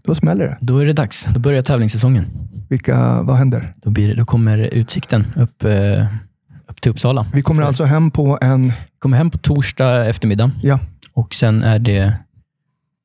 då 0.03 0.15
smäller 0.15 0.45
det. 0.45 0.57
Då 0.61 0.77
är 0.77 0.85
det 0.85 0.93
dags. 0.93 1.27
Då 1.33 1.39
börjar 1.39 1.61
tävlingssäsongen. 1.61 2.25
Vilka, 2.69 3.21
vad 3.21 3.35
händer? 3.35 3.73
Då, 3.75 3.89
blir 3.89 4.07
det, 4.07 4.15
då 4.15 4.25
kommer 4.25 4.57
utsikten 4.57 5.25
upp, 5.35 5.63
eh, 5.63 6.05
upp 6.67 6.81
till 6.81 6.91
Uppsala. 6.91 7.25
Vi 7.33 7.41
kommer 7.41 7.63
alltså 7.63 7.83
hem 7.83 8.11
på 8.11 8.37
en... 8.41 8.63
Vi 8.67 8.99
kommer 8.99 9.17
hem 9.17 9.29
på 9.29 9.37
torsdag 9.37 10.05
eftermiddag. 10.05 10.51
Ja. 10.63 10.79
Och 11.13 11.35
sen 11.35 11.63
är 11.63 11.79
det, 11.79 12.01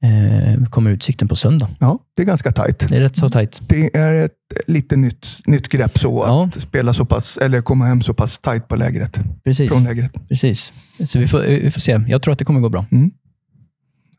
eh, 0.04 0.64
kommer 0.70 0.90
utsikten 0.90 1.28
på 1.28 1.36
söndag. 1.36 1.68
Ja, 1.80 1.98
det 2.16 2.22
är 2.22 2.26
ganska 2.26 2.52
tajt. 2.52 2.88
Det 2.88 2.96
är 2.96 3.00
rätt 3.00 3.16
så 3.16 3.28
tajt. 3.28 3.60
Det 3.68 3.96
är 3.96 4.24
ett 4.24 4.32
lite 4.66 4.96
nytt, 4.96 5.26
nytt 5.46 5.68
grepp 5.68 5.98
så 5.98 6.24
ja. 6.26 6.44
att 6.44 6.62
spela 6.62 6.92
så 6.92 7.04
pass, 7.04 7.38
eller 7.38 7.62
komma 7.62 7.86
hem 7.86 8.02
så 8.02 8.14
pass 8.14 8.38
tajt 8.38 8.68
på 8.68 8.76
lägret. 8.76 9.18
Precis. 9.44 9.70
Från 9.70 9.84
lägret. 9.84 10.28
Precis. 10.28 10.72
Så 11.04 11.18
vi 11.18 11.26
får, 11.26 11.40
vi 11.40 11.70
får 11.70 11.80
se. 11.80 12.00
Jag 12.08 12.22
tror 12.22 12.32
att 12.32 12.38
det 12.38 12.44
kommer 12.44 12.60
gå 12.60 12.68
bra. 12.68 12.86
Mm. 12.90 13.10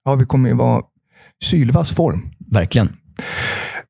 Ja, 0.04 0.16
vi 0.16 0.26
kommer 0.26 0.50
ju 0.50 0.56
vara 0.56 0.82
sylvass 1.44 1.96
form. 1.96 2.30
Verkligen. 2.52 2.90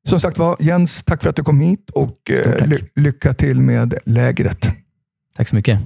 Som 0.08 0.20
sagt 0.20 0.38
var, 0.38 0.56
Jens, 0.60 1.02
tack 1.02 1.22
för 1.22 1.30
att 1.30 1.36
du 1.36 1.42
kom 1.42 1.60
hit 1.60 1.90
och 1.90 2.30
eh, 2.30 2.66
ly 2.66 2.78
lycka 2.96 3.34
till 3.34 3.60
med 3.60 3.94
lägret. 4.04 4.72
Tack 5.36 5.48
så 5.48 5.56
mycket. 5.56 5.80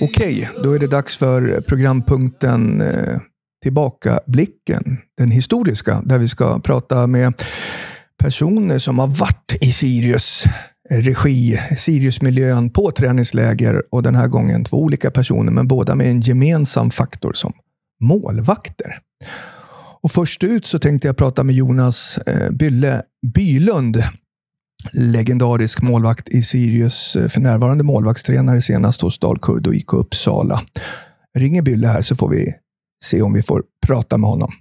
Okej, 0.00 0.50
då 0.62 0.72
är 0.72 0.78
det 0.78 0.86
dags 0.86 1.16
för 1.16 1.60
programpunkten 1.60 2.80
eh, 2.80 3.20
Tillbakablicken. 3.62 4.98
Den 5.18 5.30
historiska, 5.30 6.02
där 6.04 6.18
vi 6.18 6.28
ska 6.28 6.60
prata 6.60 7.06
med 7.06 7.34
personer 8.22 8.78
som 8.78 8.98
har 8.98 9.06
varit 9.06 9.56
i 9.60 9.66
Sirius 9.66 10.44
regi, 10.90 11.60
Siriusmiljön 11.76 12.70
på 12.70 12.90
träningsläger 12.90 13.82
och 13.90 14.02
den 14.02 14.14
här 14.14 14.28
gången 14.28 14.64
två 14.64 14.76
olika 14.76 15.10
personer, 15.10 15.52
men 15.52 15.68
båda 15.68 15.94
med 15.94 16.10
en 16.10 16.20
gemensam 16.20 16.90
faktor 16.90 17.32
som 17.32 17.52
målvakter. 18.00 18.98
Och 20.02 20.12
först 20.12 20.44
ut 20.44 20.66
så 20.66 20.78
tänkte 20.78 21.08
jag 21.08 21.16
prata 21.16 21.42
med 21.42 21.54
Jonas 21.54 22.18
eh, 22.18 22.50
Bylle 22.50 23.02
Bylund, 23.34 24.02
legendarisk 24.92 25.82
målvakt 25.82 26.28
i 26.28 26.42
Sirius, 26.42 27.16
eh, 27.16 27.28
för 27.28 27.40
närvarande 27.40 27.84
målvaktstränare 27.84 28.60
senast 28.60 29.02
hos 29.02 29.18
Dalkurd 29.18 29.66
och 29.66 29.74
IK 29.74 29.92
Uppsala. 29.92 30.62
Ringer 31.38 31.62
Bylle 31.62 31.86
här 31.86 32.02
så 32.02 32.16
får 32.16 32.28
vi 32.30 32.52
se 33.04 33.22
om 33.22 33.32
vi 33.32 33.42
får 33.42 33.62
prata 33.86 34.18
med 34.18 34.30
honom. 34.30 34.52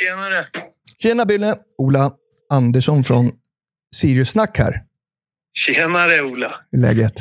Tjenare! 0.00 0.46
Tjena 1.02 1.24
Bille! 1.24 1.54
Ola 1.78 2.12
Andersson 2.52 3.04
från 3.04 3.32
Sirius 3.96 4.30
Snack 4.30 4.58
här. 4.58 4.82
Tjenare 5.58 6.22
Ola! 6.22 6.54
Hur 6.72 6.78
är 6.78 6.82
läget? 6.82 7.14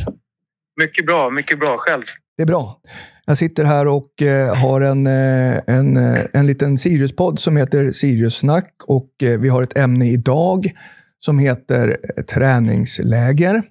Mycket 0.82 1.06
bra, 1.06 1.30
mycket 1.30 1.60
bra. 1.60 1.76
Själv? 1.78 2.04
Det 2.38 2.44
är 2.44 2.48
bra. 2.48 2.80
Jag 3.26 3.38
sitter 3.38 3.64
här 3.64 3.88
och 3.88 4.22
eh, 4.22 4.56
har 4.56 4.82
en, 4.82 5.08
eh, 5.08 5.62
en, 5.68 5.98
eh, 5.98 6.26
en 6.34 6.48
liten 6.48 6.78
Sirius-podd 6.78 7.40
som 7.40 7.58
heter 7.58 7.92
Sirius 7.92 8.36
Snack 8.38 8.74
och 8.88 9.24
eh, 9.24 9.40
vi 9.40 9.50
har 9.50 9.64
ett 9.64 9.78
ämne 9.78 10.12
idag 10.12 10.72
som 11.20 11.40
heter 11.40 11.98
träningsläger. 12.34 13.64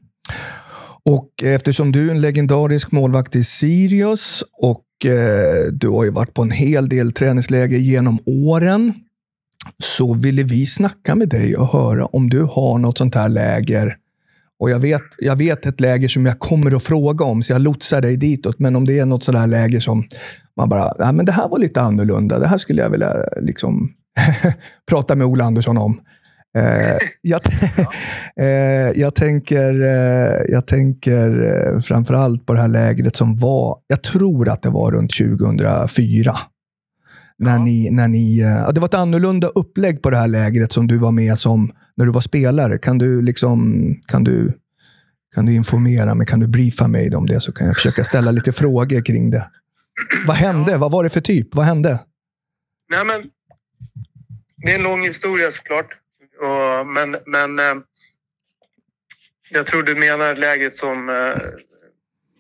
Och 1.09 1.43
eh, 1.43 1.55
eftersom 1.55 1.93
du 1.93 2.07
är 2.07 2.11
en 2.11 2.21
legendarisk 2.21 2.93
målvakt 2.93 3.37
i 3.37 3.45
Sirius 3.45 4.45
och 4.63 4.85
Eh, 5.05 5.73
du 5.73 5.89
har 5.89 6.05
ju 6.05 6.11
varit 6.11 6.35
på 6.35 6.43
en 6.43 6.51
hel 6.51 6.89
del 6.89 7.13
träningsläger 7.13 7.79
genom 7.79 8.19
åren. 8.27 8.95
Så 9.79 10.15
ville 10.15 10.43
vi 10.43 10.67
snacka 10.67 11.15
med 11.15 11.29
dig 11.29 11.57
och 11.57 11.67
höra 11.67 12.07
om 12.07 12.31
du 12.31 12.43
har 12.43 12.79
något 12.79 12.99
sånt 12.99 13.15
här 13.15 13.29
läger. 13.29 13.97
Och 14.61 14.71
jag 14.71 14.79
vet, 14.79 15.03
jag 15.19 15.37
vet 15.37 15.67
ett 15.67 15.81
läger 15.81 16.09
som 16.09 16.27
jag 16.27 16.39
kommer 16.39 16.77
att 16.77 16.83
fråga 16.83 17.25
om, 17.25 17.43
så 17.43 17.53
jag 17.53 17.61
lotsar 17.61 18.01
dig 18.01 18.17
ditåt. 18.17 18.59
Men 18.59 18.77
om 18.77 18.87
det 18.87 18.99
är 18.99 19.07
något 19.07 19.23
sånt 19.23 19.39
här 19.39 19.47
läger 19.47 19.81
som 19.81 20.05
man 20.57 20.69
bara, 20.69 20.95
ja, 20.99 21.13
men 21.13 21.27
det 21.27 21.33
här 21.33 21.49
var 21.49 21.59
lite 21.59 21.81
annorlunda. 21.81 22.39
Det 22.39 22.49
här 22.49 22.59
skulle 22.59 22.83
jag 22.83 22.91
vilja 22.91 23.15
liksom, 23.41 23.91
prata 24.89 25.15
med 25.15 25.27
Ola 25.27 25.45
Andersson 25.45 25.79
om. 25.79 26.01
Eh, 26.57 26.99
jag, 27.23 27.41
eh, 28.41 29.01
jag, 29.01 29.15
tänker, 29.15 29.81
eh, 29.83 30.43
jag 30.49 30.67
tänker 30.67 31.81
framförallt 31.81 32.47
på 32.47 32.53
det 32.55 32.61
här 32.61 32.69
lägret 32.69 33.17
som 33.17 33.37
var, 33.37 33.79
jag 33.87 34.03
tror 34.03 34.49
att 34.49 34.63
det 34.63 34.71
var 34.71 34.93
runt 34.93 35.13
2004. 35.13 36.37
När 37.39 37.53
ja. 37.53 37.59
ni, 37.59 37.91
när 37.91 38.09
ni, 38.09 38.39
det 38.75 38.81
var 38.81 38.89
ett 38.89 38.95
annorlunda 38.95 39.49
upplägg 39.49 40.03
på 40.03 40.11
det 40.11 40.17
här 40.17 40.29
lägret 40.29 40.73
som 40.73 40.87
du 40.87 40.99
var 40.99 41.13
med 41.13 41.39
som 41.39 41.73
när 41.97 42.07
du 42.07 42.13
var 42.13 42.21
spelare. 42.21 42.79
Kan 42.79 42.99
du, 42.99 43.23
liksom, 43.23 43.95
kan 44.09 44.25
du 44.25 44.53
Kan 45.35 45.47
du 45.47 45.55
informera 45.55 46.15
mig? 46.15 46.27
Kan 46.27 46.41
du 46.41 46.49
briefa 46.49 46.89
mig 46.89 47.15
om 47.15 47.27
det? 47.27 47.41
Så 47.41 47.53
kan 47.53 47.67
jag 47.67 47.77
försöka 47.77 48.05
ställa 48.05 48.31
lite 48.31 48.53
frågor 48.53 49.05
kring 49.05 49.31
det. 49.31 49.49
Vad 50.27 50.37
hände? 50.37 50.77
Vad 50.77 50.93
var 50.93 51.05
det 51.05 51.11
för 51.11 51.21
typ? 51.21 51.55
Vad 51.55 51.67
hände? 51.67 52.01
Nej, 52.91 53.05
men 53.05 53.31
det 54.57 54.73
är 54.73 54.77
en 54.77 54.83
lång 54.83 55.03
historia 55.03 55.51
såklart. 55.51 55.99
Och, 56.41 56.87
men 56.87 57.17
men 57.27 57.59
eh, 57.59 57.75
jag 59.51 59.67
tror 59.67 59.83
du 59.83 59.95
menar 59.95 60.35
läget 60.35 60.77
som 60.77 61.09
eh, 61.09 61.37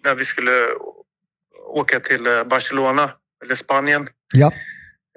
när 0.05 0.15
vi 0.15 0.25
skulle 0.25 0.67
åka 1.67 2.01
till 2.01 2.27
eh, 2.27 2.45
Barcelona 2.45 3.11
eller 3.45 3.55
Spanien. 3.55 4.09
Ja. 4.35 4.53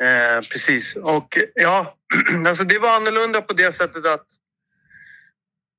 Eh, 0.02 0.42
precis. 0.52 0.96
Och 0.96 1.38
ja, 1.54 1.94
alltså 2.48 2.64
det 2.64 2.80
var 2.80 2.96
annorlunda 2.96 3.42
på 3.42 3.54
det 3.54 3.72
sättet 3.72 4.06
att 4.06 4.26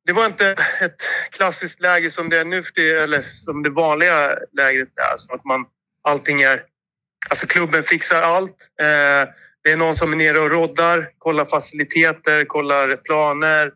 det 0.07 0.13
var 0.13 0.27
inte 0.27 0.57
ett 0.81 1.03
klassiskt 1.31 1.81
läge 1.81 2.11
som 2.11 2.29
det 2.29 2.39
är 2.39 2.45
nu 2.45 2.63
för 2.63 2.73
det, 2.75 2.91
eller 2.91 3.23
som 3.23 3.63
det 3.63 3.71
vanliga 3.71 4.39
lägret 4.53 4.99
är. 4.99 5.17
Så 5.17 5.35
att 5.35 5.45
man, 5.45 5.65
allting 6.03 6.43
är... 6.43 6.63
Alltså 7.31 7.47
klubben 7.47 7.83
fixar 7.83 8.23
allt. 8.23 8.71
Eh, 8.81 9.29
det 9.65 9.71
är 9.71 9.77
någon 9.77 9.95
som 9.95 10.13
är 10.13 10.17
nere 10.17 10.39
och 10.39 10.51
roddar, 10.51 11.09
kollar 11.19 11.45
faciliteter, 11.45 12.45
kollar 12.45 12.97
planer, 12.97 13.67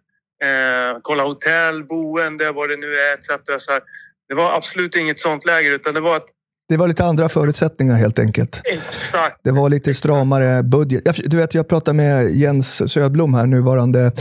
eh, 0.44 1.00
kollar 1.02 1.24
hotell, 1.24 1.84
boende, 1.84 2.52
vad 2.52 2.68
det 2.68 2.76
nu 2.76 2.86
är 2.86 3.14
etc. 3.14 3.26
Så 3.64 3.72
här. 3.72 3.80
Det 4.28 4.34
var 4.34 4.56
absolut 4.56 4.96
inget 4.96 5.20
sånt 5.20 5.44
läger 5.46 5.70
utan 5.70 5.94
det 5.94 6.00
var 6.00 6.16
ett 6.16 6.26
Det 6.68 6.76
var 6.76 6.88
lite 6.88 7.04
andra 7.04 7.28
förutsättningar 7.28 7.94
helt 7.94 8.18
enkelt. 8.18 8.60
exakt... 8.64 9.40
Det 9.44 9.50
var 9.50 9.68
lite 9.68 9.94
stramare 9.94 10.62
budget. 10.62 11.04
Du 11.24 11.36
vet, 11.36 11.54
jag 11.54 11.68
pratade 11.68 11.96
med 11.96 12.30
Jens 12.30 12.92
Södblom, 12.92 13.34
här, 13.34 13.46
nuvarande 13.46 14.12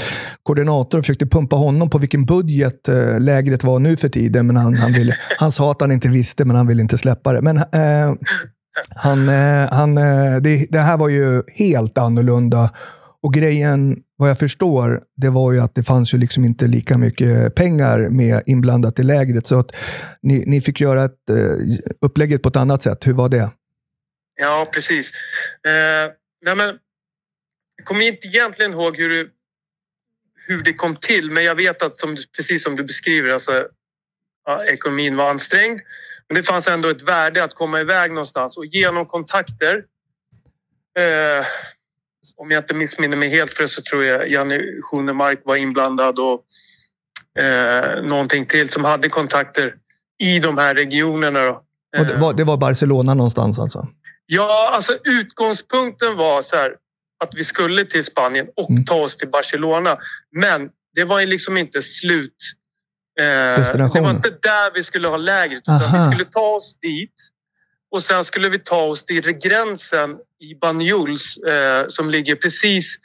koordinator, 0.44 0.98
och 0.98 1.04
försökte 1.04 1.26
pumpa 1.26 1.56
honom 1.56 1.90
på 1.90 1.98
vilken 1.98 2.26
budget 2.26 2.88
eh, 2.88 3.20
lägret 3.20 3.64
var 3.64 3.80
nu 3.80 3.98
för 3.98 4.10
tiden. 4.10 4.48
Men 4.48 4.56
han, 4.56 4.76
han, 4.76 4.94
ville, 4.94 5.18
han 5.38 5.52
sa 5.52 5.72
att 5.72 5.82
han 5.82 5.92
inte 5.92 6.08
visste, 6.08 6.46
men 6.46 6.56
han 6.56 6.68
ville 6.68 6.82
inte 6.82 6.98
släppa 6.98 7.34
det. 7.34 7.42
Men 7.42 7.58
eh, 7.58 8.14
han, 8.96 9.30
eh, 9.30 9.74
han, 9.74 9.98
eh, 9.98 10.38
det, 10.42 10.68
det 10.70 10.80
här 10.80 10.98
var 10.98 11.10
ju 11.10 11.44
helt 11.48 11.98
annorlunda. 11.98 12.74
Och 13.24 13.34
grejen, 13.34 13.98
vad 14.18 14.30
jag 14.30 14.40
förstår, 14.40 15.02
det 15.18 15.30
var 15.30 15.54
ju 15.54 15.60
att 15.60 15.76
det 15.76 15.84
fanns 15.84 16.14
ju 16.14 16.18
liksom 16.18 16.46
inte 16.46 16.68
lika 16.68 16.98
mycket 16.98 17.56
pengar 17.56 18.10
med 18.10 18.44
inblandat 18.46 19.00
i 19.00 19.04
lägret. 19.04 19.48
Så 19.48 19.60
att 19.60 19.76
ni, 20.22 20.44
ni 20.48 20.62
fick 20.62 20.82
göra 20.82 21.04
ett, 21.04 21.30
eh, 21.30 21.58
upplägget 22.02 22.44
på 22.44 22.50
ett 22.50 22.56
annat 22.56 22.82
sätt. 22.82 23.08
Hur 23.08 23.14
var 23.14 23.30
det? 23.30 23.52
Ja, 24.36 24.68
precis. 24.74 25.12
Eh, 25.68 26.12
nej 26.46 26.56
men, 26.56 26.78
jag 27.78 27.86
kommer 27.86 28.02
inte 28.02 28.28
egentligen 28.28 28.72
ihåg 28.72 28.98
hur 28.98 29.10
det, 29.10 29.30
hur 30.48 30.64
det 30.64 30.74
kom 30.74 30.96
till, 30.96 31.32
men 31.32 31.44
jag 31.44 31.56
vet 31.56 31.82
att 31.82 31.98
som, 31.98 32.18
precis 32.36 32.64
som 32.64 32.76
du 32.76 32.84
beskriver, 32.84 33.34
alltså, 33.34 33.68
ja, 34.46 34.66
ekonomin 34.66 35.16
var 35.16 35.30
ansträngd. 35.30 35.80
Men 36.30 36.36
det 36.36 36.44
fanns 36.44 36.68
ändå 36.68 36.90
ett 36.90 37.02
värde 37.02 37.44
att 37.44 37.54
komma 37.54 37.80
iväg 37.80 38.12
någonstans 38.12 38.58
och 38.58 38.66
genom 38.66 39.06
kontakter 39.06 39.84
eh, 41.00 41.46
om 42.38 42.52
jag 42.52 42.64
inte 42.64 42.74
missminner 42.74 43.18
mig 43.18 43.30
helt 43.30 43.54
för 43.54 43.66
så 43.68 43.82
tror 43.82 44.04
jag 44.04 44.32
Janne 44.32 44.60
Schunemark 44.82 45.42
var 45.46 45.56
inblandad 45.56 46.20
och 46.20 46.46
eh, 47.44 48.04
någonting 48.04 48.46
till 48.46 48.70
som 48.70 48.84
hade 48.86 49.10
kontakter 49.10 49.76
i 50.24 50.40
de 50.40 50.58
här 50.58 50.76
regionerna. 50.76 51.44
Då. 51.46 51.62
Och 52.00 52.06
det, 52.06 52.16
var, 52.16 52.34
det 52.34 52.44
var 52.44 52.58
Barcelona 52.58 53.14
någonstans 53.14 53.60
alltså? 53.60 53.88
Ja, 54.26 54.72
alltså 54.74 54.98
utgångspunkten 55.04 56.16
var 56.16 56.42
så 56.42 56.56
här 56.56 56.76
att 57.24 57.36
vi 57.36 57.44
skulle 57.44 57.86
till 57.86 58.04
Spanien 58.04 58.48
och 58.56 58.70
Mm. 58.70 58.86
ta 58.86 58.96
oss 58.96 59.16
till 59.18 59.30
Barcelona. 59.30 59.98
Men 60.32 60.70
det 60.96 61.04
var 61.04 61.20
ju 61.20 61.26
liksom 61.26 61.58
inte 61.58 61.82
slut. 61.82 62.36
Eh, 63.20 63.64
det 63.94 64.02
var 64.02 64.10
inte 64.10 64.30
där 64.30 64.74
vi 64.74 64.84
skulle 64.84 65.08
ha 65.08 65.18
lägret 65.18 65.62
utan 65.62 65.76
Aha. 65.76 65.98
vi 65.98 66.12
skulle 66.12 66.26
ta 66.32 66.56
oss 66.56 66.78
dit 66.82 67.14
och 67.92 68.02
sen 68.02 68.24
skulle 68.24 68.50
vi 68.50 68.60
ta 68.60 68.82
oss 68.82 69.06
till 69.06 69.32
gränsen 69.32 70.10
i 70.40 70.56
Banjuls 70.62 71.38
eh, 71.38 71.86
som 71.88 72.10
ligger 72.10 72.36
precis 72.36 72.96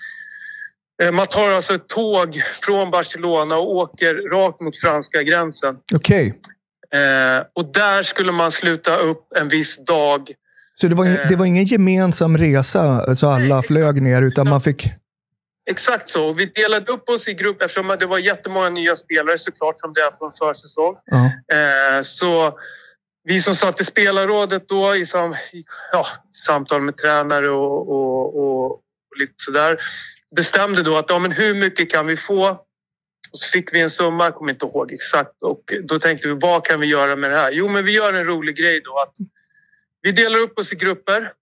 eh, 1.03 1.13
man 1.13 1.27
tar 1.27 1.49
alltså 1.51 1.75
ett 1.75 1.89
tåg 1.89 2.43
från 2.63 2.91
Barcelona 2.91 3.57
och 3.57 3.77
åker 3.77 4.15
rakt 4.31 4.61
mot 4.61 4.77
franska 4.77 5.23
gränsen. 5.23 5.77
Okej. 5.95 6.35
Eh, 6.95 7.45
och 7.55 7.73
där 7.73 8.03
skulle 8.03 8.33
man 8.33 8.51
sluta 8.51 8.97
upp 8.97 9.27
en 9.37 9.49
viss 9.49 9.85
dag 9.85 10.31
Så 10.75 10.87
det 10.87 10.95
var, 10.95 11.29
det 11.29 11.37
var 11.37 11.47
ingen 11.47 11.65
gemensam 11.65 12.39
resa, 12.39 13.15
så 13.15 13.29
alla 13.29 13.63
flög 13.63 14.03
ner, 14.03 14.23
utan 14.23 14.49
man 14.49 14.61
fick... 14.61 14.87
Exakt 15.71 16.09
så. 16.09 16.33
Vi 16.33 16.45
delade 16.45 16.93
upp 16.93 17.09
oss 17.09 17.29
i 17.29 17.35
grupper 17.35 17.65
eftersom 17.65 17.97
det 18.01 18.07
var 18.07 18.19
jättemånga 18.19 18.69
nya 18.71 18.97
spelare 18.97 19.39
såklart 19.39 19.81
som 19.81 19.93
det 19.93 20.01
är 20.01 20.11
på 20.11 20.27
en 20.27 20.33
försäsong. 20.33 20.97
Ja. 21.05 21.25
Eh, 21.57 22.03
så 22.03 22.59
vi 23.25 23.41
som 23.41 23.55
satt 23.55 23.81
i 23.81 23.85
spelarrådet 23.85 24.69
då 24.69 24.97
i, 24.97 25.07
sam, 25.07 25.35
i 25.53 25.65
ja, 25.93 26.07
samtal 26.47 26.83
med 26.83 26.97
tränare 26.97 27.51
och, 27.51 27.89
och, 27.89 28.37
och, 28.37 28.67
och 28.67 28.83
lite 29.19 29.35
sådär 29.37 29.79
bestämde 30.37 30.83
då 30.83 30.97
att 30.97 31.11
ja, 31.11 31.19
men 31.19 31.33
hur 31.33 31.55
mycket 31.55 31.91
kan 31.91 32.07
vi 32.07 32.17
få? 32.17 32.49
Och 33.33 33.39
så 33.39 33.51
fick 33.51 33.75
vi 33.75 33.81
en 33.81 33.91
summa, 33.91 34.25
jag 34.25 34.35
kommer 34.35 34.53
inte 34.53 34.67
ihåg 34.67 34.93
exakt. 34.93 35.43
Och 35.43 35.75
då 35.83 35.99
tänkte 35.99 36.29
vi, 36.29 36.35
vad 36.35 36.65
kan 36.65 36.81
vi 36.81 36.87
göra 36.87 37.17
med 37.17 37.31
det 37.31 37.37
här? 37.37 37.53
Jo, 37.53 37.69
men 37.69 37.85
vi 37.85 37.93
gör 37.93 38.13
en 38.13 38.25
rolig 38.25 38.57
grej 38.57 38.81
då. 38.85 38.99
att 38.99 39.15
Vi 40.03 40.13
delar 40.13 40.39
upp 40.39 40.59
oss 40.59 40.73
i 40.73 40.77
grupper 40.77 41.33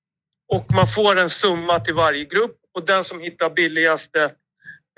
och 0.48 0.66
man 0.74 0.86
får 0.88 1.18
en 1.18 1.30
summa 1.30 1.78
till 1.78 1.94
varje 1.94 2.24
grupp 2.24 2.56
och 2.78 2.86
den 2.86 3.04
som 3.04 3.20
hittar 3.20 3.50
billigaste 3.50 4.22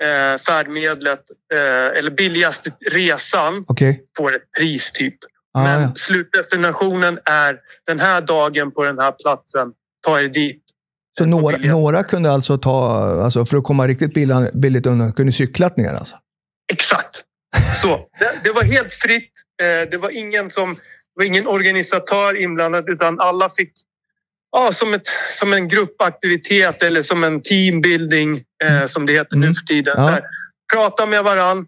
eh, 0.03 0.41
färdmedlet 0.47 1.21
eh, 1.53 1.97
eller 1.97 2.11
billigaste 2.11 2.71
resan 2.91 3.65
Okej. 3.67 4.03
får 4.17 4.35
ett 4.35 4.51
pris 4.57 4.91
typ. 4.91 5.15
Ah, 5.53 5.63
Men 5.63 5.81
ja. 5.81 5.91
slutdestinationen 5.95 7.19
är 7.25 7.59
den 7.87 7.99
här 7.99 8.21
dagen 8.21 8.71
på 8.71 8.83
den 8.83 8.99
här 8.99 9.11
platsen. 9.11 9.71
Ta 10.05 10.19
er 10.19 10.29
dit. 10.29 10.63
Så 11.17 11.25
några, 11.25 11.57
några 11.57 12.03
kunde 12.03 12.31
alltså 12.31 12.57
ta, 12.57 13.01
alltså 13.23 13.45
för 13.45 13.57
att 13.57 13.63
komma 13.63 13.87
riktigt 13.87 14.13
billigt, 14.13 14.53
billigt 14.53 14.85
undan, 14.85 15.13
kunde 15.13 15.31
cyklat 15.31 15.77
ner 15.77 15.93
alltså? 15.93 16.15
Exakt. 16.73 17.23
Så 17.81 17.87
det, 18.19 18.39
det 18.43 18.51
var 18.51 18.63
helt 18.63 18.93
fritt. 18.93 19.31
Eh, 19.61 19.89
det 19.91 19.97
var 19.97 20.09
ingen 20.09 20.49
som 20.49 20.75
det 20.75 21.15
var 21.15 21.25
ingen 21.25 21.47
organisatör 21.47 22.41
inblandad 22.41 22.89
utan 22.89 23.19
alla 23.19 23.49
fick 23.49 23.73
ja, 24.51 24.71
som, 24.71 24.93
ett, 24.93 25.07
som 25.31 25.53
en 25.53 25.67
gruppaktivitet 25.67 26.83
eller 26.83 27.01
som 27.01 27.23
en 27.23 27.41
teambuilding 27.41 28.41
eh, 28.63 28.85
som 28.85 29.05
det 29.05 29.13
heter 29.13 29.35
nu 29.37 29.45
Mm. 29.45 29.55
för 29.55 29.65
tiden. 29.65 29.93
Ja. 29.97 30.03
Så 30.03 30.09
här, 30.09 30.23
prata 30.73 31.05
med 31.05 31.23
varann. 31.23 31.65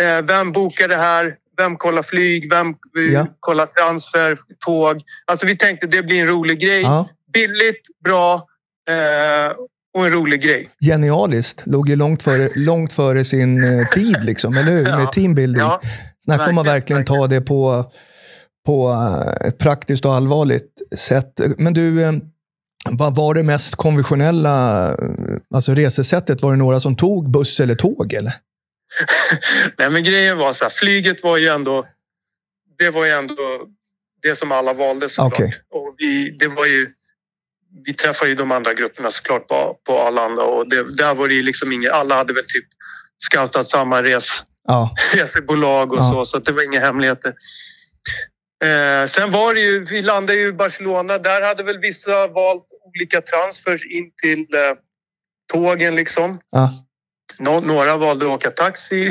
Eh, 0.00 0.22
vem 0.22 0.52
bokar 0.52 0.88
det 0.88 0.96
här? 0.96 1.34
Vem 1.58 1.76
kollar 1.76 2.02
flyg? 2.02 2.50
Vem 2.50 2.68
eh, 2.68 3.12
Ja. 3.12 3.26
kollar 3.40 3.66
transfer? 3.66 4.36
Tåg? 4.64 5.02
Alltså 5.26 5.46
vi 5.46 5.56
tänkte 5.56 5.86
det 5.86 6.02
blir 6.02 6.20
en 6.20 6.26
rolig 6.26 6.60
grej. 6.60 6.82
Ja. 6.82 7.08
Billigt, 7.32 7.80
bra 8.04 8.34
eh, 8.90 9.52
och 9.94 10.06
en 10.06 10.12
rolig 10.12 10.42
grej. 10.42 10.68
Genialiskt. 10.86 11.62
Låg 11.66 11.88
ju 11.88 11.96
långt 11.96 12.22
före, 12.22 12.48
långt 12.56 12.92
före 12.92 13.24
sin 13.24 13.78
eh, 13.80 13.86
tid, 13.86 14.24
liksom, 14.24 14.56
eller 14.56 14.72
hur? 14.72 14.84
Med 14.84 15.12
teambuilding. 15.12 15.62
Snacka 16.24 16.50
om 16.50 16.58
att 16.58 16.66
verkligen, 16.66 16.98
verkligen 17.02 17.04
ta 17.04 17.26
det 17.26 17.40
på, 17.40 17.90
på 18.66 18.90
eh, 18.90 19.48
ett 19.48 19.58
praktiskt 19.58 20.04
och 20.04 20.14
allvarligt 20.14 20.82
sätt. 20.96 21.40
Men 21.58 21.74
du, 21.74 22.02
eh, 22.02 22.12
vad 22.90 23.16
var 23.16 23.34
det 23.34 23.42
mest 23.42 23.76
konventionella 23.76 24.88
eh, 24.92 24.96
alltså 25.54 25.74
resesättet? 25.74 26.42
Var 26.42 26.50
det 26.50 26.56
några 26.56 26.80
som 26.80 26.96
tog 26.96 27.30
buss 27.30 27.60
eller 27.60 27.74
tåg? 27.74 28.12
Eller? 28.12 28.32
Nej, 29.78 29.90
men 29.90 30.02
grejen 30.04 30.38
var 30.38 30.52
så 30.52 30.64
här, 30.64 30.70
flyget 30.70 31.22
var 31.22 31.36
ju 31.36 31.48
ändå... 31.48 31.86
Det 32.78 32.90
var 32.90 33.04
ju 33.04 33.10
ändå 33.10 33.34
det 34.22 34.34
som 34.34 34.52
alla 34.52 34.72
valde 34.72 35.08
såklart. 35.08 35.32
Okej. 35.32 35.54
Och 35.70 35.94
vi, 35.98 36.36
det 36.38 36.48
var 36.48 36.66
ju... 36.66 36.92
Vi 37.84 37.94
träffade 37.94 38.30
ju 38.30 38.36
de 38.36 38.52
andra 38.52 38.74
grupperna 38.74 39.10
såklart 39.10 39.48
på, 39.48 39.76
på 39.86 39.98
Arlanda 40.00 40.42
och 40.42 40.68
det, 40.68 40.96
där 40.96 41.14
var 41.14 41.28
det 41.28 41.34
ju 41.34 41.42
liksom 41.42 41.72
inget... 41.72 41.92
Alla 41.92 42.14
hade 42.14 42.32
väl 42.32 42.42
typ 42.44 42.66
scoutat 43.18 43.68
samma 43.68 44.02
res, 44.02 44.44
Ja, 44.68 44.94
resebolag 45.14 45.92
och 45.92 45.98
Ja. 45.98 46.10
så, 46.12 46.24
så 46.24 46.38
det 46.38 46.52
var 46.52 46.62
inga 46.64 46.80
hemligheter. 46.80 47.34
Eh, 48.64 49.06
sen 49.06 49.32
var 49.32 49.54
det 49.54 49.60
ju... 49.60 49.84
Vi 49.84 50.02
landade 50.02 50.38
ju 50.38 50.48
i 50.48 50.52
Barcelona. 50.52 51.18
Där 51.18 51.42
hade 51.42 51.62
väl 51.62 51.78
vissa 51.78 52.26
valt 52.26 52.64
olika 52.94 53.20
transfers 53.20 53.84
in 53.86 54.10
till 54.22 54.40
eh, 54.54 54.76
tågen 55.52 55.94
liksom. 55.94 56.40
ja. 56.50 56.72
Nå, 57.38 57.60
några 57.60 57.96
valde 57.96 58.24
att 58.24 58.30
åka 58.30 58.50
taxi. 58.50 59.08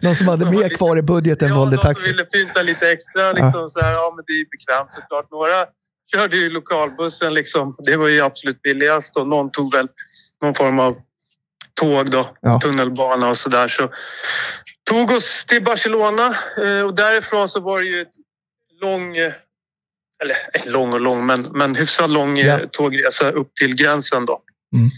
De 0.00 0.14
som 0.14 0.28
hade 0.28 0.50
mer 0.50 0.68
kvar 0.76 0.96
i 0.98 1.02
budgeten 1.02 1.54
valde 1.54 1.76
de 1.76 1.82
som 1.82 1.90
taxi. 1.94 2.08
ville 2.08 2.24
pynta 2.24 2.62
lite 2.62 2.90
extra. 2.90 3.32
Liksom, 3.32 3.68
så 3.68 3.80
här, 3.80 3.92
ja, 3.92 4.12
men 4.16 4.24
det 4.26 4.32
är 4.32 4.44
bekvämt 4.50 4.94
såklart. 4.94 5.30
Några 5.30 5.66
körde 6.14 6.36
ju 6.36 6.50
lokalbussen. 6.50 7.34
Liksom. 7.34 7.74
Det 7.84 7.96
var 7.96 8.08
ju 8.08 8.20
absolut 8.20 8.62
billigast. 8.62 9.16
Och 9.16 9.26
någon 9.26 9.50
tog 9.50 9.72
väl 9.72 9.88
någon 10.42 10.54
form 10.54 10.78
av 10.78 10.96
tåg, 11.80 12.10
då, 12.10 12.36
Ja. 12.40 12.60
tunnelbana 12.60 13.28
och 13.28 13.36
sådär. 13.38 13.68
Så 13.68 13.82
tog 14.90 15.10
oss 15.10 15.44
till 15.46 15.64
Barcelona 15.64 16.36
eh, 16.56 16.80
och 16.86 16.94
därifrån 16.94 17.48
så 17.48 17.60
var 17.60 17.78
det 17.78 17.86
ju 17.86 18.00
ett 18.00 18.14
lång... 18.82 19.16
eh, 19.16 19.32
Eller 20.22 20.36
eh, 20.54 20.72
lång 20.72 20.92
och 20.92 21.00
lång, 21.00 21.26
men, 21.26 21.42
men 21.42 21.74
hyfsat 21.76 22.10
lång 22.10 22.36
Ja. 22.36 22.58
tågresa 22.72 23.30
upp 23.30 23.54
till 23.54 23.74
gränsen. 23.76 24.26
Då. 24.26 24.42
Mm. 24.76 24.88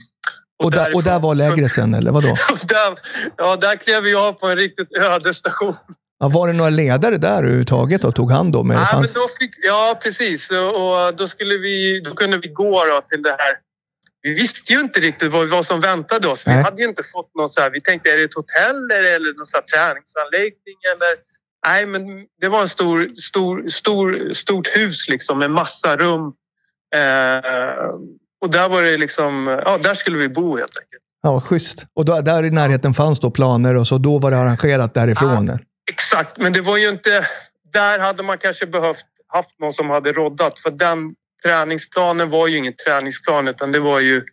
Och 0.64 0.70
där, 0.70 0.94
och 0.94 1.02
där 1.02 1.18
var 1.18 1.34
lägret 1.34 1.74
sen, 1.74 1.94
eller 1.94 2.10
vadå? 2.10 2.28
där, 2.62 2.98
ja, 3.36 3.56
där 3.56 3.76
klev 3.76 4.02
vi 4.02 4.14
av 4.14 4.32
på 4.32 4.46
en 4.46 4.56
riktigt 4.56 4.92
öde 4.92 5.34
station. 5.34 5.76
Ja, 6.18 6.28
var 6.28 6.46
det 6.46 6.52
några 6.52 6.70
ledare 6.70 7.16
där 7.16 7.38
överhuvudtaget 7.38 8.04
och 8.04 8.14
tog 8.14 8.30
hand 8.30 8.56
om? 8.56 8.70
Ja, 8.70 8.76
men 8.76 8.86
fanns... 8.86 9.14
då 9.14 9.28
fick, 9.40 9.54
ja, 9.62 9.98
precis. 10.02 10.50
Och 10.50 11.16
då, 11.16 11.26
skulle 11.26 11.58
vi, 11.58 12.00
då 12.04 12.14
kunde 12.14 12.38
vi 12.38 12.48
gå 12.48 13.00
till 13.08 13.22
det 13.22 13.36
här. 13.38 13.54
Vi 14.22 14.34
visste 14.34 14.72
ju 14.72 14.80
inte 14.80 15.00
riktigt 15.00 15.32
vad, 15.32 15.48
vad 15.48 15.66
som 15.66 15.80
väntade 15.80 16.28
oss. 16.28 16.46
Vi 16.46 16.50
Nej. 16.50 16.62
hade 16.62 16.82
ju 16.82 16.88
inte 16.88 17.02
fått 17.02 17.34
någon 17.34 17.48
så 17.48 17.60
här, 17.60 17.70
vi 17.70 17.80
tänkte 17.80 18.10
är 18.10 18.16
det 18.16 18.22
ett 18.22 18.34
hotell 18.34 18.90
eller, 18.90 19.12
eller 19.16 19.34
någon 19.34 19.46
så 19.46 19.56
här 19.56 19.64
träningsanläggning 19.64 20.76
eller 20.92 21.16
Nej, 21.66 21.86
men 21.86 22.02
det 22.40 22.48
var 22.48 22.60
en 22.60 22.68
stor, 22.68 23.08
stor, 23.08 23.68
stor, 23.68 24.32
stort 24.32 24.76
hus 24.76 25.08
liksom 25.08 25.38
med 25.38 25.50
massa 25.50 25.96
rum. 25.96 26.32
Eh, 26.94 27.90
och 28.40 28.50
där 28.50 28.68
var 28.68 28.82
det 28.82 28.96
liksom, 28.96 29.60
ja, 29.64 29.78
där 29.78 29.94
skulle 29.94 30.18
vi 30.18 30.28
bo 30.28 30.56
helt 30.56 30.78
enkelt. 30.78 31.02
Ja, 31.22 31.40
schysst. 31.40 31.86
Och 31.94 32.04
då, 32.04 32.20
där 32.20 32.44
i 32.44 32.50
närheten 32.50 32.94
fanns 32.94 33.20
då 33.20 33.30
planer 33.30 33.74
och 33.74 33.86
så 33.86 33.98
då 33.98 34.18
var 34.18 34.30
det 34.30 34.36
arrangerat 34.36 34.94
därifrån? 34.94 35.46
Ja. 35.46 35.58
Exakt, 35.92 36.36
men 36.38 36.52
det 36.52 36.60
var 36.60 36.76
ju 36.76 36.88
inte... 36.88 37.26
Där 37.72 37.98
hade 37.98 38.22
man 38.22 38.38
kanske 38.38 38.66
behövt 38.66 39.06
haft 39.28 39.58
någon 39.58 39.72
som 39.72 39.90
hade 39.90 40.12
roddat 40.12 40.58
för 40.58 40.70
den 40.70 41.14
träningsplanen 41.42 42.30
var 42.30 42.48
ju 42.48 42.56
ingen 42.56 42.72
träningsplan 42.86 43.48
utan 43.48 43.72
det 43.72 43.80
var 43.80 44.00
ju, 44.00 44.24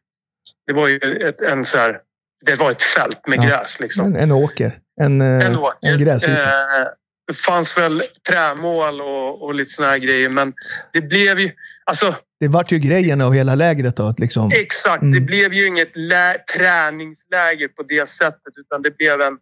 det 0.68 0.74
var 0.74 0.88
ju 0.88 0.97
ett, 1.30 1.41
en 1.41 1.66
så 1.66 1.78
här, 1.78 1.99
det 2.45 2.55
var 2.55 2.72
ett 2.72 2.82
fält 2.82 3.28
med 3.28 3.38
Ja. 3.39 3.43
gräs. 3.43 3.80
Liksom. 3.80 4.05
En, 4.05 4.16
en 4.16 4.32
åker. 4.32 4.80
En, 5.01 5.22
eh, 5.22 5.45
En 5.45 5.57
åker. 5.57 5.89
en 5.91 5.97
gräsyta. 5.97 6.32
Eh, 6.43 6.88
det 7.28 7.34
fanns 7.38 7.78
väl 7.78 8.03
trämål 8.30 9.01
och, 9.01 9.43
och 9.43 9.53
lite 9.53 9.70
såna 9.72 9.88
här 9.88 9.99
grejer 9.99 10.30
men 10.30 10.53
det 10.93 11.01
blev 11.01 11.39
ju... 11.39 11.51
Alltså 11.86 12.16
Det 12.39 12.47
vart 12.47 12.72
ju 12.72 12.78
grejen 12.80 13.22
av 13.22 13.34
hela 13.34 13.55
lägret 13.55 13.95
då. 13.95 14.14
Liksom. 14.18 14.51
exakt, 14.55 15.01
Mm. 15.01 15.14
det 15.16 15.22
blev 15.22 15.53
ju 15.53 15.68
inget 15.68 15.95
lä- 15.95 16.38
träningsläger 16.55 17.68
på 17.68 17.84
det 17.84 18.10
sättet 18.10 18.53
utan 18.57 18.82
det 18.82 18.97
blev 18.97 19.22
en, 19.22 19.38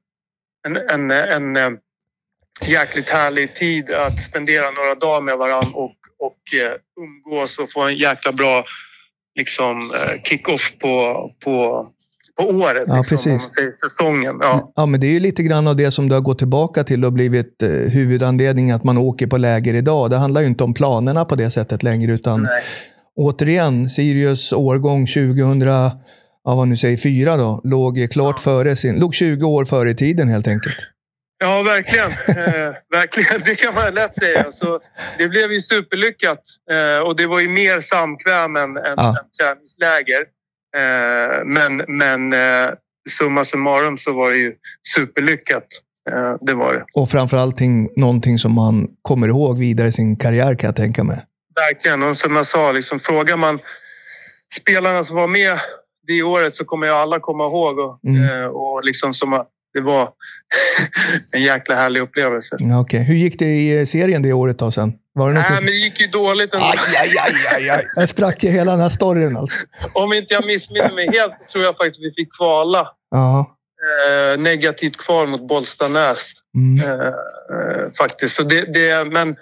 en, 0.68 0.78
en, 0.78 1.11
en, 1.11 1.57
en 1.57 1.78
jäkligt 2.65 3.09
härlig 3.09 3.55
tid 3.55 3.91
att 3.91 4.21
spendera 4.21 4.71
några 4.71 4.95
dagar 4.95 5.21
med 5.21 5.37
varandra 5.37 5.69
och, 5.73 5.95
och 6.19 6.59
eh, 6.61 7.03
umgås 7.03 7.59
och 7.59 7.71
få 7.71 7.81
en 7.81 7.97
jäkla 7.97 8.31
bra 8.31 8.65
liksom, 9.35 9.93
eh, 9.93 10.21
kick-off 10.23 10.73
på, 10.79 11.15
på, 11.43 11.87
på 12.37 12.43
året. 12.43 12.83
Ja, 12.87 12.97
liksom, 12.97 13.15
precis. 13.15 13.25
Om 13.27 13.31
man 13.31 13.39
säger 13.39 13.71
säsongen. 13.71 14.37
Ja. 14.41 14.73
Ja, 14.75 14.85
men 14.85 14.99
det 14.99 15.07
är 15.07 15.11
ju 15.11 15.19
lite 15.19 15.43
grann 15.43 15.67
av 15.67 15.75
det 15.75 15.91
som 15.91 16.09
du 16.09 16.15
har 16.15 16.21
gått 16.21 16.37
tillbaka 16.37 16.83
till 16.83 17.05
och 17.05 17.13
blivit 17.13 17.63
eh, 17.63 17.69
huvudanledningen 17.69 18.75
att 18.75 18.83
man 18.83 18.97
åker 18.97 19.27
på 19.27 19.37
läger 19.37 19.73
idag. 19.73 20.09
Det 20.09 20.17
handlar 20.17 20.41
ju 20.41 20.47
inte 20.47 20.63
om 20.63 20.73
planerna 20.73 21.25
på 21.25 21.35
det 21.35 21.49
sättet 21.49 21.83
längre, 21.83 22.13
utan 22.13 22.41
Nej. 22.41 22.61
återigen, 23.15 23.89
Sirius 23.89 24.53
årgång 24.53 25.05
2000, 25.05 25.61
ja, 25.61 25.91
vad 26.43 26.67
nu 26.67 26.77
säger, 26.77 26.97
fyra 26.97 27.37
då, 27.37 27.61
låg 27.63 28.07
klart 28.11 28.39
före 28.39 28.75
sin, 28.75 28.99
låg 28.99 29.15
20 29.15 29.45
år 29.45 29.65
före 29.65 29.93
tiden 29.93 30.29
helt 30.29 30.47
enkelt. 30.47 30.75
Ja, 31.39 31.61
verkligen. 31.63 32.11
Eh, 32.11 32.73
verkligen. 32.91 33.41
Det 33.45 33.55
kan 33.55 33.73
man 33.73 33.93
lätt 33.93 34.15
säga. 34.15 34.51
Så 34.51 34.79
det 35.17 35.27
blev 35.27 35.51
ju 35.51 35.59
superlyckat. 35.59 36.39
Eh, 36.71 36.99
och 37.07 37.15
det 37.15 37.27
var 37.27 37.39
ju 37.39 37.49
mer 37.49 37.79
samkväm 37.79 38.55
än, 38.55 38.77
än, 38.77 38.93
Ja. 38.97 39.09
än 39.09 39.29
träningsläger. 39.39 40.21
Eh, 40.77 41.45
men 41.45 41.77
men 41.88 42.33
eh, 42.33 42.69
summa 43.09 43.43
summarum 43.43 43.97
så 43.97 44.11
var 44.13 44.29
det 44.31 44.38
ju 44.38 44.53
superlyckat. 44.95 45.67
Eh, 46.11 46.35
det 46.41 46.53
var 46.53 46.73
det. 46.73 46.85
Och 46.93 47.09
framförallt 47.09 47.57
ting- 47.57 47.89
någonting 47.95 48.38
som 48.38 48.53
man 48.53 48.88
kommer 49.01 49.27
ihåg 49.27 49.57
vidare 49.59 49.88
i 49.88 49.91
sin 49.91 50.15
karriär 50.15 50.55
kan 50.55 50.67
jag 50.67 50.75
tänka 50.75 51.03
mig. 51.03 51.25
Verkligen. 51.55 52.03
Och 52.03 52.17
som 52.17 52.35
jag 52.35 52.45
sa, 52.45 52.71
liksom, 52.71 52.99
frågar 52.99 53.38
man 53.38 53.59
spelarna 54.61 55.03
som 55.03 55.17
var 55.17 55.27
med 55.27 55.59
det 56.07 56.23
året 56.23 56.55
så 56.55 56.65
kommer 56.65 56.88
ju 56.88 56.93
alla 56.93 57.19
komma 57.19 57.43
ihåg. 57.45 57.79
Och, 57.79 57.99
Mm. 58.07 58.23
eh, 58.41 58.45
och 58.47 58.83
liksom 58.83 59.13
som 59.13 59.45
det 59.78 59.82
var 59.82 60.09
en 61.32 61.41
jäkla 61.41 61.75
härlig 61.75 62.01
upplevelse. 62.01 62.55
Ja, 62.59 62.80
okej. 62.80 63.03
Hur 63.03 63.15
gick 63.15 63.39
det 63.39 63.45
i 63.45 63.80
eh, 63.80 63.86
serien 63.86 64.21
det 64.21 64.34
året 64.34 64.59
då 64.59 64.71
sen? 64.71 64.93
Var 65.13 65.34
det 65.34 65.39
Nej, 65.39 65.51
men 65.51 65.65
det 65.65 65.71
gick 65.71 65.99
ju 65.99 66.07
dåligt 66.07 66.53
ändå. 66.53 66.65
Aj, 66.65 66.78
aj, 67.01 67.11
aj, 67.55 67.69
aj. 67.69 67.86
Jag 67.95 68.09
sprack 68.09 68.43
ju 68.43 68.49
hela 68.49 68.71
den 68.71 68.82
här 68.82 68.89
storyn 68.89 69.38
alltså. 69.38 69.57
Om 69.93 70.13
inte 70.13 70.34
jag 70.34 70.45
missminner 70.45 70.93
mig 70.93 71.09
helt 71.11 71.34
så 71.39 71.51
tror 71.51 71.63
jag 71.63 71.78
faktiskt 71.78 71.99
vi 72.01 72.11
fick 72.15 72.34
kvala. 72.38 72.88
Ja. 73.11 73.57
Eh, 74.07 74.39
negativt 74.39 74.97
kval 74.97 75.28
mot 75.28 75.47
Bollstanäs. 75.47 76.32
Mm. 76.55 76.86
Eh, 76.86 77.07
eh, 77.07 77.91
faktiskt. 77.97 78.36
Så 78.36 78.43
det, 78.43 78.73
det, 78.73 79.05
men 79.11 79.36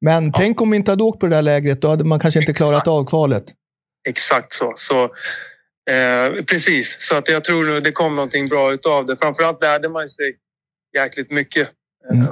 Men 0.00 0.32
tänk 0.32 0.60
om 0.60 0.70
vi 0.70 0.76
inte 0.76 0.92
hade 0.92 1.04
åkt 1.04 1.20
på 1.20 1.26
det 1.26 1.36
där 1.36 1.42
lägret. 1.42 1.80
Då 1.82 1.88
hade 1.88 2.04
man 2.04 2.20
kanske 2.20 2.40
inte 2.40 2.52
klarat 2.52 2.74
Exakt. 2.74 2.88
av 2.88 3.04
kvalet. 3.04 3.44
exakt 4.08 4.52
så. 4.52 4.72
så 4.76 5.10
eh, 5.90 6.44
precis. 6.44 6.96
Så 7.00 7.14
att 7.16 7.28
jag 7.28 7.44
tror 7.44 7.80
det 7.80 7.92
kom 7.92 8.14
någonting 8.14 8.48
bra 8.48 8.72
utav 8.72 9.06
det. 9.06 9.16
Framförallt 9.16 9.62
lärde 9.62 9.88
man 9.88 10.08
sig 10.08 10.36
jäkligt 10.96 11.30
mycket. 11.30 11.68
Eh, 12.12 12.18
Mm. 12.18 12.26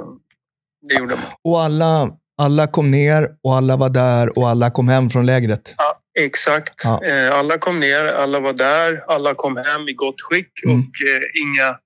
Det 0.89 0.93
gjorde 0.95 1.15
man. 1.15 1.23
Och 1.43 1.61
alla, 1.61 2.09
alla 2.41 2.67
kom 2.67 2.91
ner 2.91 3.29
och 3.43 3.55
alla 3.55 3.77
var 3.77 3.89
där 3.89 4.39
och 4.39 4.49
alla 4.49 4.69
kom 4.69 4.87
hem 4.89 5.09
från 5.09 5.25
lägret. 5.25 5.75
Ja, 5.77 5.99
exakt. 6.19 6.81
Ja. 6.83 7.05
Eh, 7.05 7.33
alla 7.39 7.57
kom 7.57 7.79
ner, 7.79 8.05
alla 8.05 8.39
var 8.39 8.53
där, 8.53 9.03
alla 9.07 9.33
kom 9.35 9.57
hem 9.57 9.87
i 9.89 9.93
gott 9.93 10.21
skick 10.21 10.63
Mm. 10.65 10.75
och 10.79 10.83
eh, 10.83 11.41
inga, 11.41 11.77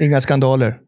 Inga 0.00 0.20
skandaler. 0.20 0.78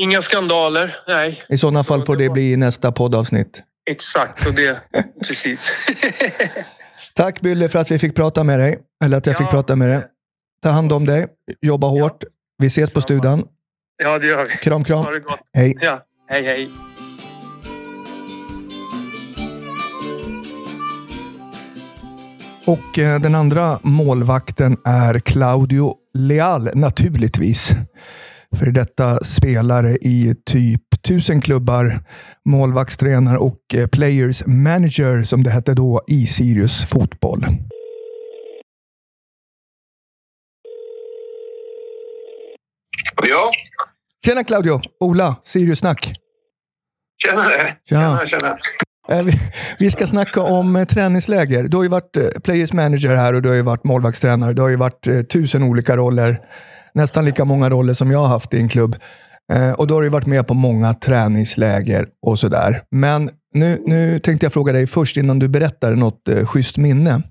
inga 0.00 0.22
skandaler. 0.22 0.96
Nej, 1.08 1.42
I 1.48 1.56
sådana 1.56 1.84
fall 1.84 2.04
får 2.04 2.16
det 2.16 2.28
bli 2.30 2.56
nästa 2.56 2.92
poddavsnitt. 2.92 3.62
exakt. 3.90 4.46
Och 4.46 4.54
det, 4.54 4.80
precis. 5.26 5.86
Tack 7.14 7.40
Bylle 7.40 7.68
för 7.68 7.78
att 7.78 7.90
vi 7.90 7.98
fick 7.98 8.16
prata 8.16 8.44
med 8.44 8.58
dig. 8.58 8.78
Eller 9.04 9.16
att 9.16 9.26
jag 9.26 9.36
fick 9.38 9.46
Ja. 9.46 9.50
prata 9.50 9.76
med 9.76 9.88
dig. 9.88 10.02
Ta 10.62 10.70
hand 10.70 10.92
om 10.92 11.04
dig. 11.06 11.26
Jobba 11.62 11.86
hårt. 11.86 12.24
Vi 12.58 12.66
ses 12.66 12.92
på 12.92 13.00
studan. 13.00 13.44
Ja, 14.02 14.18
det 14.18 14.26
gör 14.26 14.44
vi. 14.44 14.50
Kram, 14.50 14.84
kram. 14.84 15.04
Ha 15.04 15.10
det 15.10 15.20
gott. 15.20 15.38
Hej. 15.52 15.74
Ja, 15.80 16.00
hej 16.28 16.44
hej. 16.44 16.70
Och 22.66 22.98
eh, 22.98 23.20
den 23.20 23.34
andra 23.34 23.78
målvakten 23.82 24.76
är 24.84 25.18
Claudio 25.18 25.94
Leal, 26.18 26.70
naturligtvis. 26.74 27.70
För 28.56 28.66
detta 28.66 29.24
spelare 29.24 29.96
i 29.96 30.34
typ 30.46 31.02
tusen 31.02 31.40
klubbar, 31.40 32.00
målvaktstränare 32.44 33.38
och 33.38 33.58
eh, 33.74 33.86
players 33.86 34.46
manager 34.46 35.22
som 35.22 35.42
det 35.42 35.50
hette 35.50 35.74
då 35.74 36.02
i 36.08 36.26
Sirius 36.26 36.84
fotboll. 36.84 37.46
Ja, 43.22 43.50
Tjena 44.26 44.44
Claudio! 44.44 44.80
Ola, 45.00 45.36
Sirius-snack. 45.42 46.12
tjenare. 47.22 47.76
Tjena, 47.88 48.26
tjena. 48.26 48.58
Eh, 49.08 49.26
Vi, 49.78 49.90
ska 49.90 50.06
snacka 50.06 50.42
om 50.42 50.76
eh, 50.76 50.84
träningsläger. 50.84 51.64
Du 51.64 51.76
har 51.76 51.84
ju 51.84 51.90
varit 51.90 52.16
eh, 52.16 52.28
players 52.44 52.72
manager 52.72 53.16
här 53.16 53.34
och 53.34 53.42
du 53.42 53.48
har 53.48 53.56
ju 53.56 53.62
varit 53.62 53.84
målvaktstränare. 53.84 54.52
Du 54.52 54.62
har 54.62 54.68
ju 54.68 54.76
varit 54.76 55.28
tusen 55.32 55.62
olika 55.62 55.96
roller. 55.96 56.40
Nästan 56.94 57.24
lika 57.24 57.44
många 57.44 57.70
roller 57.70 57.92
som 57.92 58.10
jag 58.10 58.18
har 58.18 58.28
haft 58.28 58.54
i 58.54 58.58
en 58.58 58.68
klubb. 58.68 58.96
Och 59.76 59.86
då 59.86 59.94
har 59.94 60.02
du 60.02 60.08
varit 60.08 60.26
med 60.26 60.46
på 60.46 60.54
många 60.54 60.94
träningsläger 60.94 62.06
och 62.26 62.38
sådär. 62.38 62.82
Men 62.90 63.30
nu, 63.54 63.82
nu 63.86 64.18
tänkte 64.18 64.46
jag 64.46 64.52
fråga 64.52 64.72
dig 64.72 64.86
först 64.86 65.16
innan 65.16 65.38
du 65.38 65.48
berättar 65.48 65.94
något 65.94 66.28
schysst 66.44 66.76
minne. 66.76 67.22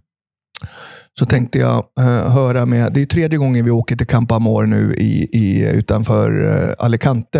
Så 1.19 1.25
tänkte 1.25 1.59
jag 1.59 1.85
eh, 1.99 2.31
höra 2.31 2.65
med, 2.65 2.93
det 2.93 3.01
är 3.01 3.05
tredje 3.05 3.37
gången 3.37 3.65
vi 3.65 3.71
åker 3.71 3.95
till 3.95 4.07
Campamor 4.07 4.63
nu 4.65 4.93
i, 4.93 5.29
i, 5.33 5.71
utanför 5.75 6.45
eh, 6.45 6.85
Alicante. 6.85 7.39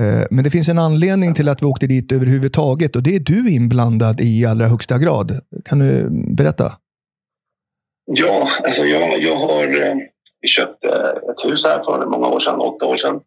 Eh, 0.00 0.26
men 0.30 0.44
det 0.44 0.50
finns 0.50 0.68
en 0.68 0.78
anledning 0.78 1.34
till 1.34 1.48
att 1.48 1.62
vi 1.62 1.66
åkte 1.66 1.86
dit 1.86 2.12
överhuvudtaget 2.12 2.96
och 2.96 3.02
det 3.02 3.16
är 3.16 3.20
du 3.20 3.50
inblandad 3.50 4.20
i 4.20 4.46
allra 4.46 4.66
högsta 4.66 4.98
grad. 4.98 5.40
Kan 5.64 5.78
du 5.78 6.08
berätta? 6.36 6.72
Ja, 8.06 8.48
alltså 8.64 8.84
jag, 8.84 9.22
jag 9.22 9.36
har 9.36 9.82
eh, 9.82 9.96
köpt 10.46 10.84
eh, 10.84 11.30
ett 11.30 11.44
hus 11.44 11.66
här 11.66 11.84
för 11.84 12.06
många 12.06 12.28
år 12.28 12.40
sedan, 12.40 12.60
åtta 12.60 12.86
år 12.86 12.96
sedan. 12.96 13.20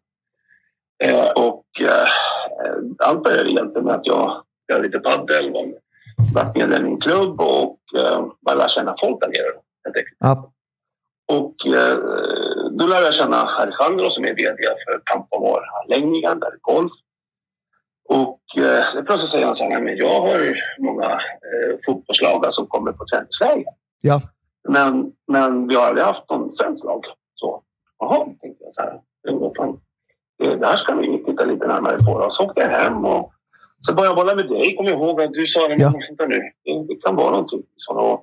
Och 1.36 1.64
allt 2.98 3.24
började 3.24 3.50
egentligen 3.50 3.84
med 3.84 3.94
att 3.94 4.06
jag 4.06 4.42
spelade 4.64 4.86
lite 4.86 4.98
padel, 4.98 5.52
var 5.52 5.66
varit 6.34 6.56
medlem 6.56 6.86
i 6.86 6.90
en 6.90 7.00
klubb 7.00 7.40
och 7.40 7.78
eh, 7.98 8.26
bara 8.40 8.54
lärde 8.54 8.68
känna 8.68 8.94
folk 9.00 9.20
där 9.20 9.28
nere. 9.28 9.52
Ja. 10.18 10.52
Och 11.32 11.66
eh, 11.66 11.98
då 12.78 12.86
lärde 12.86 13.04
jag 13.04 13.14
känna 13.14 13.36
Alejandro 13.36 14.10
som 14.10 14.24
är 14.24 14.34
VD 14.34 14.62
för 14.62 15.02
Campamor-anläggningen, 15.04 16.40
där 16.40 16.46
är 16.46 16.58
golf. 16.60 16.92
Och 18.08 18.40
eh, 18.58 19.04
plötsligt 19.06 19.30
säger 19.30 19.44
han 19.44 19.54
så 19.54 19.64
här, 19.64 19.70
"Nej, 19.70 19.82
men 19.82 19.96
jag 19.96 20.20
har 20.20 20.54
många 20.78 21.10
eh, 21.10 21.78
fotbollslag 21.86 22.52
som 22.52 22.66
kommer 22.66 22.92
på 22.92 23.04
träningsläger. 23.12 23.72
Ja. 24.00 24.20
Men, 24.68 25.12
men 25.32 25.68
vi 25.68 25.74
har 25.74 25.86
aldrig 25.86 26.04
haft 26.06 26.30
någon 26.30 26.50
svenskt 26.50 26.84
lag. 26.84 27.04
Så, 27.34 27.62
jaha, 27.98 28.24
tänkte 28.24 28.64
jag 28.64 28.72
så 28.72 28.82
här. 28.82 29.00
"Jo, 29.28 29.38
vad 29.38 29.56
fan, 29.56 29.80
Det 30.38 30.56
där 30.56 30.76
ska 30.76 30.94
vi 30.94 31.24
titta 31.24 31.44
lite 31.44 31.66
närmare 31.66 31.98
på. 31.98 32.20
då." 32.20 32.30
Så 32.30 32.44
åkte 32.44 32.60
jag 32.60 32.68
hem 32.68 33.04
och 33.04 33.32
så 33.80 33.94
började 33.94 34.10
jag 34.10 34.16
bolla 34.16 34.34
med 34.34 34.48
dig. 34.48 34.76
Kom 34.76 34.86
ihåg 34.86 35.22
att 35.22 35.32
du 35.32 35.46
sa 35.46 35.68
det. 35.68 35.74
Ja. 35.78 35.92
Ja. 36.18 36.26
Nu, 36.26 36.52
det, 36.88 36.94
kan 37.06 37.16
vara 37.16 37.30
någonting. 37.30 37.62
Så, 37.76 38.20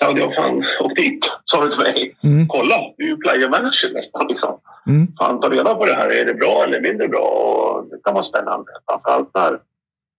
Claudia, 0.00 0.30
fan, 0.30 0.64
åk 0.80 0.96
dit, 0.96 1.32
sa 1.44 1.64
du 1.64 1.70
till 1.70 1.82
mig. 1.82 2.16
Mm. 2.22 2.48
Kolla, 2.48 2.76
du 2.96 3.04
är 3.04 3.08
ju 3.08 3.16
player 3.16 3.48
manager 3.48 3.94
nästan. 3.94 4.26
Liksom. 4.28 4.58
Mm. 4.86 5.08
Fan, 5.18 5.40
ta 5.40 5.48
reda 5.48 5.74
på 5.74 5.86
det 5.86 5.94
här. 5.94 6.10
Är 6.10 6.24
det 6.24 6.34
bra 6.34 6.64
eller 6.64 6.80
mindre 6.80 7.08
bra? 7.08 7.20
Och 7.20 7.84
det 7.90 8.00
kan 8.04 8.14
vara 8.14 8.22
spännande. 8.22 8.66
Framförallt 8.90 9.30
när, 9.34 9.58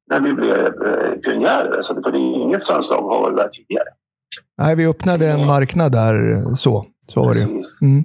när 0.09 0.19
vi 0.19 0.33
blev 0.33 0.65
eh, 0.65 1.11
pionjärer. 1.23 1.81
Så 1.81 1.93
det, 1.93 2.03
för 2.03 2.11
det 2.11 2.17
är 2.17 2.41
inget 2.41 2.61
svenskt 2.61 2.91
lag 2.91 3.01
har 3.01 3.21
varit 3.21 3.37
där 3.37 3.47
tidigare. 3.47 3.89
Nej, 4.57 4.75
vi 4.75 4.87
öppnade 4.87 5.27
en 5.27 5.45
marknad 5.45 5.91
där 5.91 6.45
så. 6.55 6.85
Så 7.07 7.21
var 7.21 7.33
det. 7.33 7.41
Mm. 7.85 8.03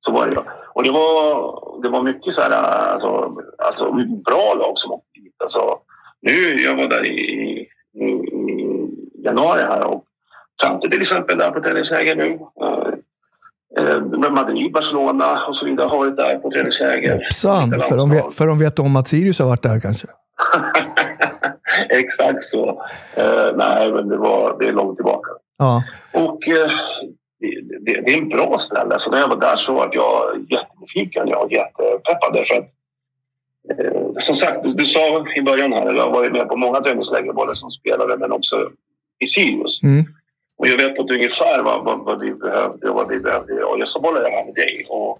Så 0.00 0.12
var 0.12 0.26
det 0.26 0.32
ju. 0.32 0.40
Och 0.74 0.82
det 0.82 0.90
var, 0.90 1.82
det 1.82 1.88
var 1.88 2.02
mycket 2.02 2.34
så 2.34 2.42
här, 2.42 2.50
alltså, 2.50 3.32
alltså 3.58 3.92
bra 4.26 4.54
lag 4.58 4.72
som 4.74 4.92
åkte 4.92 5.20
dit. 5.20 5.34
Alltså, 5.42 5.78
nu, 6.22 6.60
jag 6.60 6.76
var 6.76 6.88
där 6.88 7.06
i, 7.06 7.20
i, 7.20 8.04
i 8.04 9.24
januari 9.24 9.62
här 9.62 9.84
och 9.84 10.04
Fante 10.62 10.88
till 10.88 11.00
exempel 11.00 11.38
där 11.38 11.50
på 11.50 11.60
träningsläger 11.60 12.16
nu. 12.16 12.38
Eh, 12.62 13.94
eh, 14.24 14.30
Madrid, 14.30 14.72
Barcelona 14.72 15.38
och 15.48 15.56
så 15.56 15.66
vidare 15.66 15.88
har 15.88 15.98
varit 15.98 16.16
där 16.16 16.38
på 16.38 16.50
träningsläger. 16.50 17.14
Hoppsan, 17.14 17.70
för 17.70 17.96
de, 17.96 18.10
vet, 18.10 18.34
för 18.34 18.46
de 18.46 18.58
vet 18.58 18.78
om 18.78 18.96
att 18.96 19.08
Sirius 19.08 19.38
har 19.38 19.46
varit 19.46 19.62
där 19.62 19.80
kanske. 19.80 20.08
Exakt 21.88 22.42
så. 22.42 22.68
Eh, 23.14 23.56
nej, 23.56 23.92
men 23.92 24.08
det, 24.08 24.16
var, 24.16 24.56
det 24.58 24.68
är 24.68 24.72
långt 24.72 24.96
tillbaka. 24.96 25.30
Ja. 25.58 25.82
Och 26.12 26.48
eh, 26.48 26.70
det, 27.40 27.92
det, 27.92 28.00
det 28.00 28.14
är 28.14 28.18
en 28.18 28.28
bra 28.28 28.58
ställe. 28.58 28.98
Så 28.98 29.10
när 29.10 29.18
jag 29.18 29.28
var 29.28 29.40
där 29.40 29.56
så 29.56 29.72
var 29.72 29.90
jag 29.92 30.46
jättenyfiken. 30.50 31.28
Jag 31.28 31.36
var 31.36 31.50
jättepeppad 31.50 32.32
därför 32.32 32.54
att 32.54 32.70
som 34.20 34.34
sagt, 34.34 34.60
du, 34.76 34.84
sa 34.84 35.26
i 35.36 35.42
början 35.42 35.72
här, 35.72 35.94
jag 35.94 36.02
har 36.02 36.10
varit 36.10 36.32
med 36.32 36.48
på 36.48 36.56
många 36.56 36.80
träningsläger 36.80 37.32
både 37.32 37.56
som 37.56 37.70
spelare 37.70 38.16
men 38.16 38.32
också 38.32 38.70
i 39.18 39.26
Sirius. 39.26 39.82
Mm. 39.82 40.04
Och 40.56 40.68
jag 40.68 40.76
vet 40.76 40.96
på 40.96 41.02
ungefär 41.02 41.62
vad, 41.62 41.84
vad, 41.84 42.04
vad 42.04 42.22
vi 42.22 42.34
behövde 42.34 42.88
och 42.88 42.96
vad 42.96 43.08
vi 43.08 43.20
behövde. 43.20 43.64
Och 43.64 43.80
jag 43.80 43.88
sa 43.88 44.00
bollade 44.00 44.28
det 44.28 44.36
här 44.36 44.44
med 44.44 44.54
dig. 44.54 44.86
Och 44.88 45.18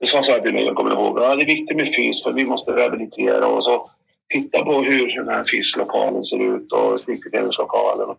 du 0.00 0.06
sa 0.06 0.22
så 0.22 0.32
här 0.32 0.40
till 0.40 0.52
mig, 0.52 0.64
jag 0.64 0.76
kommer 0.76 0.90
ihåg, 0.90 1.18
ja, 1.18 1.36
det 1.36 1.42
är 1.42 1.46
viktigt 1.46 1.76
med 1.76 1.94
fys 1.94 2.22
för 2.22 2.32
vi 2.32 2.44
måste 2.44 2.76
rehabilitera 2.76 3.46
och 3.46 3.64
så 3.64 3.90
titta 4.28 4.64
på 4.64 4.82
hur 4.82 5.16
den 5.16 5.34
här 5.34 5.44
fyslokalen 5.44 6.24
ser 6.24 6.56
ut 6.56 6.72
och 6.72 7.00
styrketräningslokalen. 7.00 8.16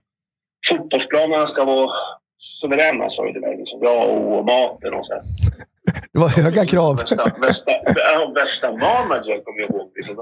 Fotbollsplanerna 0.70 1.48
ska 1.48 1.66
vara 1.66 1.92
suveräna, 2.40 3.10
sa 3.10 3.26
du 3.26 3.32
till 3.32 3.42
mig. 3.42 3.58
Liksom. 3.58 3.80
Ja, 3.84 4.06
och 4.06 4.46
maten 4.46 4.94
och 4.94 5.06
så. 5.06 5.14
Här. 5.14 5.24
Det 6.14 6.20
var 6.20 6.30
höga 6.30 6.66
krav. 6.66 6.98
Värsta, 6.98 7.32
värsta, 7.42 7.72
värsta 8.36 8.72
manager 8.72 9.44
kommer 9.44 9.60
jag 9.62 9.70
ihåg. 9.70 9.92
Liksom. 9.96 10.16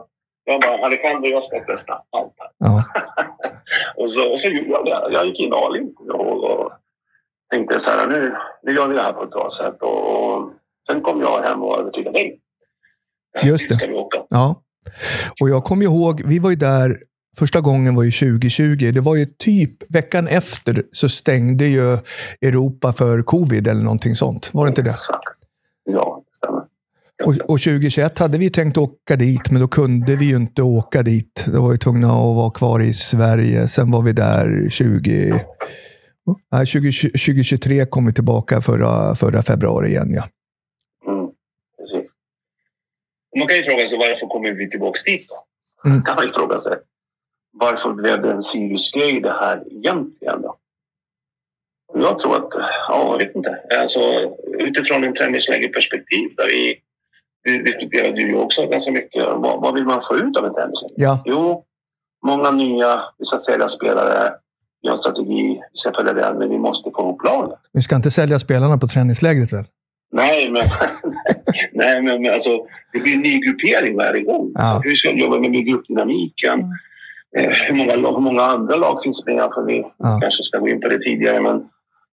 Jag 0.45 0.61
bara, 0.61 0.85
Alejandro, 0.85 1.29
jag 1.29 1.43
ska 1.43 1.59
testa 1.59 1.93
allt 1.93 2.33
här. 2.37 2.49
Ja. 2.57 2.83
och, 4.03 4.11
så, 4.11 4.31
och 4.31 4.39
så 4.39 4.49
gjorde 4.49 4.69
jag 4.69 4.85
det. 4.85 5.13
Jag 5.13 5.25
gick 5.25 5.39
in 5.39 5.53
all 5.53 5.75
in 5.75 5.95
och, 6.13 6.43
och 6.43 6.71
tänkte 7.51 7.79
så 7.79 7.91
här, 7.91 8.07
nu, 8.07 8.35
nu 8.63 8.75
gör 8.75 8.87
vi 8.87 8.95
det 8.95 9.01
här 9.01 9.13
på 9.13 9.23
ett 9.23 9.31
bra 9.31 9.49
sätt. 9.57 9.81
Och, 9.81 10.33
och 10.33 10.51
sen 10.87 11.01
kom 11.01 11.21
jag 11.21 11.41
hem 11.41 11.63
och 11.63 11.79
övertygade 11.79 12.17
dig. 12.17 12.39
Just 13.43 13.69
det. 13.69 13.75
Ska 13.75 13.87
vi 13.87 13.93
åka. 13.93 14.17
Ja. 14.29 14.61
Och 15.41 15.49
jag 15.49 15.63
kommer 15.63 15.83
ihåg, 15.83 16.21
vi 16.25 16.39
var 16.39 16.49
ju 16.49 16.55
där 16.55 16.97
Första 17.37 17.61
gången 17.61 17.95
var 17.95 18.03
ju 18.03 18.11
2020. 18.11 18.91
Det 18.93 18.99
var 18.99 19.15
ju 19.15 19.25
typ 19.25 19.95
veckan 19.95 20.27
efter 20.27 20.83
så 20.91 21.09
stängde 21.09 21.65
ju 21.65 21.97
Europa 22.41 22.93
för 22.93 23.21
covid 23.21 23.67
eller 23.67 23.81
någonting 23.81 24.15
sånt. 24.15 24.49
Var 24.53 24.65
det 24.65 24.69
inte 24.69 24.81
det? 24.81 24.89
Exakt. 24.89 25.38
Ja, 25.93 26.23
det 26.25 26.35
stämmer. 26.35 26.63
Och, 27.23 27.31
och 27.31 27.59
2021 27.61 28.19
hade 28.19 28.37
vi 28.37 28.49
tänkt 28.49 28.77
åka 28.77 29.15
dit, 29.15 29.51
men 29.51 29.61
då 29.61 29.67
kunde 29.67 30.15
vi 30.15 30.25
ju 30.25 30.35
inte 30.35 30.61
åka 30.61 31.03
dit. 31.03 31.45
Då 31.53 31.61
var 31.61 31.69
vi 31.69 31.77
tvungna 31.77 32.07
att 32.07 32.35
vara 32.35 32.51
kvar 32.51 32.79
i 32.79 32.93
Sverige. 32.93 33.67
Sen 33.67 33.91
var 33.91 34.01
vi 34.01 34.13
där 34.13 34.69
20... 34.69 35.45
Nej, 36.51 36.65
20, 36.65 36.91
2023 36.91 37.85
kom 37.85 38.05
vi 38.05 38.13
tillbaka 38.13 38.61
förra, 38.61 39.15
förra 39.15 39.41
februari 39.41 39.89
igen. 39.89 40.13
Ja. 40.13 40.23
Mm, 41.11 41.29
precis. 41.77 42.11
Man 43.37 43.47
kan 43.47 43.57
ju 43.57 43.63
fråga 43.63 43.87
sig 43.87 43.99
varför 43.99 44.27
kommer 44.27 44.51
vi 44.51 44.69
tillbaka 44.69 44.99
dit 45.05 45.29
då? 45.29 45.35
Mm. 45.89 46.03
kan 46.03 46.15
man 46.15 46.25
ju 46.25 46.31
fråga 46.31 46.59
sig. 46.59 46.77
Varför 47.51 47.93
blev 47.93 48.21
det 48.21 48.31
en 48.31 48.41
Sirius-grej 48.41 49.21
det 49.21 49.31
här 49.31 49.63
egentligen 49.71 50.41
då? 50.41 50.58
Jag 52.01 52.19
tror 52.19 52.35
att, 52.35 52.49
ja, 52.87 53.07
jag 53.11 53.17
vet 53.17 53.35
inte. 53.35 53.57
Alltså, 53.81 53.99
utifrån 54.59 55.03
en 55.03 55.13
träningslägerperspektiv 55.13 56.29
där 56.37 56.45
vi, 56.47 56.75
vi 57.43 57.57
diskuterade 57.57 58.21
ju 58.21 58.35
också 58.35 58.67
ganska 58.67 58.91
mycket. 58.91 59.23
Vad, 59.25 59.61
vad 59.61 59.73
vill 59.73 59.85
man 59.85 60.01
få 60.07 60.15
ut 60.15 60.37
av 60.37 60.45
en 60.45 60.53
träningsläger? 60.53 60.93
Ja. 60.95 61.23
Jo, 61.25 61.63
många 62.25 62.51
nya, 62.51 63.01
vi 63.17 63.25
ska 63.25 63.37
sälja 63.37 63.67
spelare, 63.67 64.33
vi 64.81 64.87
har 64.87 64.93
en 64.93 64.97
strategi, 64.97 65.59
vi 65.73 65.77
ska 65.77 65.91
följa 65.95 66.13
den, 66.13 66.37
men 66.37 66.49
vi 66.49 66.57
måste 66.57 66.91
få 66.95 67.01
ihop 67.01 67.23
laget. 67.23 67.59
Vi 67.73 67.81
ska 67.81 67.95
inte 67.95 68.11
sälja 68.11 68.39
spelarna 68.39 68.77
på 68.77 68.87
träningslägret 68.87 69.53
väl? 69.53 69.63
Nej, 70.11 70.51
men, 70.51 70.63
nej, 71.73 72.01
men 72.01 72.21
men 72.21 72.33
alltså, 72.33 72.49
det 72.93 72.99
blir 72.99 73.13
en 73.13 73.21
ny 73.21 73.39
gruppering 73.39 73.97
varje 73.97 74.21
gång. 74.23 74.51
Ja. 74.55 74.63
Så 74.65 74.89
hur 74.89 74.95
ska 74.95 75.11
vi 75.11 75.21
jobba 75.21 75.39
med 75.39 75.65
gruppdynamiken? 75.65 76.59
Eh, 77.37 77.49
hur, 77.49 77.75
många, 77.75 77.91
hur 77.95 78.19
många 78.21 78.41
andra 78.41 78.75
lag 78.75 79.01
finns 79.03 79.25
med? 79.25 79.49
För 79.53 79.65
vi 79.65 79.85
Ja. 79.97 80.19
kanske 80.21 80.43
ska 80.43 80.57
gå 80.59 80.69
in 80.69 80.81
på 80.81 80.87
det 80.87 80.99
tidigare. 80.99 81.41
Men 81.41 81.55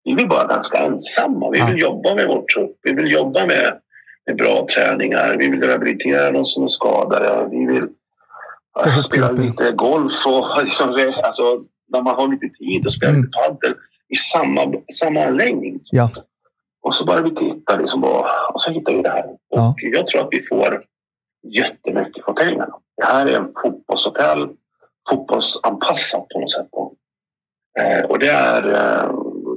vi 0.04 0.14
vill 0.14 0.28
vara 0.28 0.46
ganska 0.46 0.78
ensamma. 0.78 1.50
Vi 1.50 1.60
vill 1.62 1.78
jobba 1.80 2.14
med 2.14 2.28
vår 2.28 2.42
trupp. 2.54 2.76
Vi 2.82 2.92
vill 2.92 3.12
jobba 3.12 3.46
med, 3.46 3.78
med 4.26 4.36
bra 4.36 4.66
träningar. 4.74 5.36
Vi 5.38 5.48
vill 5.48 5.62
rehabilitera 5.62 6.30
de 6.30 6.44
som 6.44 6.62
är 6.62 6.66
skadade. 6.66 7.48
Vi 7.50 7.66
vill 7.66 7.86
ihop 8.86 9.02
spela 9.04 9.30
lite 9.30 9.72
golf. 9.72 10.26
Och, 10.26 10.44
liksom, 10.64 11.12
alltså, 11.24 11.42
när 11.88 12.02
man 12.02 12.14
har 12.14 12.28
lite 12.28 12.48
tid 12.58 12.86
och 12.86 12.92
spela 12.92 13.10
Mm. 13.12 13.22
lite 13.22 13.38
padel 13.38 13.74
i 14.08 14.16
samma, 14.16 14.72
samma 15.00 15.30
längd. 15.30 15.80
Ja. 15.90 16.10
Och 16.82 16.94
så 16.94 17.04
börjar 17.06 17.22
vi 17.22 17.34
titta 17.34 17.76
liksom 17.76 18.02
på, 18.02 18.26
och 18.52 18.60
så 18.60 18.70
hittar 18.70 18.92
vi 18.92 19.02
det 19.02 19.08
här. 19.10 19.24
Och 19.26 19.38
Ja. 19.48 19.74
jag 19.76 20.06
tror 20.06 20.20
att 20.20 20.28
vi 20.30 20.42
får 20.42 20.82
jättemycket 21.48 22.24
för 22.24 22.32
pengarna. 22.32 22.74
Det 22.96 23.04
här 23.04 23.26
är 23.26 23.36
en 23.36 23.52
fotbollshotell, 23.62 24.48
fotbollsanpassat 25.10 26.28
på 26.28 26.40
något 26.40 26.50
sätt. 26.50 26.68
Eh, 27.78 28.04
och 28.10 28.18
det 28.18 28.30
är, 28.30 28.72
eh, 28.72 29.10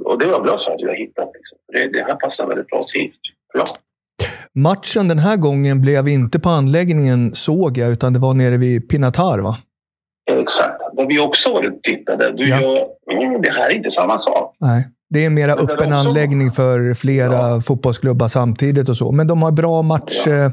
och 0.08 0.18
det 0.18 0.24
är 0.24 0.28
jag 0.30 0.44
glad 0.44 0.60
för 0.60 0.70
att 0.72 0.80
vi 0.82 0.86
har 0.86 0.94
hittat. 0.94 1.30
Liksom. 1.34 1.58
Det, 1.72 1.98
det 1.98 2.04
här 2.04 2.14
passar 2.14 2.46
väldigt 2.46 2.66
bra 2.66 2.82
till, 2.92 3.10
jag. 3.54 3.66
Matchen 4.54 5.08
den 5.08 5.18
här 5.18 5.36
gången 5.36 5.80
blev 5.80 6.08
inte 6.08 6.38
på 6.38 6.48
anläggningen, 6.48 7.34
såg 7.34 7.78
jag, 7.78 7.90
utan 7.90 8.12
det 8.12 8.18
var 8.18 8.34
nere 8.34 8.56
vid 8.56 8.88
Pinatar, 8.88 9.38
va? 9.38 9.56
Exakt. 10.30 10.80
Där 10.96 11.06
vi 11.06 11.18
också 11.20 11.52
varit 11.52 11.74
och 11.76 11.82
tittade. 11.82 12.32
Du, 12.32 12.48
Ja. 12.48 12.60
jag, 13.06 13.22
mm, 13.24 13.42
det 13.42 13.50
här 13.50 13.70
är 13.70 13.74
inte 13.74 13.90
samma 13.90 14.18
sak. 14.18 14.56
Nej. 14.60 14.88
Det 15.10 15.24
är 15.24 15.30
mera 15.30 15.52
öppen 15.52 15.92
också- 15.92 16.08
anläggning 16.08 16.50
för 16.50 16.94
flera 16.94 17.32
Ja. 17.48 17.60
fotbollsklubbar 17.60 18.28
samtidigt 18.28 18.88
och 18.88 18.96
så. 18.96 19.12
Men 19.12 19.26
de 19.26 19.42
har 19.42 19.50
bra 19.52 19.82
match, 19.82 20.22
Ja. 20.26 20.50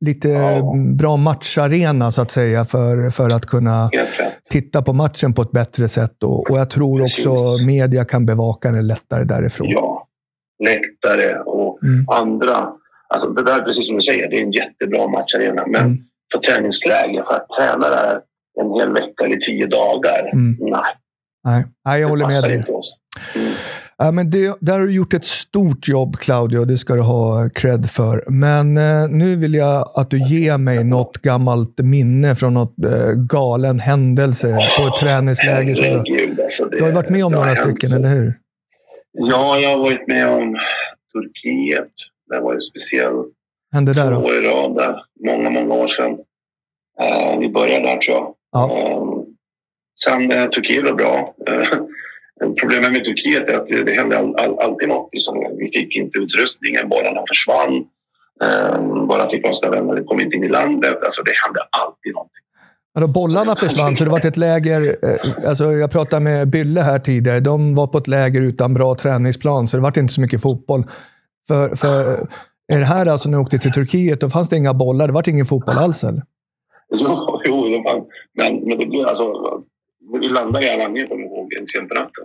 Lite 0.00 0.28
Ja. 0.28 0.74
bra 0.98 1.16
matcharena 1.16 2.10
så 2.10 2.22
att 2.22 2.30
säga 2.30 2.64
för, 2.64 3.10
för 3.10 3.26
att 3.36 3.46
kunna 3.46 3.90
titta 4.50 4.82
på 4.82 4.92
matchen 4.92 5.34
på 5.34 5.42
ett 5.42 5.50
bättre 5.50 5.88
sätt. 5.88 6.22
Och, 6.22 6.50
och 6.50 6.58
jag 6.58 6.70
tror 6.70 7.02
också 7.02 7.30
Precis. 7.30 7.66
media 7.66 8.04
kan 8.04 8.26
bevaka 8.26 8.70
det 8.70 8.82
lättare 8.82 9.24
därifrån. 9.24 9.68
Ja. 9.70 10.08
Läktare 10.64 11.40
och 11.40 11.78
Mm. 11.82 12.04
andra. 12.08 12.68
Alltså, 13.14 13.28
det 13.28 13.42
där 13.42 13.58
är 13.58 13.62
precis 13.62 13.86
som 13.86 13.96
du 13.96 14.02
säger, 14.02 14.30
det 14.30 14.36
är 14.36 14.42
en 14.42 14.52
jättebra 14.52 15.08
matcharena. 15.08 15.66
Men 15.66 15.84
Mm. 15.84 15.98
för 16.32 16.38
träningsläger, 16.40 17.22
för 17.22 17.34
att 17.34 17.46
träna 17.58 17.88
där 17.88 18.20
en 18.60 18.72
hel 18.80 18.92
vecka 18.92 19.24
eller 19.24 19.36
tio 19.36 19.66
dagar. 19.66 20.30
Mm. 20.32 20.56
Nej, 20.60 20.82
Nej, 21.44 21.64
Nej, 21.84 22.00
jag 22.00 22.08
håller 22.08 22.26
med 22.26 22.42
dig. 22.42 22.56
inte 22.56 22.72
oss. 22.72 22.96
Mm. 23.36 23.48
Ja, 23.98 24.10
men 24.12 24.30
det, 24.30 24.56
där 24.60 24.72
har 24.72 24.80
du 24.80 24.92
gjort 24.94 25.14
ett 25.14 25.24
stort 25.24 25.88
jobb, 25.88 26.16
Claudio. 26.16 26.64
Det 26.64 26.78
ska 26.78 26.94
du 26.94 27.00
ha 27.00 27.48
cred 27.54 27.90
för. 27.90 28.24
Men 28.30 28.76
eh, 28.76 29.08
nu 29.08 29.36
vill 29.36 29.54
jag 29.54 29.90
att 29.94 30.10
du 30.10 30.18
ger 30.28 30.58
mig 30.58 30.84
något 30.84 31.18
gammalt 31.22 31.78
minne 31.80 32.34
från 32.34 32.54
något 32.54 32.84
eh, 32.84 33.12
galen 33.12 33.78
händelse 33.80 34.48
på 34.78 34.86
ett 34.86 35.08
träningsläger. 35.08 35.74
Som 35.74 35.84
du, 36.04 36.42
alltså, 36.42 36.64
det- 36.64 36.76
du 36.76 36.82
har 36.82 36.88
ju 36.88 36.94
varit 36.94 37.10
med 37.10 37.24
om 37.24 37.32
några 37.32 37.56
stycken, 37.56 37.88
så- 37.90 37.96
eller 37.98 38.08
hur? 38.08 38.34
Ja, 39.12 39.58
jag 39.58 39.70
har 39.70 39.78
varit 39.78 40.08
med 40.08 40.28
om 40.28 40.56
Turkiet. 41.12 41.92
Det 42.30 42.40
var 42.40 42.54
ju 42.54 42.60
speciellt. 42.60 43.26
Hände 43.72 43.92
där 43.92 44.10
Två 44.14 44.20
år 44.26 44.34
i 44.34 44.40
rad 44.40 44.76
där. 44.76 44.96
Många, 45.26 45.50
många 45.50 45.74
år 45.74 45.88
sedan. 45.88 46.10
Eh, 47.00 47.38
vi 47.38 47.48
började 47.48 47.86
där 47.86 47.96
tror 47.96 48.16
jag. 48.16 48.34
Ja. 48.52 48.78
Eh, 48.78 49.02
sen 50.04 50.30
eh, 50.32 50.48
Turkiet 50.48 50.84
var 50.84 50.94
bra. 50.94 51.34
Problemet 52.60 52.92
med 52.92 53.04
Turkiet 53.04 53.50
är 53.50 53.54
att 53.54 53.68
det, 53.68 53.82
det 53.84 53.92
hände 53.92 54.18
all, 54.18 54.34
all, 54.36 54.58
alltid 54.58 54.88
något. 54.88 55.08
Liksom, 55.12 55.56
vi 55.58 55.70
fick 55.70 55.96
inte 55.96 56.18
utrustningen, 56.18 56.88
bollarna 56.88 57.20
försvann. 57.28 57.74
Eh, 58.44 59.06
bara 59.06 59.22
afrikanska 59.22 59.70
vänner 59.70 60.04
kom 60.04 60.20
inte 60.20 60.36
in 60.36 60.44
i 60.44 60.48
landet. 60.48 60.98
Alltså, 61.02 61.22
det 61.22 61.32
hände 61.44 61.60
alltid. 61.70 62.12
Ja, 62.94 63.00
då 63.00 63.08
bollarna 63.08 63.56
försvann, 63.56 63.96
så 63.96 64.04
det 64.04 64.10
var 64.10 64.26
ett 64.26 64.36
läger. 64.36 64.96
Eh, 65.02 65.48
alltså 65.48 65.72
jag 65.72 65.90
pratade 65.90 66.20
med 66.24 66.48
Bylle 66.50 66.80
här 66.80 66.98
tidigare. 66.98 67.40
De 67.40 67.74
var 67.74 67.86
på 67.86 67.98
ett 67.98 68.08
läger 68.08 68.40
utan 68.40 68.74
bra 68.74 68.94
träningsplan, 68.94 69.66
så 69.66 69.76
det 69.76 69.82
var 69.82 69.98
inte 69.98 70.12
så 70.12 70.20
mycket 70.20 70.42
fotboll. 70.42 70.84
För, 71.48 71.74
för 71.74 72.26
är 72.72 72.78
det 72.78 72.84
här 72.84 73.06
alltså 73.06 73.28
när 73.28 73.38
jag 73.38 73.42
åkte 73.42 73.58
till 73.58 73.72
Turkiet, 73.72 74.20
då 74.20 74.28
fanns 74.28 74.48
det 74.48 74.56
inga 74.56 74.74
bollar. 74.74 75.06
Det 75.06 75.12
var 75.12 75.28
ingen 75.28 75.46
fotboll 75.46 75.78
alls, 75.78 76.04
eller? 76.04 76.22
Jo, 76.94 77.40
jo 77.44 77.68
det 77.68 77.82
fanns. 77.90 78.06
Men, 78.40 78.68
men 78.68 78.78
det 78.78 78.86
blev 78.86 79.06
alltså... 79.06 79.24
Vi 80.12 80.28
landade 80.28 80.66
i 80.66 80.70
Alanya, 80.70 81.06
kommer 81.06 81.22
jag 81.22 81.32
ihåg, 81.32 81.54
en 81.54 81.66
sent 81.66 81.88
på 81.88 81.94
natten. 81.94 82.24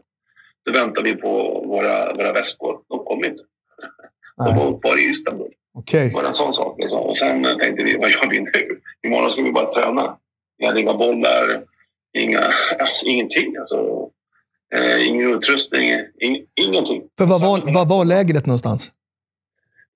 Då 0.66 0.72
väntade 0.72 1.10
vi 1.10 1.16
på 1.16 1.30
våra, 1.68 2.14
våra 2.14 2.34
väskor. 2.34 2.80
De 2.90 3.06
kom 3.06 3.26
inte. 3.26 3.44
De 4.38 4.56
var 4.56 4.80
kvar 4.80 5.00
i 5.00 5.10
Istanbul. 5.10 5.54
Okej. 5.74 6.08
Det 6.08 6.16
var 6.16 6.24
en 6.24 6.34
sån 6.34 6.54
sak. 6.54 6.80
Liksom. 6.80 7.00
Och 7.00 7.18
sen 7.18 7.44
tänkte 7.44 7.84
vi, 7.84 7.98
vad 8.02 8.12
gör 8.12 8.30
vi 8.30 8.40
nu? 8.40 8.52
Imorgon 9.08 9.32
ska 9.32 9.42
vi 9.42 9.52
bara 9.52 9.72
träna. 9.72 10.18
Vi 10.58 10.66
hade 10.66 10.80
inga 10.80 10.94
bollar, 10.94 11.64
inga, 12.18 12.40
alltså, 12.80 13.06
ingenting. 13.06 13.58
Alltså, 13.58 14.10
eh, 14.76 15.08
ingen 15.08 15.30
utrustning, 15.30 15.90
ing, 16.20 16.46
ingenting. 16.56 17.04
För 17.18 17.26
vad 17.26 17.42
var, 17.42 17.74
vad 17.74 17.88
var 17.88 18.06
lägret 18.06 18.46
någonstans? 18.46 18.92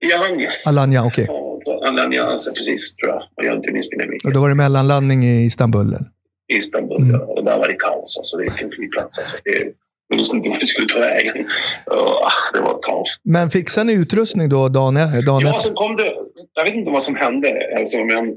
I 0.05 0.13
Alanya. 0.13 0.49
Alanya, 0.65 1.05
okej. 1.05 1.25
Ja, 1.27 1.59
på 1.65 1.83
Alanya, 1.85 2.23
alltså, 2.23 2.51
precis 2.51 2.95
tror 2.95 3.09
jag. 3.09 3.23
Och 3.35 3.45
jag 3.45 3.55
inte 3.55 3.97
mig. 3.97 4.19
Och 4.25 4.33
då 4.33 4.41
var 4.41 4.49
det 4.49 4.55
mellanlandning 4.55 5.23
i 5.23 5.45
Istanbul? 5.45 5.87
eller? 5.87 6.16
Istanbul. 6.53 6.97
Mm. 7.01 7.21
Och 7.21 7.43
där 7.43 7.57
var 7.57 7.67
det 7.67 7.73
kaos. 7.73 8.17
Alltså, 8.17 8.37
det 8.37 8.43
är 8.43 8.63
en 8.63 8.71
flygplats. 8.71 9.19
Alltså, 9.19 9.37
det, 9.43 9.63
vi 10.09 10.17
visste 10.17 10.37
inte 10.37 10.49
vart 10.49 10.61
vi 10.61 10.65
skulle 10.65 10.87
ta 10.87 10.99
vägen. 10.99 11.49
Ah, 11.85 12.31
det 12.53 12.59
var 12.61 12.79
kaos. 12.81 13.19
Men 13.23 13.49
fixade 13.49 13.87
ni 13.87 13.93
utrustning 13.93 14.49
då 14.49 14.69
dagen, 14.69 14.97
e- 14.97 15.21
dagen 15.25 15.41
Ja, 15.41 15.49
efter? 15.49 15.73
kom 15.73 15.95
det. 15.95 16.13
Jag 16.53 16.63
vet 16.63 16.73
inte 16.75 16.91
vad 16.91 17.03
som 17.03 17.15
hände. 17.15 17.75
Alltså, 17.77 18.03
men 18.03 18.35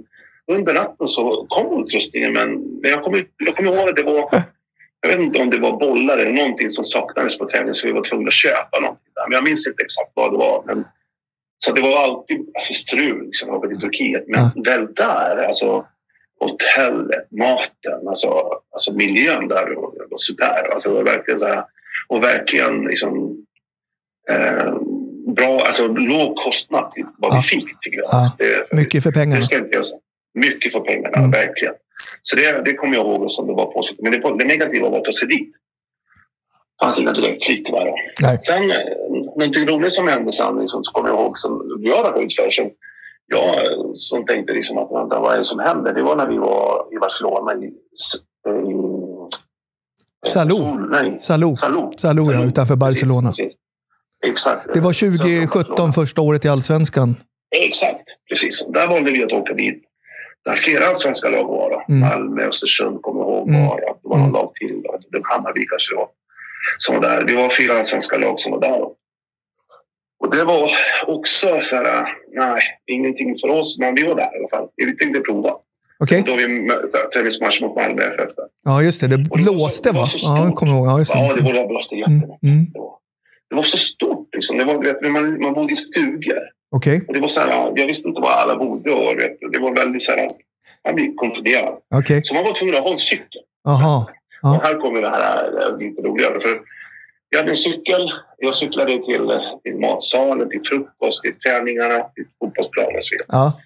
under 0.52 0.74
natten 0.74 1.06
så 1.06 1.46
kom 1.48 1.82
utrustningen. 1.84 2.32
Men 2.32 2.48
jag 2.82 3.02
kommer 3.02 3.26
jag 3.36 3.56
kommer 3.56 3.76
ihåg 3.76 3.88
att 3.88 3.96
det 3.96 4.02
var... 4.02 4.28
Jag 5.02 5.10
vet 5.10 5.20
inte 5.20 5.38
om 5.40 5.50
det 5.50 5.58
var 5.58 5.72
bollar 5.78 6.18
eller 6.18 6.32
någonting 6.32 6.70
som 6.70 6.84
saknades 6.84 7.38
på 7.38 7.48
träningen 7.48 7.74
så 7.74 7.86
vi 7.86 7.92
var 7.92 8.02
tvungna 8.02 8.28
att 8.28 8.34
köpa 8.34 8.80
någonting. 8.80 9.12
Där. 9.14 9.28
Men 9.28 9.32
jag 9.36 9.44
minns 9.44 9.66
inte 9.66 9.82
exakt 9.82 10.10
vad 10.14 10.32
det 10.32 10.38
var. 10.38 10.62
Men, 10.66 10.84
så 11.58 11.72
det 11.72 11.80
var 11.80 12.02
alltid 12.04 12.36
alltså, 12.54 12.74
strul 12.74 13.24
liksom, 13.24 13.48
jag 13.48 13.72
i 13.72 13.76
Turkiet. 13.76 14.24
Men 14.28 14.50
Ja. 14.54 14.62
väl 14.72 14.94
där, 14.94 15.44
alltså 15.46 15.84
hotellet, 16.40 17.28
maten, 17.30 18.08
alltså, 18.08 18.28
alltså 18.72 18.92
miljön 18.92 19.48
där 19.48 19.66
var, 19.74 19.82
var 20.10 20.16
super. 20.16 20.72
Alltså, 20.72 20.90
var 20.94 21.02
verkligen 21.04 21.40
så 21.40 21.46
här, 21.46 21.64
och 22.08 22.22
verkligen 22.24 22.82
liksom, 22.84 23.36
eh, 24.30 24.74
bra, 25.36 25.60
alltså 25.60 25.86
låg 25.86 26.36
kostnad 26.36 26.90
till 26.92 27.06
vad 27.18 27.32
Ja. 27.32 27.36
vi 27.36 27.42
fick 27.42 27.80
tycker 27.80 27.98
jag. 27.98 28.08
Ja. 28.12 28.32
Det, 28.38 28.72
Mycket 28.76 29.02
för 29.02 29.12
pengarna. 29.12 29.36
det 29.36 29.42
ska 29.42 29.56
inte 29.58 29.76
jag 29.76 29.86
säga. 29.86 30.00
Mycket 30.34 30.72
för 30.72 30.80
pengarna, 30.80 31.18
Mm. 31.18 31.30
verkligen. 31.30 31.74
Så 32.22 32.36
det, 32.36 32.62
det 32.64 32.74
kommer 32.74 32.94
jag 32.96 33.06
ihåg 33.06 33.30
som 33.30 33.46
det 33.46 33.52
var 33.52 33.72
positivt. 33.72 34.02
Men 34.02 34.12
det, 34.12 34.18
det 34.38 34.44
negativa 34.44 34.88
var 34.88 34.98
att 34.98 35.04
ta 35.04 35.12
sig 35.12 35.28
dit. 35.28 35.52
Det 35.52 36.84
fanns 36.84 37.00
inga 37.00 37.12
direktflyg 37.12 37.64
tyvärr. 37.64 38.38
Sen, 38.40 38.70
eh, 38.70 38.76
någonting 39.36 39.66
roligt 39.68 39.92
som 39.92 40.08
hände 40.08 40.32
sen, 40.32 40.58
liksom, 40.60 40.84
så 40.84 40.92
kommer 40.92 41.08
jag 41.08 41.18
ihåg, 41.20 41.38
som 41.38 41.78
jag 41.80 42.04
hade 42.04 42.20
ut 42.24 42.34
för 42.34 42.50
som 42.50 42.70
jag 43.30 43.48
eh, 43.66 43.78
som 43.92 44.26
tänkte 44.26 44.52
liksom 44.52 44.78
att 44.78 44.90
vänta, 44.92 45.20
vad 45.20 45.34
är 45.34 45.38
det 45.38 45.44
som 45.44 45.58
händer? 45.58 45.94
Det 45.94 46.02
var 46.02 46.16
när 46.16 46.26
vi 46.28 46.38
var 46.38 46.86
i 46.94 46.98
Barcelona 46.98 47.54
i, 47.54 47.66
s- 47.66 48.20
i 48.70 50.28
Salou. 50.28 50.56
Sol, 50.56 50.88
nej, 50.90 51.16
Salou. 51.20 51.56
Salou. 51.56 51.92
Salou, 51.98 52.32
ja, 52.32 52.44
utanför 52.44 52.76
Barcelona. 52.76 53.28
Precis, 53.28 53.44
precis. 53.44 53.58
Exakt. 54.26 54.74
Det 54.74 54.80
var 54.80 54.92
Söder 54.92 55.12
om 55.12 55.18
2017 55.18 55.64
Barcelona. 55.68 55.92
första 55.92 56.20
året 56.22 56.44
i 56.44 56.48
Allsvenskan. 56.48 57.16
Exakt, 57.56 58.04
precis. 58.28 58.64
Där 58.68 58.88
valde 58.88 59.10
vi 59.10 59.24
att 59.24 59.32
åka 59.32 59.54
dit. 59.54 59.82
Där 60.44 60.56
flera 60.56 60.94
svenska 60.94 61.28
lag 61.28 61.44
var. 61.44 61.70
Då. 61.70 61.82
Mm. 61.94 62.08
Malmö, 62.08 62.42
Östersund, 62.48 63.02
kommer 63.02 63.20
jag 63.20 63.28
ihåg. 63.30 63.48
Mm. 63.48 63.66
Var, 63.66 63.80
det 63.80 63.94
var 64.02 64.16
någon 64.16 64.20
Mm. 64.28 64.32
lag 64.32 64.52
till. 64.54 64.82
Hammarby 65.24 65.66
kanske 65.66 65.92
det 65.94 65.96
var. 65.96 66.08
Som 66.78 66.94
var 66.96 67.02
där. 67.02 67.24
Vi 67.26 67.34
var 67.36 67.48
fyra 67.48 67.84
svenska 67.84 68.18
lag 68.18 68.40
som 68.40 68.52
var 68.52 68.60
där. 68.60 68.78
Då. 68.78 68.94
Och 70.20 70.30
det 70.36 70.44
var 70.44 70.70
också 71.06 71.60
så 71.62 71.76
här, 71.76 72.08
nej, 72.32 72.60
ingenting 72.86 73.38
för 73.38 73.48
oss, 73.48 73.78
men 73.78 73.94
vi 73.94 74.02
var 74.02 74.14
där 74.14 74.22
i 74.36 74.38
alla 74.38 74.48
fall. 74.48 74.68
Vi 74.76 74.96
tänkte 74.96 75.20
prova. 75.20 75.52
Okej? 76.02 76.22
Då 76.26 76.34
vi 76.36 76.68
träningsmatch 77.14 77.60
mot 77.60 77.76
Malmö 77.76 78.02
FF. 78.02 78.30
Ja, 78.64 78.82
just 78.82 79.00
det. 79.00 79.06
Det 79.08 79.16
det 79.16 79.28
blåste, 79.30 79.88
det 79.88 79.92
var 79.92 80.00
va? 80.00 80.38
Ja, 80.38 80.44
jag 80.44 80.54
kommer 80.54 80.72
ihåg. 80.72 80.86
Ja, 80.86 80.98
just 80.98 81.14
Ja, 81.14 81.32
det 81.34 81.40
det. 81.40 81.44
var 81.46 81.52
det 81.52 81.66
blåste 81.66 81.94
Mm, 81.94 82.00
jättemycket. 82.14 82.42
mm. 82.42 82.64
Det, 82.72 82.78
var, 82.78 82.92
det 83.50 83.56
var 83.56 83.62
så 83.62 83.78
stort. 83.78 84.28
Liksom. 84.34 84.58
Det 84.58 84.64
var, 84.64 84.82
vet, 84.84 85.02
man, 85.12 85.40
man 85.42 85.52
bodde 85.54 85.72
i 85.72 85.76
stugor. 85.76 86.38
Okej, 86.76 87.02
Och 87.08 87.14
det 87.14 87.20
var 87.20 87.28
så 87.28 87.40
här, 87.40 87.72
jag 87.76 87.86
visste 87.86 88.08
inte 88.08 88.20
var 88.20 88.30
alla 88.30 88.56
bodde 88.56 88.90
och 88.92 89.18
vet, 89.18 89.38
det 89.52 89.58
var 89.58 89.74
väldigt 89.76 90.02
så 90.02 90.12
här, 90.12 90.26
man 90.84 90.94
blev 90.94 91.14
konfunderad. 91.14 91.74
okej. 91.94 92.20
Så 92.24 92.34
man 92.34 92.44
var 92.44 92.52
tvungen 92.52 92.74
att 92.76 92.84
ha 92.84 92.92
en 92.92 92.98
cykel. 92.98 93.42
Aha. 93.68 94.10
Ja. 94.42 94.56
Och 94.56 94.62
här 94.62 94.74
kommer 94.74 95.00
det 95.02 95.08
här 95.10 95.44
eh, 95.62 95.78
lite 95.78 96.02
roligare. 96.02 96.40
För 96.40 96.60
jag 97.30 97.38
hade 97.38 97.50
en 97.50 97.56
cykel. 97.56 98.12
Jag 98.38 98.54
cyklade 98.54 98.92
till, 98.92 99.32
till 99.62 99.78
matsalen, 99.80 100.50
till 100.50 100.60
frukost, 100.64 101.22
till 101.22 101.38
träningarna, 101.38 102.02
till 102.14 102.24
fotbollsplanen 102.38 102.96
och 102.96 103.04
så 103.04 103.14
vidare. 103.14 103.26
Ja. 103.28 103.60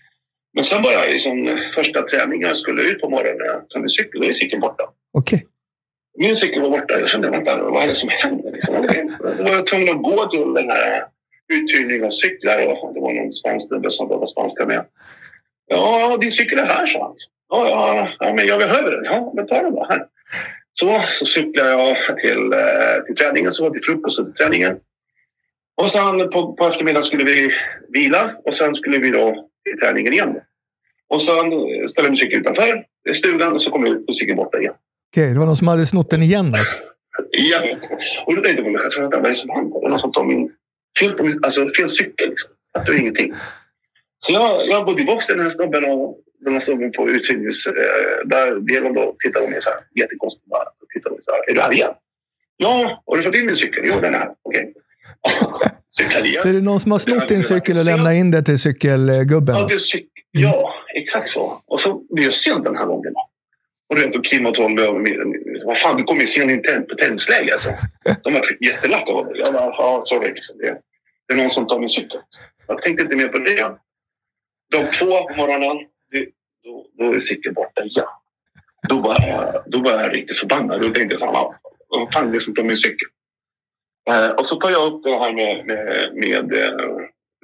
Men 0.55 0.65
sen 0.65 0.83
bara 0.83 1.05
liksom, 1.05 1.59
första 1.75 2.03
träningen 2.03 2.49
jag 2.49 2.57
skulle 2.57 2.83
ut 2.83 3.01
på 3.01 3.11
morgonen, 3.11 3.63
med 3.81 3.91
cykel, 3.91 4.21
då 4.21 4.27
är 4.27 4.33
cykeln 4.33 4.61
borta. 4.61 4.85
Okej. 5.13 5.47
Min 6.19 6.37
cykel 6.37 6.63
var 6.63 6.71
borta. 6.71 7.01
Jag 7.01 7.11
kände, 7.11 7.31
vänta, 7.31 7.63
vad 7.63 7.83
är 7.83 7.87
det 7.89 7.95
som 7.95 8.09
händer? 8.09 8.53
Liksom, 8.53 8.75
då 9.37 9.43
var 9.45 9.53
jag 9.53 9.67
tvungen 9.67 9.89
att 9.89 10.03
gå 10.03 10.31
till 10.31 10.55
den 10.55 10.71
här 10.71 11.05
uthyrningen 11.53 12.05
av 12.05 12.11
cyklar. 12.11 12.67
Och 12.67 12.95
det 12.95 13.01
var 13.01 13.13
någon 13.13 13.33
spansk 13.33 13.69
snubbe 13.69 13.91
som 13.91 14.09
pratade 14.09 14.27
spanska 14.27 14.67
med. 14.67 14.85
Ja, 15.67 16.17
din 16.21 16.31
cykel 16.31 16.59
är 16.59 16.67
här, 16.67 16.87
sa 16.87 17.03
han. 17.03 17.15
Ja, 17.49 17.69
ja, 17.69 18.09
ja, 18.19 18.35
men 18.35 18.47
jag 18.47 18.59
behöver 18.59 18.91
den. 18.91 19.05
Ja, 19.05 19.33
men 19.35 19.47
ta 19.47 19.63
den 19.63 19.75
då. 19.75 19.87
Här. 19.89 20.07
Så, 20.79 21.01
så 21.11 21.27
cyklade 21.27 21.71
jag 21.71 21.97
till, 22.19 22.53
eh, 22.53 23.05
till 23.07 23.17
träningen, 23.17 23.53
så 23.53 23.65
var 23.65 23.71
till 23.71 23.85
frukost 23.85 24.19
och 24.19 24.27
till 24.27 24.35
träningen. 24.35 24.77
Och 25.83 25.91
sen 25.91 26.31
på, 26.31 26.53
på 26.53 26.67
eftermiddagen 26.67 27.03
skulle 27.03 27.25
vi 27.25 27.51
vila 27.89 28.31
och 28.45 28.55
sen 28.55 28.75
skulle 28.75 28.99
vi 28.99 29.11
då 29.11 29.49
till 29.65 29.81
träningen 29.81 30.13
igen. 30.13 30.37
Och 31.09 31.23
sen 31.23 31.37
ställde 31.89 31.93
jag 31.97 32.11
min 32.11 32.17
cykel 32.17 32.41
utanför 32.41 32.85
stugan 33.15 33.53
och 33.53 33.63
så 33.63 33.71
kom 33.71 33.87
jag 33.87 33.97
ut 33.97 34.09
och 34.09 34.17
cykeln 34.17 34.37
borta 34.37 34.59
igen. 34.59 34.75
Okej, 35.13 35.33
det 35.33 35.39
var 35.39 35.47
någon 35.47 35.57
som 35.57 35.69
hade 35.69 35.87
snott 35.87 36.11
den 36.11 36.23
igen 36.23 36.55
alltså. 36.55 36.77
Ja. 37.31 37.61
Och 38.27 38.37
då 38.37 38.43
tänkte 38.43 38.63
jag 38.63 38.65
på 38.65 38.83
mig 38.83 38.91
själv, 38.91 39.11
vad 39.11 39.25
är 39.25 39.29
det 39.29 39.35
som 39.35 39.51
händer? 39.51 39.81
Det 39.81 39.87
är 39.87 39.91
någon 39.91 40.01
som 40.01 40.13
tar 40.13 40.25
min 40.25 40.51
fel, 41.01 41.13
på 41.13 41.23
min, 41.25 41.41
alltså 41.43 41.71
fel 41.79 41.89
cykel. 41.89 42.29
Liksom. 42.29 42.51
Att 42.79 42.87
det 42.87 42.93
är 42.93 42.99
ingenting. 42.99 43.35
Så 44.19 44.33
jag, 44.33 44.69
jag 44.69 44.85
går 44.85 44.95
tillbaka 44.95 45.21
till 45.21 45.35
den 45.37 45.43
här 45.43 45.51
snubben 45.51 45.85
och 45.85 46.19
den 46.45 46.53
här 46.53 46.61
snubben 46.61 46.93
på 46.93 47.09
uthyrnings... 47.09 47.67
Eh, 47.67 47.73
där 48.25 48.75
delen 48.75 48.95
då 48.95 49.17
tittar 49.19 49.41
på 49.41 49.49
mig 49.49 49.61
så 49.61 49.71
här 49.71 49.81
jättekonstigt. 49.95 50.47
Bara, 50.47 50.65
tittar 50.95 51.11
på 51.11 51.17
mig 51.17 51.25
så 51.25 51.31
här, 51.31 51.51
är 51.51 51.55
du 51.55 51.61
här 51.61 51.73
igen? 51.73 51.93
Ja, 52.57 53.03
har 53.07 53.17
du 53.17 53.23
fått 53.23 53.35
in 53.35 53.47
min 53.47 53.57
cykel? 53.57 53.83
Jo, 53.85 53.95
den 54.01 54.15
är 54.15 54.19
här. 54.19 54.31
Okej. 54.43 54.73
Cyklar 55.99 56.27
igen. 56.27 56.43
Så 56.43 56.49
är 56.49 56.53
det 56.53 56.61
någon 56.61 56.81
som 56.81 56.93
har 56.93 56.99
snott 56.99 57.29
din 57.29 57.43
cykel 57.43 57.79
och 57.79 57.85
lämnat 57.85 58.13
in 58.15 58.31
det 58.31 58.43
till 58.43 58.59
cykelgubben? 58.59 59.57
Ja, 59.57 59.69
cyk- 59.69 60.09
ja, 60.31 60.75
exakt 60.95 61.31
så. 61.31 61.63
Och 61.67 61.81
så 61.81 62.03
blir 62.15 62.25
jag 62.25 62.35
sen 62.35 62.63
den 62.63 62.77
här 62.77 62.87
gången. 62.87 63.15
Och 63.89 63.97
du 63.97 64.07
vet, 64.07 64.17
och 64.17 64.25
Kim 64.25 64.47
och 64.47 64.55
Tolle 64.55 64.89
och 64.89 65.01
vad 65.65 65.79
fan, 65.79 65.97
du 65.97 66.05
kommer 66.05 66.21
ju 66.21 66.27
sen 66.27 66.51
i 66.51 66.63
tennisläge. 66.99 67.53
Alltså. 67.53 67.71
De 68.23 68.33
var 68.33 68.43
jättelacka 68.61 69.13
av 69.13 69.27
mig. 69.27 69.35
Jag 69.45 69.55
bara, 69.55 69.65
ja, 69.65 70.01
sorry. 70.03 70.29
Liksom. 70.29 70.59
Det, 70.59 70.79
det 71.29 71.35
är 71.35 71.37
någon 71.37 71.51
som 71.51 71.67
tar 71.67 71.79
min 71.79 71.89
cykel. 71.89 72.21
Jag 72.67 72.79
tänkte 72.79 73.03
inte 73.03 73.17
mer 73.17 73.29
på 73.29 73.39
det. 73.39 73.61
Dag 74.73 74.93
två 74.93 75.29
på 75.29 75.37
morgonen, 75.37 75.87
det, 76.15 76.27
då, 76.65 76.87
då 76.99 77.15
är 77.15 77.19
cykeln 77.19 77.55
borta 77.55 77.83
igen. 77.83 78.07
Då 78.89 78.99
var, 79.01 79.17
jag, 79.29 79.63
då 79.67 79.79
var 79.83 79.91
jag 79.91 80.15
riktigt 80.15 80.39
förbannad. 80.39 80.81
Då 80.81 80.91
tänkte 80.91 81.13
jag 81.13 81.21
så 81.21 81.27
här, 81.27 81.35
"Ja, 81.35 81.55
vad 81.89 82.13
fan 82.13 82.29
är 82.29 82.33
det 82.33 82.41
som 82.41 82.55
tar 82.55 82.63
min 82.63 82.77
cykel? 82.77 83.09
Eh, 84.11 84.31
och 84.31 84.47
så 84.47 84.57
tar 84.57 84.71
jag 84.71 84.93
upp 84.93 85.03
det 85.05 85.11
här 85.11 85.33
med, 85.33 85.67
med, 85.67 86.15
med 86.15 86.53
eh, 86.53 86.69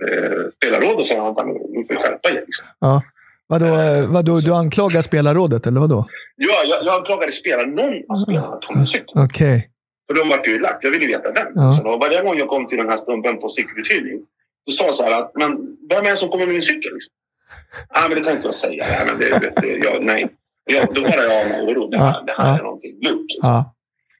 eh, 0.06 0.48
spelarråd 0.56 0.96
och 0.96 1.06
säger 1.06 1.30
att 1.30 1.46
ni 1.46 1.84
får 1.88 1.94
skärpa 1.94 2.28
er. 2.28 2.42
Liksom. 2.46 2.66
Ja. 2.80 3.02
Vadå, 3.46 3.66
eh, 3.66 4.12
vadå, 4.12 4.40
du 4.40 4.54
anklagar 4.54 5.02
spelarrådet, 5.02 5.66
eller 5.66 5.80
vadå? 5.80 6.06
Ja, 6.36 6.54
jag, 6.66 6.84
jag 6.84 6.94
anklagade 6.98 7.32
spelaren. 7.32 7.70
Någon 7.70 7.94
av 8.08 8.18
spelarna 8.18 8.56
tog 8.56 8.76
min 8.76 8.86
cykel. 8.86 9.14
Okej. 9.14 9.70
För 10.08 10.18
de 10.18 10.28
vart 10.28 10.48
ju 10.48 10.58
lack. 10.58 10.78
Jag 10.82 10.90
ville 10.90 11.06
veta 11.06 11.32
vem. 11.32 11.52
Ja. 11.54 11.72
Så 11.72 11.82
då, 11.82 11.96
varje 11.96 12.22
gång 12.22 12.38
jag 12.38 12.48
kom 12.48 12.66
till 12.66 12.78
den 12.78 12.88
här 12.88 12.96
stumpen 12.96 13.38
på 13.40 13.48
cykeluthyrning 13.48 14.18
då 14.66 14.72
sa 14.72 14.84
jag 14.84 14.94
så 14.94 15.04
här 15.04 15.22
att 15.22 15.30
men 15.34 15.50
vem 15.90 16.06
är 16.06 16.10
det 16.10 16.16
som 16.16 16.28
kommer 16.28 16.46
med 16.46 16.52
min 16.52 16.62
cykel? 16.62 16.92
Liksom? 16.94 17.12
Ah, 17.88 18.08
men 18.08 18.22
det 18.22 18.32
inte 18.32 18.46
jag 18.46 18.54
säga. 18.54 18.84
Nej, 18.88 19.06
men 19.06 19.18
det, 19.18 19.38
vet 19.46 19.56
du, 19.62 19.78
jag, 19.84 20.04
nej. 20.04 20.26
Jag, 20.64 20.94
då 20.94 21.02
bara 21.02 21.22
jag 21.24 21.48
med 21.48 21.60
oro. 21.62 21.88
Det 21.88 21.98
här, 21.98 22.22
det 22.26 22.34
här 22.38 22.48
Ja. 22.48 22.58
är 22.58 22.62
någonting 22.62 22.90
lurt. 23.02 23.20
Liksom. 23.20 23.40
Ja. 23.42 23.74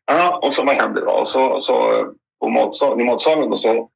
Ja, 0.07 0.41
och 0.43 0.55
så 0.55 0.65
vad 0.65 0.77
händer 0.77 1.01
då? 1.01 1.11
Och 1.11 1.29
så, 1.29 1.61
så 1.61 2.07
på 2.41 2.49
matsal, 2.49 3.01
i 3.01 3.05
matsalen 3.05 3.51
då, 3.51 3.57
så, 3.57 3.89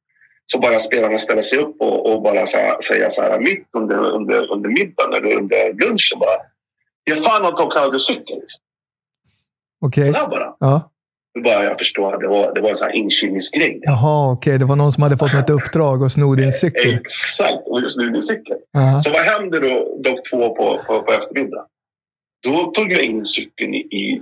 så 0.45 0.59
bara 0.59 0.79
spelarna 0.79 1.17
ställa 1.17 1.41
sig 1.41 1.59
upp 1.59 1.75
och, 1.81 2.13
och 2.13 2.21
bara 2.21 2.45
så 2.45 2.57
här, 2.57 2.81
säga 2.81 3.09
så 3.09 3.21
här 3.21 3.39
mitt 3.39 3.67
under, 3.77 3.95
under, 3.95 4.51
under 4.51 4.69
middagen 4.69 5.13
eller 5.13 5.35
under 5.35 5.73
lunchen 5.73 6.19
bara. 6.19 6.37
Jag 7.03 7.23
fan 7.23 7.69
Claudios 7.69 8.07
cykel. 8.07 8.39
Liksom. 8.39 8.61
Okej. 9.85 10.03
Sådär 10.03 10.27
bara. 10.27 10.55
Ja. 10.59 10.91
Då 11.35 11.41
bara 11.41 11.63
jag 11.63 11.79
förstår 11.79 12.13
att 12.13 12.19
det 12.19 12.27
var, 12.27 12.53
det 12.55 12.61
var 12.61 12.69
en 12.69 12.77
sån 12.77 12.87
här 12.87 12.95
inkilningsgrej. 12.95 13.79
Jaha, 13.81 14.31
okej. 14.31 14.57
Det 14.57 14.65
var 14.65 14.75
någon 14.75 14.91
som 14.93 15.03
hade 15.03 15.17
fått 15.17 15.33
något 15.33 15.49
uppdrag 15.59 16.01
och 16.01 16.11
sno 16.11 16.35
din 16.35 16.51
cykel. 16.51 16.93
Exakt, 16.93 17.67
och 17.67 17.81
just 17.81 17.97
nu 17.97 18.11
min 18.11 18.21
cykel. 18.21 18.57
Ja. 18.75 18.99
Så 18.99 19.09
vad 19.11 19.21
händer 19.21 19.61
då 19.61 19.97
dag 20.03 20.19
två 20.31 20.55
på, 20.55 20.83
på, 20.87 21.01
på 21.01 21.11
eftermiddagen? 21.13 21.65
Då 22.43 22.71
tog 22.71 22.91
jag 22.91 23.01
in 23.01 23.25
cykeln 23.25 23.73
i, 23.73 23.77
i, 23.77 24.21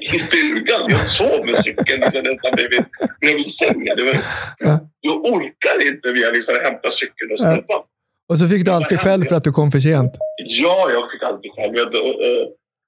i 0.14 0.18
stugan. 0.18 0.80
Jag 0.88 1.00
sov 1.00 1.46
med 1.46 1.56
cykeln 1.64 2.00
liksom 2.00 2.22
nästan 2.22 2.52
bredvid, 2.56 2.84
bredvid 3.20 3.46
sängen. 3.46 3.96
Det 3.96 4.02
var, 4.04 4.16
Ja. 4.58 4.80
jag 5.00 5.16
orkar 5.24 5.86
inte 5.88 6.12
via 6.12 6.30
liksom 6.30 6.54
hämta 6.64 6.90
cykeln 6.90 7.32
och 7.32 7.40
snubba. 7.40 7.82
Och 8.28 8.38
så 8.38 8.48
fick 8.48 8.64
du 8.64 8.70
alltid 8.70 9.00
skäll 9.00 9.24
för 9.24 9.36
att 9.36 9.44
du 9.44 9.52
kom 9.52 9.70
för 9.70 9.80
sent. 9.80 10.12
Ja, 10.46 10.88
jag 10.92 11.10
fick 11.10 11.22
alltid 11.22 11.50
själv. 11.52 11.74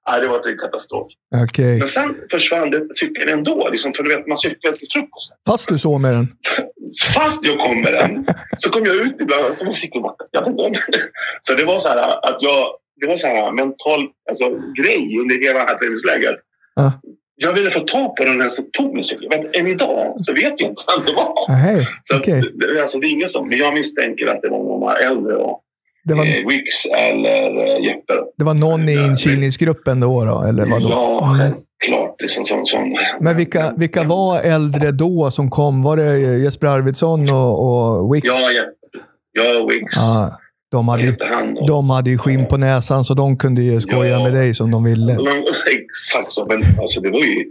Nej, 0.09 0.21
det 0.21 0.27
var 0.27 0.49
en 0.49 0.57
katastrof. 0.57 1.07
Okej. 1.43 1.77
Men 1.79 1.87
sen 1.87 2.15
försvann 2.31 2.69
det 2.71 2.93
cykeln 2.93 3.29
ändå. 3.29 3.69
Liksom, 3.69 3.93
för 3.93 4.03
du 4.03 4.15
vet, 4.15 4.27
man 4.27 4.37
cyklar 4.37 4.71
till 4.71 4.87
frukosten. 4.93 5.37
Fast 5.47 5.69
du 5.69 5.77
sov 5.77 6.01
med 6.01 6.13
den? 6.13 6.27
Fast 7.15 7.45
jag 7.45 7.59
kom 7.59 7.81
med 7.81 7.93
den 7.93 8.25
så 8.57 8.69
kom 8.69 8.85
jag 8.85 8.95
ut 8.95 9.15
ibland 9.21 9.55
som 9.55 9.67
en 9.67 9.73
cykelmatta. 9.73 10.23
Jag 10.31 10.41
vet 10.41 10.49
inte. 10.49 10.79
Så 11.41 11.53
det 11.53 11.65
var 11.65 11.79
så 11.79 11.89
här 11.89 12.29
att 12.29 12.37
jag... 12.39 12.67
Det 13.01 13.07
var 13.07 13.17
så 13.17 13.27
här 13.27 13.51
mental 13.51 14.07
alltså, 14.29 14.49
grej 14.81 15.17
under 15.21 15.35
hela 15.47 15.59
det 15.59 15.65
här 15.65 15.77
träningsläget. 15.77 16.35
Ja. 16.75 17.01
Jag 17.35 17.53
ville 17.53 17.69
få 17.69 17.79
tag 17.79 18.15
på 18.15 18.23
den 18.23 18.41
här 18.41 18.49
som 18.49 18.65
tog 18.71 18.93
min 18.95 19.03
cykel. 19.03 19.27
Men 19.29 19.47
än 19.53 19.67
idag 19.67 20.15
så 20.17 20.33
vet 20.33 20.53
jag 20.57 20.69
inte 20.69 20.83
vem 20.97 21.05
det 21.05 21.13
var. 21.13 21.33
Nej, 21.49 21.87
Så 22.03 22.15
att, 22.15 22.21
okej. 22.21 22.41
det, 22.55 22.81
alltså, 22.81 22.99
det 22.99 23.07
är 23.07 23.09
ingen 23.09 23.27
som... 23.29 23.47
Men 23.49 23.57
jag 23.57 23.73
misstänker 23.73 24.27
att 24.27 24.41
det 24.41 24.49
var 24.49 24.57
några 24.57 24.95
äldre. 24.97 25.35
Och, 25.35 25.61
Det 26.03 26.13
var, 26.13 26.25
eh, 26.25 26.47
Wix 26.47 26.85
eller 26.97 27.57
eh, 27.57 27.83
Jeppe. 27.85 28.13
det 28.37 28.43
var 28.43 28.53
någon 28.53 28.89
i 28.89 28.93
inkilningsgruppen 29.05 29.99
då, 29.99 30.25
då 30.25 30.43
eller 30.43 30.65
vadå? 30.65 30.89
Ja, 30.89 31.35
Mm. 31.35 31.53
klart. 31.85 32.15
Liksom, 32.21 32.45
som, 32.45 32.65
som, 32.65 32.97
Men 33.19 33.37
vilka, 33.37 33.73
vilka 33.77 34.03
var 34.03 34.39
äldre 34.39 34.91
då 34.91 35.31
som 35.31 35.49
kom? 35.49 35.83
Var 35.83 35.97
det 35.97 36.17
Jesper 36.19 36.67
Arvidsson 36.67 37.21
och, 37.33 37.67
och 37.99 38.15
Wix? 38.15 38.25
Ja, 38.27 38.51
Jeppe. 38.55 39.05
Ja, 39.31 39.65
Wix. 39.69 39.93
Ja, 39.95 40.39
de, 40.71 40.85
Vad 40.85 40.99
hade 40.99 41.11
då? 41.59 41.65
de 41.67 41.89
hade 41.89 42.09
ju 42.09 42.17
skinn 42.17 42.45
på 42.45 42.57
näsan, 42.57 43.03
så 43.03 43.13
de 43.13 43.37
kunde 43.37 43.61
ju 43.61 43.81
skoja 43.81 44.09
Ja. 44.09 44.23
med 44.23 44.33
dig 44.33 44.53
som 44.53 44.71
de 44.71 44.83
ville. 44.83 45.13
Men, 45.13 45.25
Exakt 45.81 46.31
så. 46.31 46.45
Men 46.45 46.63
alltså, 46.79 47.01
det 47.01 47.09
var 47.09 47.19
ju... 47.19 47.45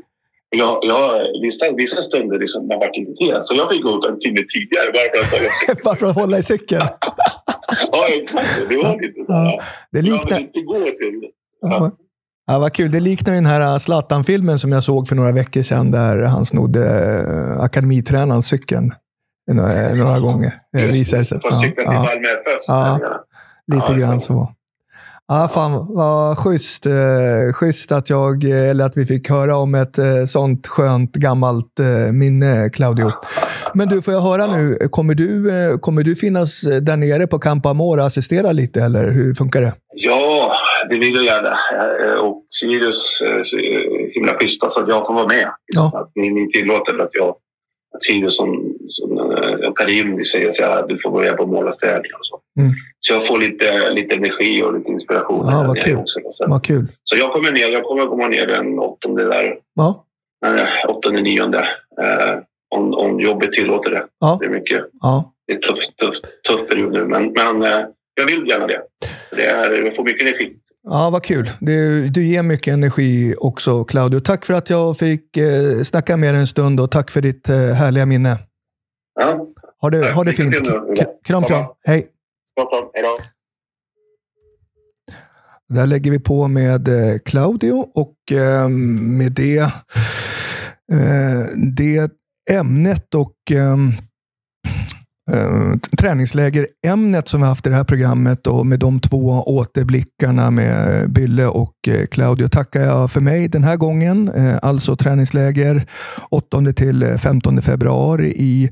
Jag, 0.57 0.79
jag, 0.83 1.21
vissa, 1.43 1.73
vissa 1.77 2.03
stunder 2.03 2.39
liksom, 2.39 2.67
man 2.69 2.79
var 2.79 2.91
irriterad. 2.99 3.47
Så 3.47 3.55
jag 3.55 3.71
fick 3.71 3.83
gå 3.83 3.91
upp 3.91 4.05
en 4.05 4.19
timme 4.21 4.41
tidigare 4.55 4.93
bara 4.93 5.03
för 5.03 5.25
att 5.25 5.31
ta 5.31 5.37
jag 5.69 5.77
Bara 5.85 5.97
för 5.97 6.07
att 6.07 6.15
hålla 6.17 6.39
i 6.39 6.43
cykeln. 6.43 6.83
Ja, 7.93 8.07
exakt. 8.23 8.69
Det 8.69 8.77
var 8.77 9.01
lite 9.01 9.25
så 9.27 9.33
här. 9.33 9.45
Det 9.93 9.99
Jag 9.99 10.05
liknar... 10.05 10.39
inte 10.39 10.61
gå 10.61 10.75
till... 10.85 11.31
Ja. 11.61 11.91
Ja, 12.47 12.59
vad 12.59 12.73
kul. 12.73 12.91
Det 12.91 13.01
liknar 13.01 13.35
den 13.35 13.47
här 13.47 13.79
Zlatan-filmen 13.79 14.59
som 14.59 14.73
jag 14.73 14.83
såg 14.83 15.09
för 15.09 15.17
några 15.17 15.33
veckor 15.33 15.63
sedan 15.63 15.91
där 15.91 16.23
han 16.23 16.47
snodde 16.47 16.87
eh, 17.57 17.61
akademitränarens 17.61 18.47
cykeln 18.47 18.93
några, 19.53 19.95
några 19.95 20.21
gånger. 20.21 20.55
Det 20.73 20.87
visade 20.87 21.25
sig. 21.25 21.41
På 21.41 21.51
cykeln 21.51 21.75
till 21.75 21.85
Ja, 21.85 21.93
Malmö 21.93 22.29
FF. 22.29 22.63
Ja. 22.67 23.01
lite 23.73 23.87
Ja, 23.89 23.95
grann 23.99 24.21
så. 24.21 24.55
Ja, 25.33 25.49
fan 25.49 25.87
vad 25.95 26.39
schysst, 26.39 26.87
eh, 26.87 27.53
schysst 27.53 27.93
att, 27.93 28.11
jag, 28.11 28.45
eh, 28.45 28.71
eller 28.71 28.85
att 28.85 28.97
vi 28.97 29.07
fick 29.07 29.31
höra 29.31 29.57
om 29.57 29.75
ett 29.75 29.99
eh, 29.99 30.25
sånt 30.25 30.67
skönt 30.67 31.13
gammalt 31.13 31.81
eh, 31.81 32.13
minne, 32.13 32.71
Claudio. 32.71 33.13
Men 33.75 33.89
du, 33.89 34.03
får 34.03 34.15
jag 34.15 34.21
höra 34.21 34.47
nu, 34.47 34.79
kommer 34.91 35.15
du, 35.15 35.51
eh, 35.51 35.79
kommer 35.79 36.03
du 36.03 36.17
finnas 36.17 36.63
eh, 36.63 36.77
där 36.77 36.97
nere 36.97 37.27
på 37.27 37.39
Campo 37.39 37.69
Amor 37.69 37.99
och 37.99 38.05
assistera 38.07 38.53
lite, 38.53 38.83
eller 38.83 39.11
hur 39.11 39.35
funkar 39.35 39.61
det? 39.61 39.75
Ja, 39.95 40.53
det 40.89 40.99
vill 40.99 41.15
jag 41.15 41.25
gärna. 41.25 41.49
Eh, 42.13 42.19
Och 42.21 42.43
Sirius 42.61 43.23
är 43.23 44.15
himla 44.15 44.33
schyssta 44.39 44.69
så 44.69 44.83
att 44.83 44.89
jag 44.89 45.07
får 45.07 45.15
vara 45.15 45.27
med. 45.27 45.49
Ja. 45.75 45.93
Att 45.95 46.13
ni, 46.15 46.31
ni 46.31 46.51
tillåter 46.53 46.99
att 47.03 47.11
jag... 47.13 47.29
Att 47.95 48.03
Sirius 48.03 48.37
som, 48.37 48.70
som 49.51 49.65
eh, 49.65 49.73
Karim 49.73 50.25
säger 50.25 50.51
så 50.51 50.65
här, 50.65 50.87
du 50.89 50.99
får 50.99 51.11
börja 51.11 51.33
på 51.33 51.47
målarstädning 51.47 52.13
och 52.19 52.27
så. 52.27 52.41
Mm. 52.61 52.73
Så 53.01 53.13
jag 53.13 53.27
får 53.27 53.39
lite, 53.39 53.91
lite 53.91 54.17
energi 54.17 54.63
och 54.63 54.79
lite 54.79 54.91
inspiration. 54.91 55.47
Där 55.47 55.67
vad 55.67 55.81
kul. 55.81 55.97
Också, 55.97 56.21
så. 56.33 56.47
Vad 56.49 56.65
kul. 56.65 56.87
så 57.03 57.17
jag 57.17 57.33
kommer 57.33 57.53
ner. 57.53 57.69
Jag 57.69 57.85
kommer 57.85 58.07
komma 58.07 58.29
ner 58.29 58.47
den 58.47 58.79
åttonde 58.79 59.25
där. 59.25 59.57
Ja, 59.75 60.05
eh, 60.47 60.91
Åttonde, 60.91 61.21
nionde. 61.21 61.59
Eh, 62.03 62.39
om, 62.71 62.95
om 62.95 63.21
jobbet 63.21 63.53
tillåter 63.53 63.91
det. 63.91 64.05
Ja. 64.21 64.37
Det 64.41 64.47
är 64.47 64.51
mycket. 64.51 64.85
ja. 65.01 65.33
Det 65.47 65.53
är 65.53 65.57
en 65.57 65.63
tuff, 65.63 65.79
tuff, 66.01 66.15
tuff 66.49 66.69
period 66.69 66.93
nu. 66.93 67.05
Men, 67.05 67.33
men 67.33 67.63
eh, 67.63 67.87
jag 68.15 68.27
vill 68.27 68.49
gärna 68.49 68.67
det. 68.67 68.81
det 69.37 69.47
är, 69.47 69.85
jag 69.85 69.97
får 69.97 70.05
mycket 70.05 70.23
energi. 70.23 70.53
Ja, 70.83 71.11
vad 71.13 71.25
kul. 71.25 71.51
Du, 71.61 72.09
du 72.09 72.27
ger 72.27 72.43
mycket 72.43 72.75
energi 72.75 73.35
också, 73.39 73.85
Claudio. 73.85 74.21
Tack 74.21 74.45
för 74.45 74.55
att 74.55 74.71
jag 74.71 74.99
fick 74.99 75.37
eh, 75.37 75.83
snacka 75.83 76.17
med 76.17 76.35
dig 76.35 76.41
en 76.41 76.47
stund 76.47 76.81
och 76.81 76.91
tack 76.91 77.11
för 77.11 77.21
ditt 77.21 77.49
eh, 77.49 77.57
härliga 77.57 78.07
minne. 78.07 78.39
Ja, 79.21 79.47
Ha 79.81 79.91
det, 79.91 80.13
ha 80.13 80.25
det 80.25 80.33
fint. 80.33 80.55
Kram, 81.25 81.43
kram. 81.43 81.65
Hej. 81.85 82.09
Stockholm. 82.51 82.89
Hej 82.95 83.03
då. 83.03 83.17
Där 85.75 85.87
lägger 85.87 86.11
vi 86.11 86.21
på 86.21 86.49
med 86.49 86.89
eh, 86.89 87.19
Claudio 87.25 87.87
och 87.95 88.33
eh, 88.33 88.69
med 88.69 89.33
det, 89.33 89.59
eh, 90.93 91.47
det 91.77 92.11
ämnet 92.51 93.15
och 93.15 93.37
eh, 93.51 93.73
eh, 93.73 93.79
Eh, 95.33 95.73
träningslägerämnet 95.99 97.29
som 97.29 97.41
vi 97.41 97.47
haft 97.47 97.67
i 97.67 97.71
det 97.71 97.77
här 97.77 97.85
programmet 97.85 98.47
och 98.47 98.67
med 98.67 98.79
de 98.79 99.01
två 99.01 99.43
återblickarna 99.47 100.51
med 100.51 101.11
Bylle 101.13 101.47
och 101.47 101.89
eh, 101.89 102.07
Claudio 102.07 102.49
tackar 102.49 102.81
jag 102.81 103.11
för 103.11 103.21
mig 103.21 103.49
den 103.49 103.65
här 103.65 103.77
gången. 103.77 104.29
Eh, 104.29 104.59
alltså 104.63 104.97
träningsläger 104.97 105.87
8 106.31 106.73
till 106.77 107.19
15 107.19 107.63
februari 107.63 108.29
i 108.29 108.71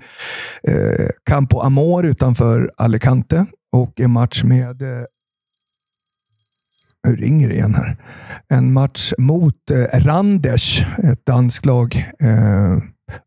Campo 1.30 1.60
Amor 1.60 2.06
utanför 2.06 2.70
Alicante 2.76 3.46
och 3.72 4.00
en 4.00 4.10
match 4.10 4.42
med 4.44 4.76
nu 7.08 7.16
ringer 7.16 7.48
det 7.48 7.54
igen 7.54 7.74
här. 7.74 7.96
En 8.48 8.72
match 8.72 9.12
mot 9.18 9.70
eh, 9.70 10.00
Randers, 10.00 10.84
ett 11.04 11.26
danskt 11.26 11.66
lag, 11.66 12.06
eh, 12.20 12.78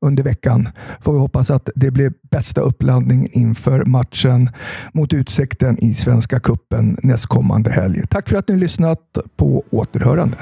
under 0.01 0.23
veckan. 0.23 0.69
Får 1.01 1.13
vi 1.13 1.19
hoppas 1.19 1.51
att 1.51 1.69
det 1.75 1.91
blir 1.91 2.11
bästa 2.31 2.61
uppladdning 2.61 3.27
inför 3.31 3.85
matchen 3.85 4.49
mot 4.93 5.13
Utsikten 5.13 5.83
i 5.83 5.93
Svenska 5.93 6.39
Kuppen 6.39 6.97
nästkommande 7.03 7.71
helg. 7.71 8.01
Tack 8.09 8.29
för 8.29 8.37
att 8.37 8.47
ni 8.47 8.53
har 8.53 8.59
lyssnat 8.59 9.17
på 9.37 9.63
återhörande. 9.69 10.37